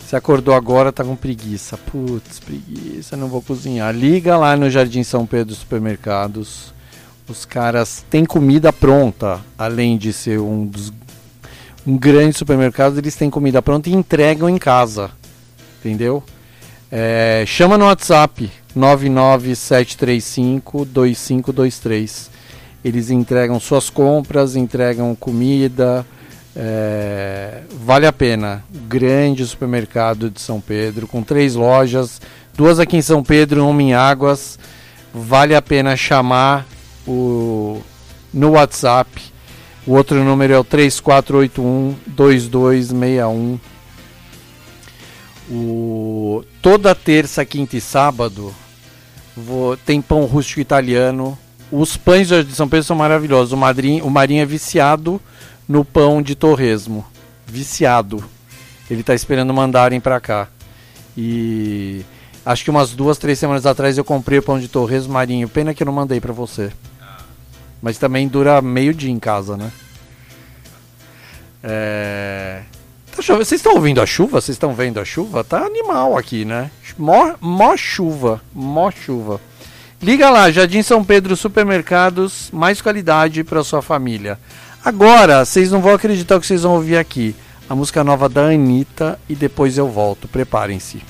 Você 0.00 0.16
acordou 0.16 0.52
agora, 0.52 0.90
tá 0.90 1.04
com 1.04 1.14
preguiça. 1.14 1.78
Putz, 1.78 2.40
preguiça, 2.40 3.16
não 3.16 3.28
vou 3.28 3.40
cozinhar. 3.40 3.94
Liga 3.94 4.36
lá 4.36 4.56
no 4.56 4.68
Jardim 4.68 5.04
São 5.04 5.24
Pedro 5.24 5.54
Supermercados. 5.54 6.74
Os 7.28 7.44
caras 7.44 8.04
têm 8.10 8.24
comida 8.24 8.72
pronta, 8.72 9.38
além 9.56 9.96
de 9.96 10.12
ser 10.12 10.40
um 10.40 10.66
dos 10.66 10.92
um 11.86 11.96
grande 11.96 12.36
supermercado, 12.36 12.98
eles 12.98 13.14
têm 13.14 13.30
comida 13.30 13.62
pronta 13.62 13.88
e 13.88 13.94
entregam 13.94 14.50
em 14.50 14.58
casa. 14.58 15.12
Entendeu? 15.78 16.20
É, 16.90 17.44
chama 17.46 17.78
no 17.78 17.84
WhatsApp 17.84 18.50
99735 18.74 20.84
2523. 20.84 22.39
Eles 22.84 23.10
entregam 23.10 23.60
suas 23.60 23.90
compras, 23.90 24.56
entregam 24.56 25.14
comida. 25.14 26.06
É, 26.56 27.62
vale 27.84 28.06
a 28.06 28.12
pena. 28.12 28.64
Grande 28.88 29.46
supermercado 29.46 30.30
de 30.30 30.40
São 30.40 30.60
Pedro, 30.60 31.06
com 31.06 31.22
três 31.22 31.54
lojas, 31.54 32.20
duas 32.54 32.78
aqui 32.78 32.96
em 32.96 33.02
São 33.02 33.22
Pedro, 33.22 33.66
uma 33.68 33.82
em 33.82 33.94
Águas. 33.94 34.58
Vale 35.12 35.54
a 35.54 35.62
pena 35.62 35.96
chamar 35.96 36.66
o, 37.06 37.80
no 38.32 38.52
WhatsApp. 38.52 39.10
O 39.86 39.92
outro 39.92 40.22
número 40.22 40.52
é 40.52 40.58
o 40.58 40.64
3481 40.64 41.96
2261. 42.06 43.58
O, 45.50 46.44
toda 46.62 46.94
terça, 46.94 47.44
quinta 47.44 47.76
e 47.76 47.80
sábado 47.80 48.54
vou, 49.36 49.76
tem 49.76 50.00
pão 50.00 50.24
rústico 50.24 50.60
italiano 50.60 51.36
os 51.70 51.96
pães 51.96 52.28
de 52.28 52.52
São 52.52 52.68
Pedro 52.68 52.84
são 52.84 52.96
maravilhosos. 52.96 53.52
O, 53.52 53.56
madrinho, 53.56 54.04
o 54.04 54.10
Marinho 54.10 54.42
é 54.42 54.46
viciado 54.46 55.20
no 55.68 55.84
pão 55.84 56.20
de 56.20 56.34
torresmo. 56.34 57.06
Viciado. 57.46 58.24
Ele 58.90 59.02
está 59.02 59.14
esperando 59.14 59.54
mandarem 59.54 60.00
para 60.00 60.20
cá. 60.20 60.48
E 61.16 62.04
acho 62.44 62.64
que 62.64 62.70
umas 62.70 62.90
duas, 62.90 63.18
três 63.18 63.38
semanas 63.38 63.66
atrás 63.66 63.96
eu 63.96 64.04
comprei 64.04 64.38
o 64.38 64.42
pão 64.42 64.58
de 64.58 64.68
torresmo 64.68 65.12
Marinho. 65.12 65.48
Pena 65.48 65.72
que 65.72 65.82
eu 65.82 65.86
não 65.86 65.92
mandei 65.92 66.20
para 66.20 66.32
você. 66.32 66.72
Mas 67.80 67.98
também 67.98 68.26
dura 68.28 68.60
meio 68.60 68.92
dia 68.92 69.10
em 69.10 69.18
casa, 69.18 69.56
né? 69.56 69.70
É... 71.62 72.62
Tá 73.14 73.22
Vocês 73.22 73.52
estão 73.52 73.74
ouvindo 73.74 74.00
a 74.00 74.06
chuva? 74.06 74.40
Vocês 74.40 74.54
estão 74.54 74.74
vendo 74.74 74.98
a 74.98 75.04
chuva? 75.04 75.44
Tá 75.44 75.64
animal 75.64 76.16
aqui, 76.16 76.44
né? 76.44 76.70
Mó, 76.98 77.34
mó 77.40 77.76
chuva. 77.76 78.40
Mó 78.52 78.90
chuva. 78.90 79.40
Liga 80.02 80.30
lá, 80.30 80.50
Jardim 80.50 80.82
São 80.82 81.04
Pedro 81.04 81.36
Supermercados, 81.36 82.48
mais 82.54 82.80
qualidade 82.80 83.44
para 83.44 83.62
sua 83.62 83.82
família. 83.82 84.38
Agora, 84.82 85.44
vocês 85.44 85.70
não 85.70 85.82
vão 85.82 85.92
acreditar 85.92 86.36
o 86.36 86.40
que 86.40 86.46
vocês 86.46 86.62
vão 86.62 86.72
ouvir 86.72 86.96
aqui. 86.96 87.36
A 87.68 87.74
música 87.74 88.02
nova 88.02 88.26
da 88.26 88.46
Anitta 88.46 89.20
e 89.28 89.34
depois 89.34 89.76
eu 89.76 89.88
volto. 89.88 90.26
Preparem-se. 90.26 91.02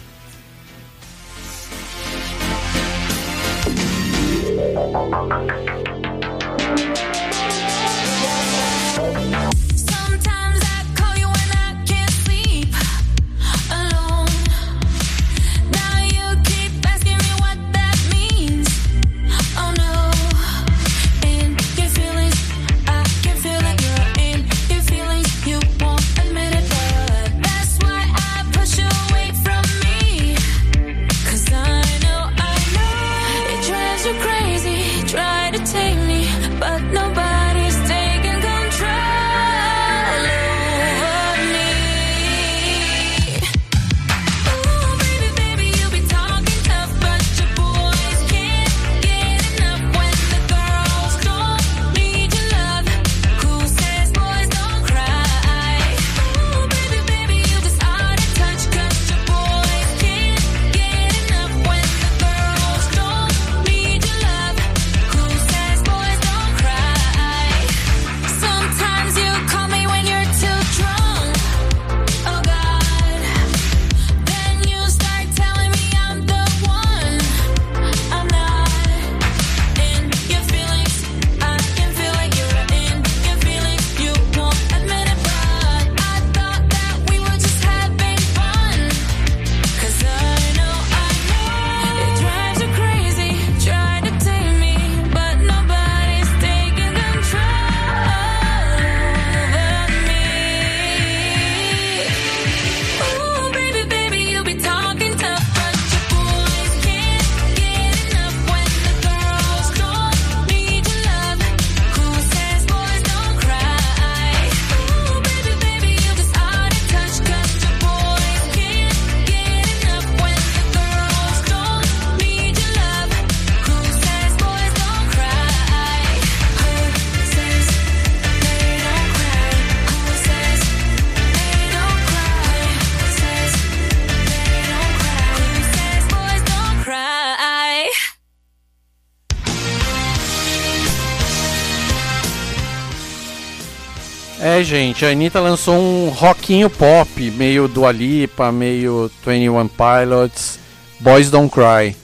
Gente, 144.64 145.04
a 145.04 145.10
Anitta 145.10 145.40
lançou 145.40 145.74
um 145.74 146.08
rockinho 146.08 146.68
pop, 146.68 147.30
meio 147.32 147.68
Dua 147.68 147.92
Lipa, 147.92 148.50
meio 148.50 149.10
21 149.24 149.68
Pilots, 149.68 150.58
Boys 150.98 151.30
Don't 151.30 151.52
Cry. 151.52 151.96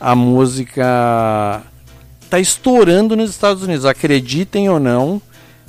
A 0.00 0.14
música 0.14 1.62
tá 2.28 2.40
estourando 2.40 3.14
nos 3.14 3.30
Estados 3.30 3.62
Unidos, 3.62 3.84
acreditem 3.84 4.68
ou 4.68 4.80
não, 4.80 5.20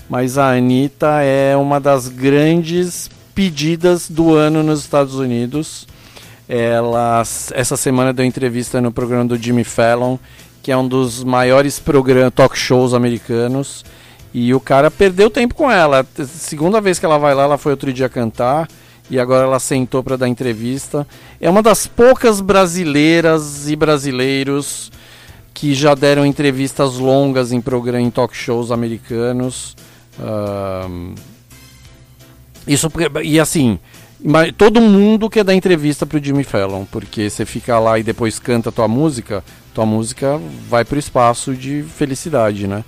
mas 0.09 0.37
a 0.37 0.51
Anitta 0.51 1.21
é 1.21 1.55
uma 1.55 1.79
das 1.79 2.07
grandes 2.07 3.09
pedidas 3.35 4.09
do 4.09 4.33
ano 4.33 4.63
nos 4.63 4.79
Estados 4.79 5.15
Unidos. 5.15 5.87
Ela 6.47 7.23
essa 7.53 7.77
semana 7.77 8.13
deu 8.13 8.25
entrevista 8.25 8.81
no 8.81 8.91
programa 8.91 9.25
do 9.25 9.37
Jimmy 9.37 9.63
Fallon, 9.63 10.17
que 10.61 10.71
é 10.71 10.77
um 10.77 10.87
dos 10.87 11.23
maiores 11.23 11.79
programas 11.79 12.33
talk 12.33 12.57
shows 12.57 12.93
americanos. 12.93 13.83
E 14.33 14.53
o 14.53 14.59
cara 14.59 14.89
perdeu 14.89 15.29
tempo 15.29 15.53
com 15.53 15.69
ela. 15.69 16.05
Segunda 16.25 16.81
vez 16.81 16.97
que 16.97 17.05
ela 17.05 17.17
vai 17.17 17.35
lá, 17.35 17.43
ela 17.43 17.57
foi 17.57 17.71
outro 17.71 17.93
dia 17.93 18.09
cantar. 18.09 18.67
E 19.09 19.19
agora 19.19 19.45
ela 19.45 19.59
sentou 19.59 20.01
para 20.01 20.17
dar 20.17 20.27
entrevista. 20.27 21.05
É 21.39 21.49
uma 21.49 21.61
das 21.61 21.85
poucas 21.85 22.41
brasileiras 22.41 23.69
e 23.69 23.75
brasileiros 23.75 24.91
que 25.53 25.75
já 25.75 25.93
deram 25.93 26.25
entrevistas 26.25 26.95
longas 26.95 27.51
em 27.51 27.61
programa 27.61 28.01
em 28.01 28.09
talk 28.09 28.35
shows 28.35 28.71
americanos. 28.71 29.75
Uh, 30.17 31.13
isso 32.67 32.91
e 33.23 33.39
assim, 33.39 33.77
todo 34.57 34.81
mundo 34.81 35.29
quer 35.29 35.43
dar 35.43 35.53
entrevista 35.53 36.05
pro 36.05 36.23
Jimmy 36.23 36.43
Fallon, 36.43 36.85
porque 36.85 37.29
você 37.29 37.45
fica 37.45 37.77
lá 37.77 37.99
e 37.99 38.03
depois 38.03 38.39
canta 38.39 38.71
tua 38.71 38.87
música, 38.87 39.43
tua 39.73 39.85
música 39.85 40.39
vai 40.69 40.85
pro 40.85 40.97
espaço 40.97 41.53
de 41.53 41.83
felicidade, 41.83 42.67
né? 42.67 42.83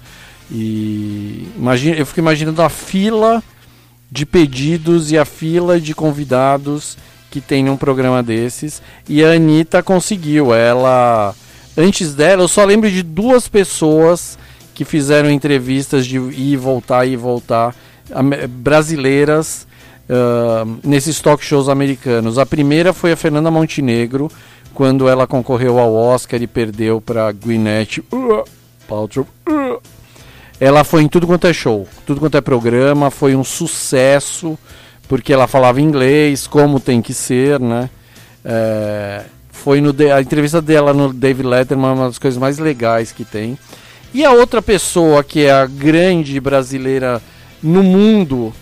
E 0.51 1.47
imagina, 1.57 1.95
eu 1.97 2.05
fico 2.05 2.19
imaginando 2.19 2.61
a 2.61 2.69
fila 2.69 3.43
de 4.11 4.25
pedidos 4.25 5.11
e 5.11 5.17
a 5.17 5.25
fila 5.25 5.79
de 5.79 5.93
convidados 5.93 6.97
que 7.31 7.41
tem 7.41 7.69
um 7.69 7.77
programa 7.77 8.21
desses. 8.23 8.81
E 9.09 9.23
a 9.23 9.31
Anitta 9.31 9.83
conseguiu. 9.83 10.53
Ela. 10.53 11.35
Antes 11.77 12.13
dela, 12.13 12.43
eu 12.43 12.47
só 12.47 12.63
lembro 12.63 12.89
de 12.89 13.03
duas 13.03 13.47
pessoas 13.47 14.37
que 14.73 14.85
fizeram 14.85 15.29
entrevistas 15.29 16.05
de 16.05 16.17
ir 16.17 16.53
e 16.53 16.55
voltar 16.55 17.05
e 17.05 17.15
voltar. 17.15 17.75
Brasileiras 18.49 19.67
uh, 20.09 20.79
nesses 20.83 21.19
talk 21.19 21.43
shows 21.43 21.67
americanos. 21.67 22.37
A 22.37 22.45
primeira 22.45 22.93
foi 22.93 23.11
a 23.11 23.17
Fernanda 23.17 23.51
Montenegro, 23.51 24.31
quando 24.73 25.09
ela 25.09 25.25
concorreu 25.25 25.79
ao 25.79 25.93
Oscar 25.93 26.41
e 26.41 26.47
perdeu 26.47 27.01
para 27.01 27.31
Gwyneth 27.31 27.99
uh, 28.11 28.43
Paltrow. 28.87 29.27
Uh. 29.49 29.94
Ela 30.59 30.83
foi 30.83 31.03
em 31.03 31.07
tudo 31.07 31.27
quanto 31.27 31.47
é 31.47 31.53
show, 31.53 31.87
tudo 32.05 32.19
quanto 32.19 32.37
é 32.37 32.41
programa, 32.41 33.11
foi 33.11 33.35
um 33.35 33.43
sucesso, 33.43 34.57
porque 35.07 35.33
ela 35.33 35.47
falava 35.47 35.81
inglês, 35.81 36.47
como 36.47 36.79
tem 36.79 37.01
que 37.01 37.13
ser, 37.13 37.59
né? 37.59 37.89
É, 38.43 39.25
foi 39.51 39.81
no 39.81 39.93
a 40.13 40.21
entrevista 40.21 40.61
dela 40.61 40.93
no 40.93 41.11
David 41.11 41.47
Letterman 41.47 41.93
uma 41.93 42.07
das 42.07 42.19
coisas 42.19 42.39
mais 42.39 42.57
legais 42.57 43.11
que 43.11 43.25
tem. 43.25 43.57
E 44.13 44.23
a 44.23 44.31
outra 44.31 44.61
pessoa 44.61 45.23
que 45.23 45.45
é 45.45 45.51
a 45.51 45.65
grande 45.65 46.39
brasileira 46.39 47.21
no 47.61 47.83
mundo 47.83 48.53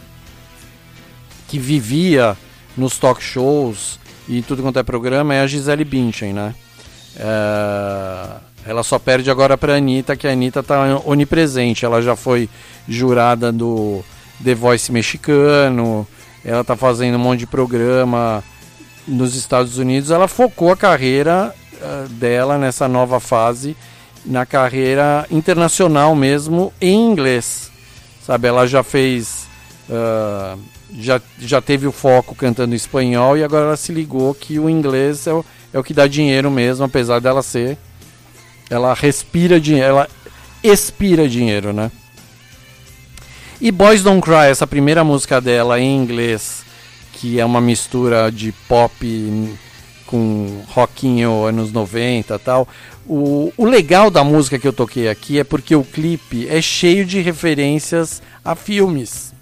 que 1.47 1.59
vivia 1.59 2.35
nos 2.75 2.97
talk 2.97 3.21
shows 3.21 3.99
e 4.27 4.41
tudo 4.41 4.63
quanto 4.63 4.79
é 4.79 4.83
programa 4.83 5.35
é 5.35 5.41
a 5.41 5.47
Gisele 5.47 5.83
Bündchen, 5.83 6.33
né? 6.33 6.55
É, 7.17 7.92
ela 8.73 8.83
só 8.83 8.97
perde 8.97 9.29
agora 9.29 9.55
para 9.55 9.73
a 9.73 9.77
Anitta, 9.77 10.15
que 10.15 10.27
a 10.27 10.31
Anitta 10.31 10.61
está 10.61 10.99
onipresente. 11.05 11.85
Ela 11.85 12.01
já 12.01 12.15
foi 12.15 12.49
jurada 12.87 13.51
do 13.51 14.03
The 14.43 14.55
Voice 14.55 14.91
mexicano, 14.91 16.07
ela 16.43 16.61
está 16.61 16.75
fazendo 16.75 17.15
um 17.15 17.19
monte 17.19 17.41
de 17.41 17.47
programa 17.47 18.43
nos 19.07 19.35
Estados 19.35 19.77
Unidos. 19.77 20.09
Ela 20.09 20.27
focou 20.27 20.71
a 20.71 20.77
carreira 20.77 21.53
uh, 21.73 22.09
dela 22.09 22.57
nessa 22.57 22.87
nova 22.87 23.19
fase, 23.19 23.77
na 24.25 24.43
carreira 24.43 25.27
internacional 25.29 26.15
mesmo, 26.15 26.73
em 26.81 27.11
inglês. 27.11 27.71
Sabe, 28.25 28.47
ela 28.47 28.65
já 28.65 28.81
fez. 28.81 29.47
Uh, 29.87 30.59
já, 30.97 31.21
já 31.39 31.61
teve 31.61 31.87
o 31.87 31.91
foco 31.91 32.35
cantando 32.35 32.75
espanhol 32.75 33.37
e 33.37 33.43
agora 33.43 33.65
ela 33.65 33.77
se 33.77 33.91
ligou 33.91 34.33
que 34.33 34.59
o 34.59 34.69
inglês 34.69 35.25
é 35.25 35.33
o, 35.33 35.43
é 35.73 35.79
o 35.79 35.83
que 35.83 35.93
dá 35.93 36.05
dinheiro 36.07 36.49
mesmo, 36.51 36.85
apesar 36.85 37.19
dela 37.19 37.41
ser. 37.41 37.77
Ela 38.73 38.93
respira 38.95 39.59
dinheiro, 39.59 39.87
ela 39.87 40.09
expira 40.63 41.29
dinheiro, 41.29 41.71
né? 41.71 41.91
E 43.61 43.71
Boys 43.71 44.01
Don't 44.01 44.21
Cry, 44.21 44.49
essa 44.49 44.65
primeira 44.65 45.03
música 45.03 45.39
dela 45.39 45.79
em 45.79 45.95
inglês, 45.95 46.63
que 47.13 47.39
é 47.39 47.45
uma 47.45 47.61
mistura 47.61 48.31
de 48.31 48.51
pop 48.67 49.55
com 50.07 50.63
rockinho 50.69 51.45
anos 51.45 51.71
90 51.71 52.37
tal. 52.39 52.67
O, 53.05 53.53
o 53.55 53.65
legal 53.65 54.09
da 54.09 54.23
música 54.23 54.57
que 54.57 54.67
eu 54.67 54.73
toquei 54.73 55.07
aqui 55.07 55.39
é 55.39 55.43
porque 55.43 55.75
o 55.75 55.83
clipe 55.83 56.47
é 56.47 56.61
cheio 56.61 57.05
de 57.05 57.21
referências 57.21 58.21
a 58.43 58.55
filmes. 58.55 59.33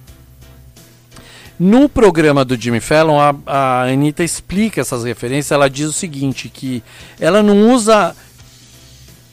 No 1.57 1.87
programa 1.87 2.43
do 2.43 2.59
Jimmy 2.59 2.79
Fallon, 2.79 3.19
a, 3.19 3.35
a 3.45 3.83
Anitta 3.83 4.23
explica 4.23 4.81
essas 4.81 5.03
referências. 5.03 5.51
Ela 5.51 5.69
diz 5.69 5.87
o 5.87 5.93
seguinte: 5.93 6.49
que 6.49 6.83
ela 7.19 7.43
não 7.43 7.71
usa 7.71 8.15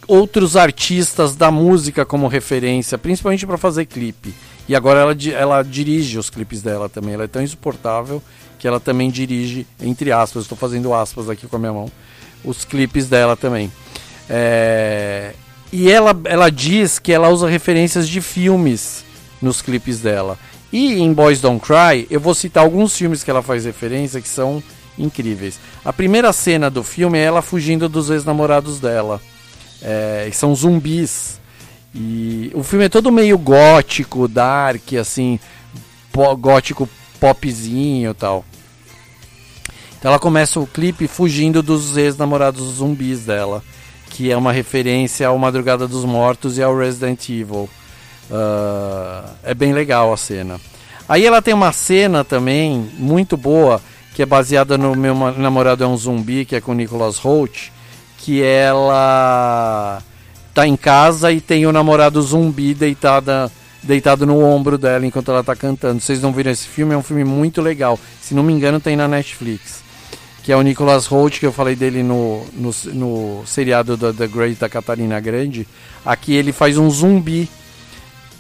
outros 0.09 0.57
artistas 0.57 1.37
da 1.37 1.51
música 1.51 2.05
como 2.05 2.27
referência, 2.27 2.97
principalmente 2.97 3.47
para 3.47 3.59
fazer 3.59 3.85
clipe. 3.85 4.35
E 4.67 4.75
agora 4.75 5.01
ela, 5.01 5.17
ela 5.35 5.63
dirige 5.63 6.19
os 6.19 6.31
clipes 6.31 6.63
dela 6.63 6.89
também. 6.89 7.15
Ela 7.15 7.25
é 7.25 7.29
tão 7.29 7.43
insuportável 7.43 8.23
que 8.59 8.67
ela 8.67 8.81
também 8.81 9.11
dirige, 9.11 9.67
entre 9.81 10.11
aspas, 10.11 10.43
estou 10.43 10.59
fazendo 10.59 10.93
aspas 10.93 11.31
aqui 11.31 11.47
com 11.47 11.57
a 11.57 11.59
minha 11.59 11.73
mão, 11.73 11.91
os 12.45 12.65
clipes 12.65 13.09
dela 13.09 13.37
também. 13.37 13.71
É... 14.29 15.33
E 15.71 15.91
ela, 15.91 16.19
ela 16.25 16.51
diz 16.51 16.99
que 16.99 17.13
ela 17.13 17.29
usa 17.29 17.47
referências 17.47 18.09
de 18.09 18.21
filmes 18.21 19.05
nos 19.41 19.63
clipes 19.63 20.01
dela. 20.01 20.39
E 20.73 21.01
em 21.01 21.13
Boys 21.13 21.41
Don't 21.41 21.65
Cry, 21.65 22.07
eu 22.11 22.19
vou 22.19 22.35
citar 22.35 22.65
alguns 22.65 22.97
filmes 22.97 23.23
que 23.23 23.31
ela 23.31 23.43
faz 23.43 23.65
referência 23.65 24.21
que 24.21 24.29
são 24.29 24.63
incríveis. 24.99 25.61
A 25.85 25.93
primeira 25.93 26.33
cena 26.33 26.69
do 26.69 26.83
filme 26.83 27.19
é 27.19 27.23
ela 27.23 27.43
fugindo 27.43 27.89
dos 27.89 28.11
ex-namorados 28.11 28.81
dela. 28.81 29.21
É, 29.83 30.29
são 30.33 30.55
zumbis. 30.55 31.41
E 31.95 32.51
o 32.55 32.63
filme 32.63 32.85
é 32.85 32.89
todo 32.89 33.11
meio 33.11 33.39
gótico, 33.39 34.29
dark, 34.29 34.93
assim, 35.01 35.41
po 36.13 36.37
gótico 36.37 36.89
popzinho 37.19 38.11
e 38.11 38.15
tal. 38.15 38.45
Então 39.99 40.11
ela 40.11 40.19
começa 40.21 40.61
o 40.61 40.67
clipe 40.67 41.09
fugindo 41.09 41.63
dos 41.63 41.97
ex-namorados 41.97 42.77
zumbis 42.77 43.25
dela, 43.25 43.65
que 44.11 44.31
é 44.31 44.37
uma 44.37 44.53
referência 44.53 45.27
ao 45.27 45.37
Madrugada 45.39 45.89
dos 45.89 46.05
Mortos 46.05 46.57
e 46.57 46.63
ao 46.63 46.77
Resident 46.77 47.29
Evil. 47.29 47.69
Uh, 48.31 49.29
é 49.43 49.55
bem 49.55 49.73
legal 49.73 50.13
a 50.13 50.17
cena. 50.17 50.61
Aí 51.09 51.27
ela 51.27 51.43
tem 51.43 51.55
uma 51.55 51.73
cena 51.73 52.23
também 52.23 52.91
muito 52.99 53.37
boa, 53.37 53.81
que 54.15 54.23
é 54.23 54.27
baseada 54.27 54.77
no 54.77 54.95
Meu 54.95 55.15
Namorado 55.33 55.83
é 55.83 55.87
um 55.87 55.97
Zumbi, 55.97 56.45
que 56.45 56.55
é 56.55 56.61
com 56.61 56.75
Nicholas 56.75 57.19
Holt, 57.19 57.73
que 58.19 58.43
ela 58.43 60.03
tá 60.53 60.67
em 60.67 60.77
casa 60.77 61.33
e 61.33 61.41
tem 61.41 61.67
o 61.67 61.73
namorado 61.73 62.21
zumbi 62.21 62.75
deitada, 62.75 63.51
deitado 63.83 64.27
no 64.27 64.43
ombro 64.45 64.77
dela 64.77 65.07
enquanto 65.07 65.31
ela 65.31 65.45
tá 65.45 65.55
cantando. 65.55 66.01
Vocês 66.01 66.21
não 66.21 66.33
viram 66.33 66.51
esse 66.51 66.67
filme? 66.67 66.95
É 66.95 66.97
um 66.97 67.03
filme 67.03 67.25
muito 67.25 67.63
legal. 67.63 67.99
Se 68.21 68.35
não 68.35 68.43
me 68.43 68.53
engano, 68.53 68.81
tem 68.81 68.97
na 68.97 69.07
Netflix. 69.07 69.83
Que 70.43 70.51
é 70.51 70.57
o 70.57 70.63
Nicholas 70.63 71.07
Holt, 71.07 71.39
que 71.39 71.47
eu 71.47 71.53
falei 71.53 71.77
dele 71.77 72.03
no, 72.03 72.45
no, 72.55 72.71
no 72.93 73.43
seriado 73.47 73.97
da 73.97 74.13
The 74.13 74.27
Great 74.27 74.59
da 74.59 74.69
Catarina 74.69 75.21
Grande. 75.21 75.67
Aqui 76.05 76.35
ele 76.35 76.53
faz 76.53 76.77
um 76.77 76.91
zumbi 76.91 77.49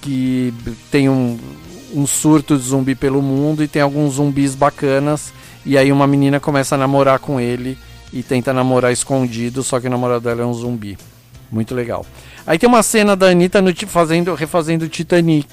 que 0.00 0.52
tem 0.90 1.08
um, 1.08 1.38
um 1.94 2.06
surto 2.06 2.56
de 2.56 2.64
zumbi 2.64 2.94
pelo 2.94 3.22
mundo 3.22 3.62
e 3.62 3.68
tem 3.68 3.82
alguns 3.82 4.14
zumbis 4.14 4.54
bacanas. 4.54 5.32
E 5.64 5.78
aí 5.78 5.92
uma 5.92 6.06
menina 6.06 6.40
começa 6.40 6.74
a 6.74 6.78
namorar 6.78 7.18
com 7.18 7.38
ele 7.38 7.78
e 8.12 8.22
tenta 8.22 8.52
namorar 8.52 8.92
escondido, 8.92 9.62
só 9.62 9.80
que 9.80 9.86
o 9.86 9.90
namorado 9.90 10.20
dela 10.20 10.42
é 10.42 10.46
um 10.46 10.54
zumbi. 10.54 10.98
Muito 11.50 11.74
legal. 11.74 12.04
Aí 12.46 12.58
tem 12.58 12.68
uma 12.68 12.82
cena 12.82 13.14
da 13.16 13.26
Anitta 13.26 13.60
no, 13.60 13.74
fazendo, 13.86 14.34
refazendo 14.34 14.88
Titanic, 14.88 15.48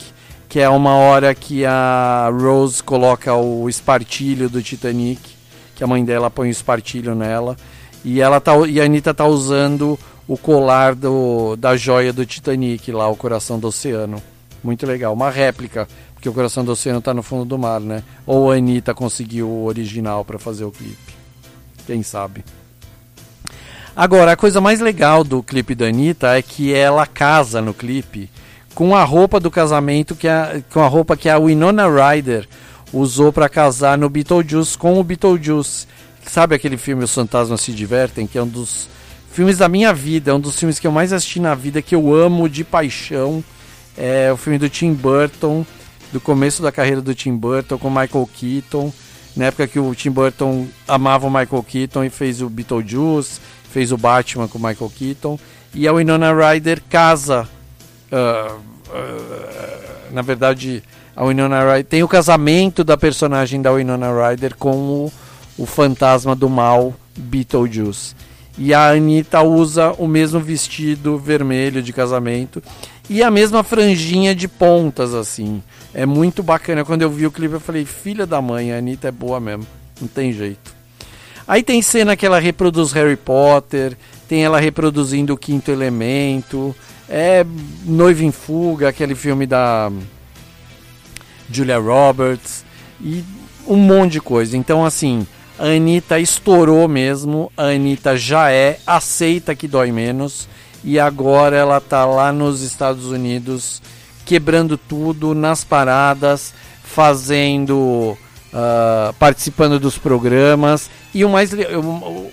que 0.48 0.60
é 0.60 0.70
uma 0.70 0.96
hora 0.96 1.34
que 1.34 1.66
a 1.66 2.30
Rose 2.32 2.82
coloca 2.82 3.34
o 3.34 3.68
espartilho 3.70 4.50
do 4.50 4.62
Titanic, 4.62 5.22
que 5.76 5.84
a 5.84 5.88
mãe 5.88 6.04
dela 6.04 6.30
põe 6.30 6.48
o 6.48 6.52
espartilho 6.52 7.16
nela, 7.16 7.58
e, 8.04 8.22
ela 8.22 8.40
tá, 8.40 8.56
e 8.68 8.80
a 8.80 8.86
Anitta 8.86 9.14
tá 9.14 9.26
usando 9.26 10.00
o 10.28 10.38
colar 10.38 10.96
do, 10.96 11.56
da 11.56 11.76
joia 11.76 12.14
do 12.14 12.26
Titanic, 12.26 12.92
lá, 12.92 13.08
o 13.08 13.16
coração 13.16 13.60
do 13.60 13.68
oceano. 13.68 14.22
Muito 14.66 14.86
legal. 14.88 15.14
Uma 15.14 15.30
réplica, 15.30 15.88
porque 16.16 16.28
o 16.28 16.34
Coração 16.34 16.66
do 16.66 16.72
Oceano 16.72 16.98
está 16.98 17.14
no 17.14 17.22
fundo 17.22 17.46
do 17.46 17.56
mar, 17.56 17.80
né? 17.80 18.02
Ou 18.26 18.52
a 18.52 18.56
Anitta 18.56 18.96
conseguiu 18.96 19.48
o 19.48 19.66
original 19.66 20.26
para 20.26 20.40
fazer 20.40 20.64
o 20.64 20.72
clipe. 20.72 21.05
Quem 21.86 22.04
sabe? 22.04 22.44
Agora, 23.96 24.34
a 24.34 24.36
coisa 24.36 24.60
mais 24.60 24.82
legal 24.82 25.24
do 25.24 25.42
clipe 25.42 25.74
da 25.74 25.86
Anitta 25.86 26.38
é 26.38 26.42
que 26.42 26.74
ela 26.74 27.08
casa 27.08 27.62
no 27.62 27.74
clipe 27.74 28.30
com 28.74 28.94
a 28.94 29.04
roupa 29.06 29.40
do 29.40 29.50
casamento, 29.50 30.16
que 30.16 30.28
é, 30.28 30.62
com 30.72 30.82
a 30.82 30.88
roupa 30.88 31.16
que 31.16 31.30
a 31.30 31.40
Winona 31.40 31.86
Ryder 31.88 32.46
usou 32.92 33.32
para 33.32 33.48
casar 33.48 33.98
no 33.98 34.10
Beetlejuice 34.10 34.78
com 34.78 35.00
o 35.00 35.04
Beetlejuice. 35.04 35.88
Sabe 36.28 36.56
aquele 36.56 36.76
filme 36.76 37.04
Os 37.04 37.14
Fantasmas 37.14 37.62
Se 37.62 37.72
Divertem, 37.72 38.28
que 38.28 38.38
é 38.38 38.44
um 38.44 38.48
dos 38.48 38.90
filmes 39.32 39.58
da 39.58 39.70
minha 39.70 39.94
vida, 39.94 40.32
é 40.32 40.34
um 40.34 40.40
dos 40.40 40.60
filmes 40.60 40.80
que 40.80 40.88
eu 40.88 40.92
mais 40.92 41.14
assisti 41.14 41.40
na 41.40 41.56
vida, 41.56 41.82
que 41.82 41.96
eu 41.96 42.14
amo 42.14 42.50
de 42.50 42.64
paixão. 42.64 43.44
É 43.98 44.30
o 44.32 44.36
filme 44.36 44.60
do 44.60 44.70
Tim 44.70 44.94
Burton, 44.94 45.66
do 46.12 46.20
começo 46.20 46.62
da 46.62 46.72
carreira 46.72 47.02
do 47.02 47.16
Tim 47.16 47.36
Burton 47.36 47.78
com 47.78 47.90
Michael 47.90 48.30
Keaton. 48.34 48.92
Na 49.36 49.46
época 49.46 49.68
que 49.68 49.80
o 49.80 49.94
Tim 49.94 50.12
Burton 50.12 50.68
amava 50.88 51.28
o 51.28 51.30
Michael 51.30 51.64
Keaton 51.64 52.06
e 52.06 52.10
fez 52.10 52.42
o 52.42 52.50
Beetlejuice, 52.50 53.40
fez 53.70 53.92
o 53.92 53.98
Batman 53.98 54.48
com 54.48 54.58
o 54.58 54.62
Michael 54.62 54.92
Keaton. 54.98 55.38
E 55.74 55.88
a 55.88 55.94
Winona 55.94 56.32
Ryder 56.34 56.82
casa. 56.90 57.48
Uh, 58.10 58.56
uh, 58.56 60.14
na 60.14 60.22
verdade, 60.22 60.82
a 61.14 61.26
Winona 61.26 61.60
Ryder 61.60 61.86
tem 61.86 62.04
o 62.04 62.08
casamento 62.08 62.84
da 62.84 62.96
personagem 62.96 63.62
da 63.62 63.74
Winona 63.74 64.08
Ryder 64.10 64.56
com 64.56 64.78
o, 64.78 65.14
o 65.58 65.66
fantasma 65.66 66.34
do 66.34 66.50
mal 66.50 66.94
Beetlejuice. 67.18 68.16
E 68.58 68.74
a 68.74 68.92
Anitta 68.92 69.42
usa 69.42 69.92
o 69.98 70.08
mesmo 70.08 70.40
vestido 70.40 71.18
vermelho 71.18 71.82
de 71.82 71.92
casamento 71.92 72.64
e 73.10 73.22
a 73.22 73.30
mesma 73.30 73.64
franjinha 73.64 74.34
de 74.34 74.48
pontas, 74.48 75.14
assim. 75.14 75.62
É 75.94 76.06
muito 76.06 76.42
bacana. 76.44 76.84
Quando 76.84 77.04
eu 77.04 77.10
vi 77.10 77.26
o 77.26 77.32
clipe, 77.32 77.54
eu 77.54 77.60
falei: 77.60 77.86
filha 77.86 78.26
da 78.26 78.42
mãe, 78.42 78.72
a 78.72 78.78
Anitta 78.78 79.08
é 79.08 79.12
boa 79.12 79.40
mesmo. 79.40 79.66
Não 80.02 80.08
tem 80.08 80.34
jeito. 80.34 80.74
Aí 81.48 81.62
tem 81.62 81.82
cena 81.82 82.16
que 82.16 82.26
ela 82.26 82.40
reproduz 82.40 82.92
Harry 82.92 83.16
Potter, 83.16 83.96
tem 84.28 84.44
ela 84.44 84.60
reproduzindo 84.60 85.34
o 85.34 85.38
Quinto 85.38 85.70
Elemento, 85.70 86.76
É 87.08 87.46
Noiva 87.86 88.24
em 88.24 88.32
Fuga, 88.32 88.90
aquele 88.90 89.14
filme 89.14 89.46
da 89.46 89.92
Julia 91.50 91.78
Roberts 91.78 92.66
e 93.00 93.24
um 93.68 93.76
monte 93.76 94.14
de 94.14 94.22
coisa. 94.22 94.58
Então, 94.58 94.84
assim, 94.84 95.28
a 95.60 95.66
Anitta 95.66 96.20
estourou 96.20 96.88
mesmo, 96.88 97.52
a 97.56 97.66
Anitta 97.66 98.18
já 98.18 98.52
é, 98.52 98.80
aceita 98.86 99.56
que 99.56 99.68
dói 99.68 99.92
menos 99.92 100.48
e 100.86 101.00
agora 101.00 101.58
ela 101.58 101.82
tá 101.82 102.06
lá 102.06 102.32
nos 102.32 102.62
Estados 102.62 103.06
Unidos 103.08 103.82
quebrando 104.24 104.78
tudo 104.78 105.34
nas 105.34 105.64
paradas, 105.64 106.54
fazendo. 106.84 108.18
Uh, 108.54 109.12
participando 109.20 109.78
dos 109.78 109.98
programas 109.98 110.90
e 111.14 111.26
o 111.26 111.30
mais, 111.30 111.52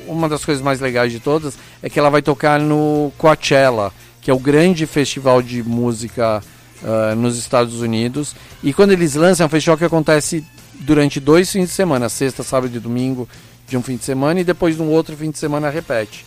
uma 0.06 0.28
das 0.28 0.44
coisas 0.44 0.62
mais 0.62 0.78
legais 0.78 1.10
de 1.10 1.18
todas 1.18 1.58
é 1.82 1.90
que 1.90 1.98
ela 1.98 2.10
vai 2.10 2.22
tocar 2.22 2.60
no 2.60 3.12
Coachella, 3.18 3.92
que 4.20 4.30
é 4.30 4.34
o 4.34 4.38
grande 4.38 4.86
festival 4.86 5.42
de 5.42 5.64
música 5.64 6.40
uh, 6.80 7.16
nos 7.16 7.36
Estados 7.36 7.80
Unidos. 7.80 8.36
E 8.62 8.72
quando 8.72 8.92
eles 8.92 9.16
lançam, 9.16 9.42
é 9.42 9.46
um 9.48 9.50
festival 9.50 9.76
que 9.76 9.84
acontece 9.84 10.44
durante 10.74 11.18
dois 11.18 11.50
fins 11.50 11.66
de 11.66 11.72
semana, 11.72 12.08
sexta, 12.08 12.44
sábado 12.44 12.76
e 12.76 12.78
domingo 12.78 13.28
de 13.66 13.76
um 13.76 13.82
fim 13.82 13.96
de 13.96 14.04
semana, 14.04 14.38
e 14.38 14.44
depois 14.44 14.76
no 14.76 14.88
outro 14.90 15.16
fim 15.16 15.32
de 15.32 15.38
semana 15.38 15.70
repete. 15.70 16.24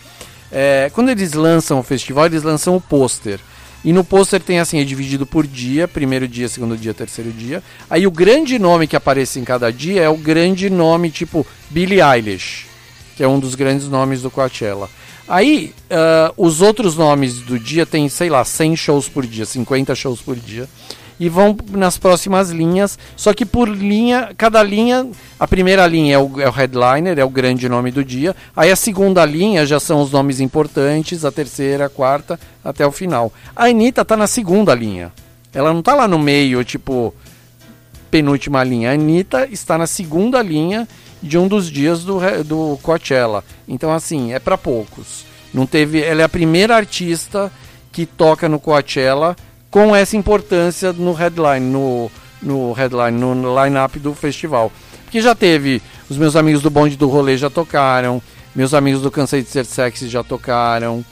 É, 0.51 0.91
quando 0.93 1.09
eles 1.09 1.33
lançam 1.33 1.79
o 1.79 1.83
festival, 1.83 2.25
eles 2.25 2.43
lançam 2.43 2.75
o 2.75 2.81
pôster. 2.81 3.39
E 3.83 3.93
no 3.93 4.03
pôster 4.03 4.41
tem 4.41 4.59
assim, 4.59 4.79
é 4.79 4.83
dividido 4.83 5.27
por 5.27 5.45
dia, 5.45 5.87
primeiro 5.87 6.27
dia, 6.27 6.49
segundo 6.49 6.75
dia, 6.75 6.93
terceiro 6.93 7.31
dia. 7.31 7.61
Aí 7.87 8.07
o 8.07 8.11
grande 8.11 8.57
nome 8.57 8.87
que 8.87 8.95
aparece 8.95 9.39
em 9.39 9.43
cada 9.43 9.71
dia 9.71 10.01
é 10.01 10.09
o 10.09 10.17
grande 10.17 10.71
nome 10.71 11.11
tipo 11.11 11.45
Billie 11.69 12.01
Eilish, 12.01 12.65
que 13.15 13.23
é 13.23 13.27
um 13.27 13.39
dos 13.39 13.53
grandes 13.53 13.87
nomes 13.87 14.23
do 14.23 14.31
Coachella. 14.31 14.89
Aí, 15.27 15.73
uh, 15.89 16.33
os 16.37 16.61
outros 16.61 16.95
nomes 16.95 17.41
do 17.41 17.59
dia 17.59 17.85
tem, 17.85 18.07
sei 18.09 18.29
lá, 18.29 18.45
100 18.45 18.75
shows 18.75 19.09
por 19.09 19.25
dia, 19.25 19.45
50 19.45 19.93
shows 19.95 20.21
por 20.21 20.35
dia. 20.35 20.69
E 21.19 21.29
vão 21.29 21.55
nas 21.71 21.97
próximas 21.97 22.49
linhas, 22.49 22.99
só 23.15 23.33
que 23.33 23.45
por 23.45 23.69
linha, 23.69 24.31
cada 24.37 24.61
linha, 24.61 25.07
a 25.39 25.47
primeira 25.47 25.87
linha 25.87 26.15
é 26.15 26.19
o, 26.19 26.41
é 26.41 26.47
o 26.47 26.51
headliner, 26.51 27.17
é 27.17 27.23
o 27.23 27.29
grande 27.29 27.69
nome 27.69 27.89
do 27.89 28.03
dia. 28.03 28.35
Aí 28.55 28.69
a 28.69 28.75
segunda 28.75 29.23
linha 29.23 29.65
já 29.65 29.79
são 29.79 30.01
os 30.01 30.11
nomes 30.11 30.41
importantes, 30.41 31.23
a 31.23 31.31
terceira, 31.31 31.85
a 31.85 31.89
quarta, 31.89 32.37
até 32.63 32.85
o 32.85 32.91
final. 32.91 33.31
A 33.55 33.65
Anitta 33.65 34.03
tá 34.03 34.17
na 34.17 34.27
segunda 34.27 34.75
linha. 34.75 35.13
Ela 35.53 35.73
não 35.73 35.81
tá 35.81 35.93
lá 35.95 36.05
no 36.05 36.19
meio, 36.19 36.63
tipo, 36.65 37.13
penúltima 38.11 38.61
linha. 38.63 38.91
A 38.91 38.93
Anitta 38.93 39.47
está 39.49 39.77
na 39.77 39.87
segunda 39.87 40.41
linha 40.41 40.85
de 41.23 41.37
um 41.37 41.47
dos 41.47 41.71
dias 41.71 42.03
do, 42.03 42.19
do 42.43 42.77
Coachella. 42.83 43.43
Então, 43.67 43.91
assim, 43.93 44.33
é 44.33 44.39
para 44.39 44.57
poucos. 44.57 45.25
Não 45.53 45.65
teve, 45.65 46.01
ela 46.01 46.21
é 46.21 46.25
a 46.25 46.29
primeira 46.29 46.75
artista 46.75 47.49
que 47.91 48.05
toca 48.05 48.49
no 48.49 48.59
Coachella 48.59 49.35
com 49.75 49.93
essa 49.93 50.15
importância 50.15 50.93
no 50.93 51.11
headline, 51.11 51.69
no, 51.69 52.09
no 52.41 52.71
headline, 52.71 53.19
no, 53.19 53.61
line-up 53.61 53.99
do 53.99 54.15
festival. 54.15 54.71
Porque 55.03 55.19
já 55.19 55.35
teve, 55.35 55.81
os 56.09 56.17
meus 56.17 56.37
amigos 56.37 56.61
do 56.61 56.69
Bonde 56.69 56.95
do 56.95 57.09
Rolê 57.09 57.35
já 57.35 57.49
tocaram, 57.49 58.21
meus 58.55 58.73
amigos 58.73 59.01
do 59.01 59.11
Cansei 59.11 59.43
de 59.43 59.49
Ser 59.49 59.65
Sexy 59.65 60.07
já 60.07 60.23
tocaram, 60.23 61.03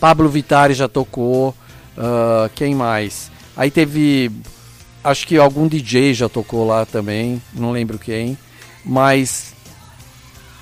Pablo 0.00 0.30
Vitari 0.30 0.72
já 0.72 0.88
tocou, 0.88 1.50
uh, 1.50 2.48
quem 2.54 2.74
mais? 2.74 3.30
Aí 3.54 3.70
teve, 3.70 4.32
acho 5.04 5.26
que 5.26 5.36
algum 5.36 5.68
DJ 5.68 6.14
já 6.14 6.30
tocou 6.30 6.66
lá 6.66 6.86
também, 6.86 7.42
não 7.52 7.70
lembro 7.70 7.98
quem 7.98 8.38
mas 8.82 9.52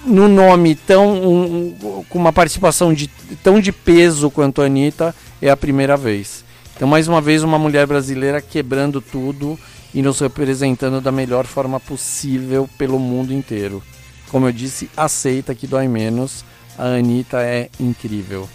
no 0.04 0.26
nome 0.26 0.74
tão 0.74 1.14
um, 1.14 2.04
com 2.08 2.18
uma 2.18 2.32
participação 2.32 2.92
de, 2.92 3.06
tão 3.44 3.60
de 3.60 3.70
peso 3.70 4.28
quanto 4.28 4.60
a 4.60 4.66
Anitta 4.66 5.14
é 5.40 5.50
a 5.50 5.56
primeira 5.56 5.96
vez. 5.96 6.49
Então 6.80 6.88
mais 6.88 7.06
uma 7.06 7.20
vez 7.20 7.42
uma 7.42 7.58
mulher 7.58 7.86
brasileira 7.86 8.40
quebrando 8.40 9.02
tudo 9.02 9.58
e 9.92 10.00
nos 10.00 10.18
representando 10.18 10.98
da 10.98 11.12
melhor 11.12 11.44
forma 11.44 11.78
possível 11.78 12.66
pelo 12.78 12.98
mundo 12.98 13.34
inteiro. 13.34 13.82
Como 14.30 14.48
eu 14.48 14.52
disse, 14.52 14.88
aceita 14.96 15.54
que 15.54 15.66
dói 15.66 15.86
menos. 15.88 16.42
A 16.78 16.86
Anitta 16.86 17.42
é 17.42 17.68
incrível. 17.78 18.48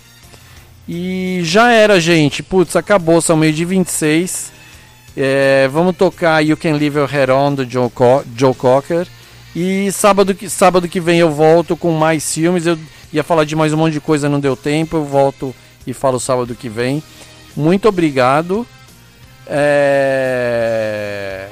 E 0.89 1.41
já 1.43 1.72
era, 1.72 2.02
gente. 2.02 2.41
Putz, 2.41 2.76
acabou, 2.76 3.22
são 3.22 3.38
meio 3.38 3.53
de 3.53 3.64
26. 3.64 4.52
É, 5.15 5.68
vamos 5.72 5.95
tocar 5.95 6.43
You 6.43 6.57
Can 6.57 6.77
Leave 6.77 6.97
Your 6.97 7.07
Head 7.07 7.31
On 7.31 7.53
do 7.53 7.69
Joe, 7.69 7.91
Co 7.91 8.23
Joe 8.35 8.56
Cocker. 8.56 9.07
E 9.56 9.91
sábado 9.91 10.34
que, 10.34 10.49
sábado 10.49 10.88
que 10.88 10.99
vem 10.99 11.19
eu 11.19 11.30
volto 11.30 11.77
com 11.77 11.91
mais 11.91 12.34
filmes. 12.34 12.65
Eu 12.65 12.76
ia 13.14 13.23
falar 13.23 13.43
de 13.43 13.56
mais 13.56 13.72
um 13.72 13.77
monte 13.77 13.93
de 13.93 14.02
coisa, 14.02 14.27
não 14.27 14.39
deu 14.39 14.56
tempo. 14.56 14.97
Eu 14.97 15.06
volto 15.06 15.53
e 15.85 15.93
falo 15.93 16.19
sábado 16.19 16.56
que 16.56 16.68
vem. 16.68 17.03
Muito 17.56 17.88
obrigado. 17.88 18.65
É... 19.48 21.48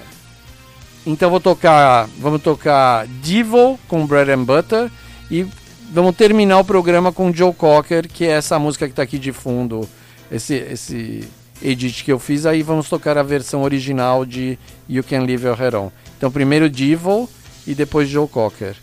Então 1.05 1.29
vou 1.29 1.39
tocar, 1.39 2.07
vamos 2.17 2.41
tocar 2.41 3.05
Devil 3.07 3.79
com 3.87 4.07
Bread 4.07 4.31
and 4.31 4.43
Butter 4.43 4.89
e 5.29 5.45
vamos 5.91 6.15
terminar 6.15 6.59
o 6.59 6.65
programa 6.65 7.11
com 7.11 7.33
Joe 7.33 7.53
Cocker, 7.53 8.07
que 8.07 8.25
é 8.25 8.31
essa 8.31 8.57
música 8.57 8.85
que 8.85 8.93
está 8.93 9.03
aqui 9.03 9.19
de 9.19 9.33
fundo, 9.33 9.87
esse 10.31 10.55
esse 10.55 11.27
edit 11.61 12.03
que 12.03 12.11
eu 12.11 12.19
fiz. 12.19 12.45
Aí 12.45 12.63
vamos 12.63 12.89
tocar 12.89 13.17
a 13.17 13.23
versão 13.23 13.63
original 13.63 14.25
de 14.25 14.57
You 14.89 15.03
Can 15.03 15.23
Leave 15.23 15.45
Your 15.45 15.57
Head 15.57 15.75
On. 15.75 15.91
Então 16.17 16.31
primeiro 16.31 16.69
Devil 16.69 17.29
e 17.67 17.75
depois 17.75 18.09
Joe 18.09 18.27
Cocker. 18.27 18.75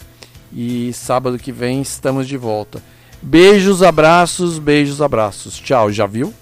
E 0.53 0.93
sábado 0.93 1.39
que 1.39 1.53
vem 1.53 1.81
estamos 1.81 2.29
de 2.29 2.37
volta. 2.37 2.83
Beijos, 3.23 3.83
abraços, 3.83 4.59
beijos, 4.59 5.01
abraços. 5.01 5.59
Tchau, 5.59 5.93
já 5.93 6.07
viu? 6.07 6.35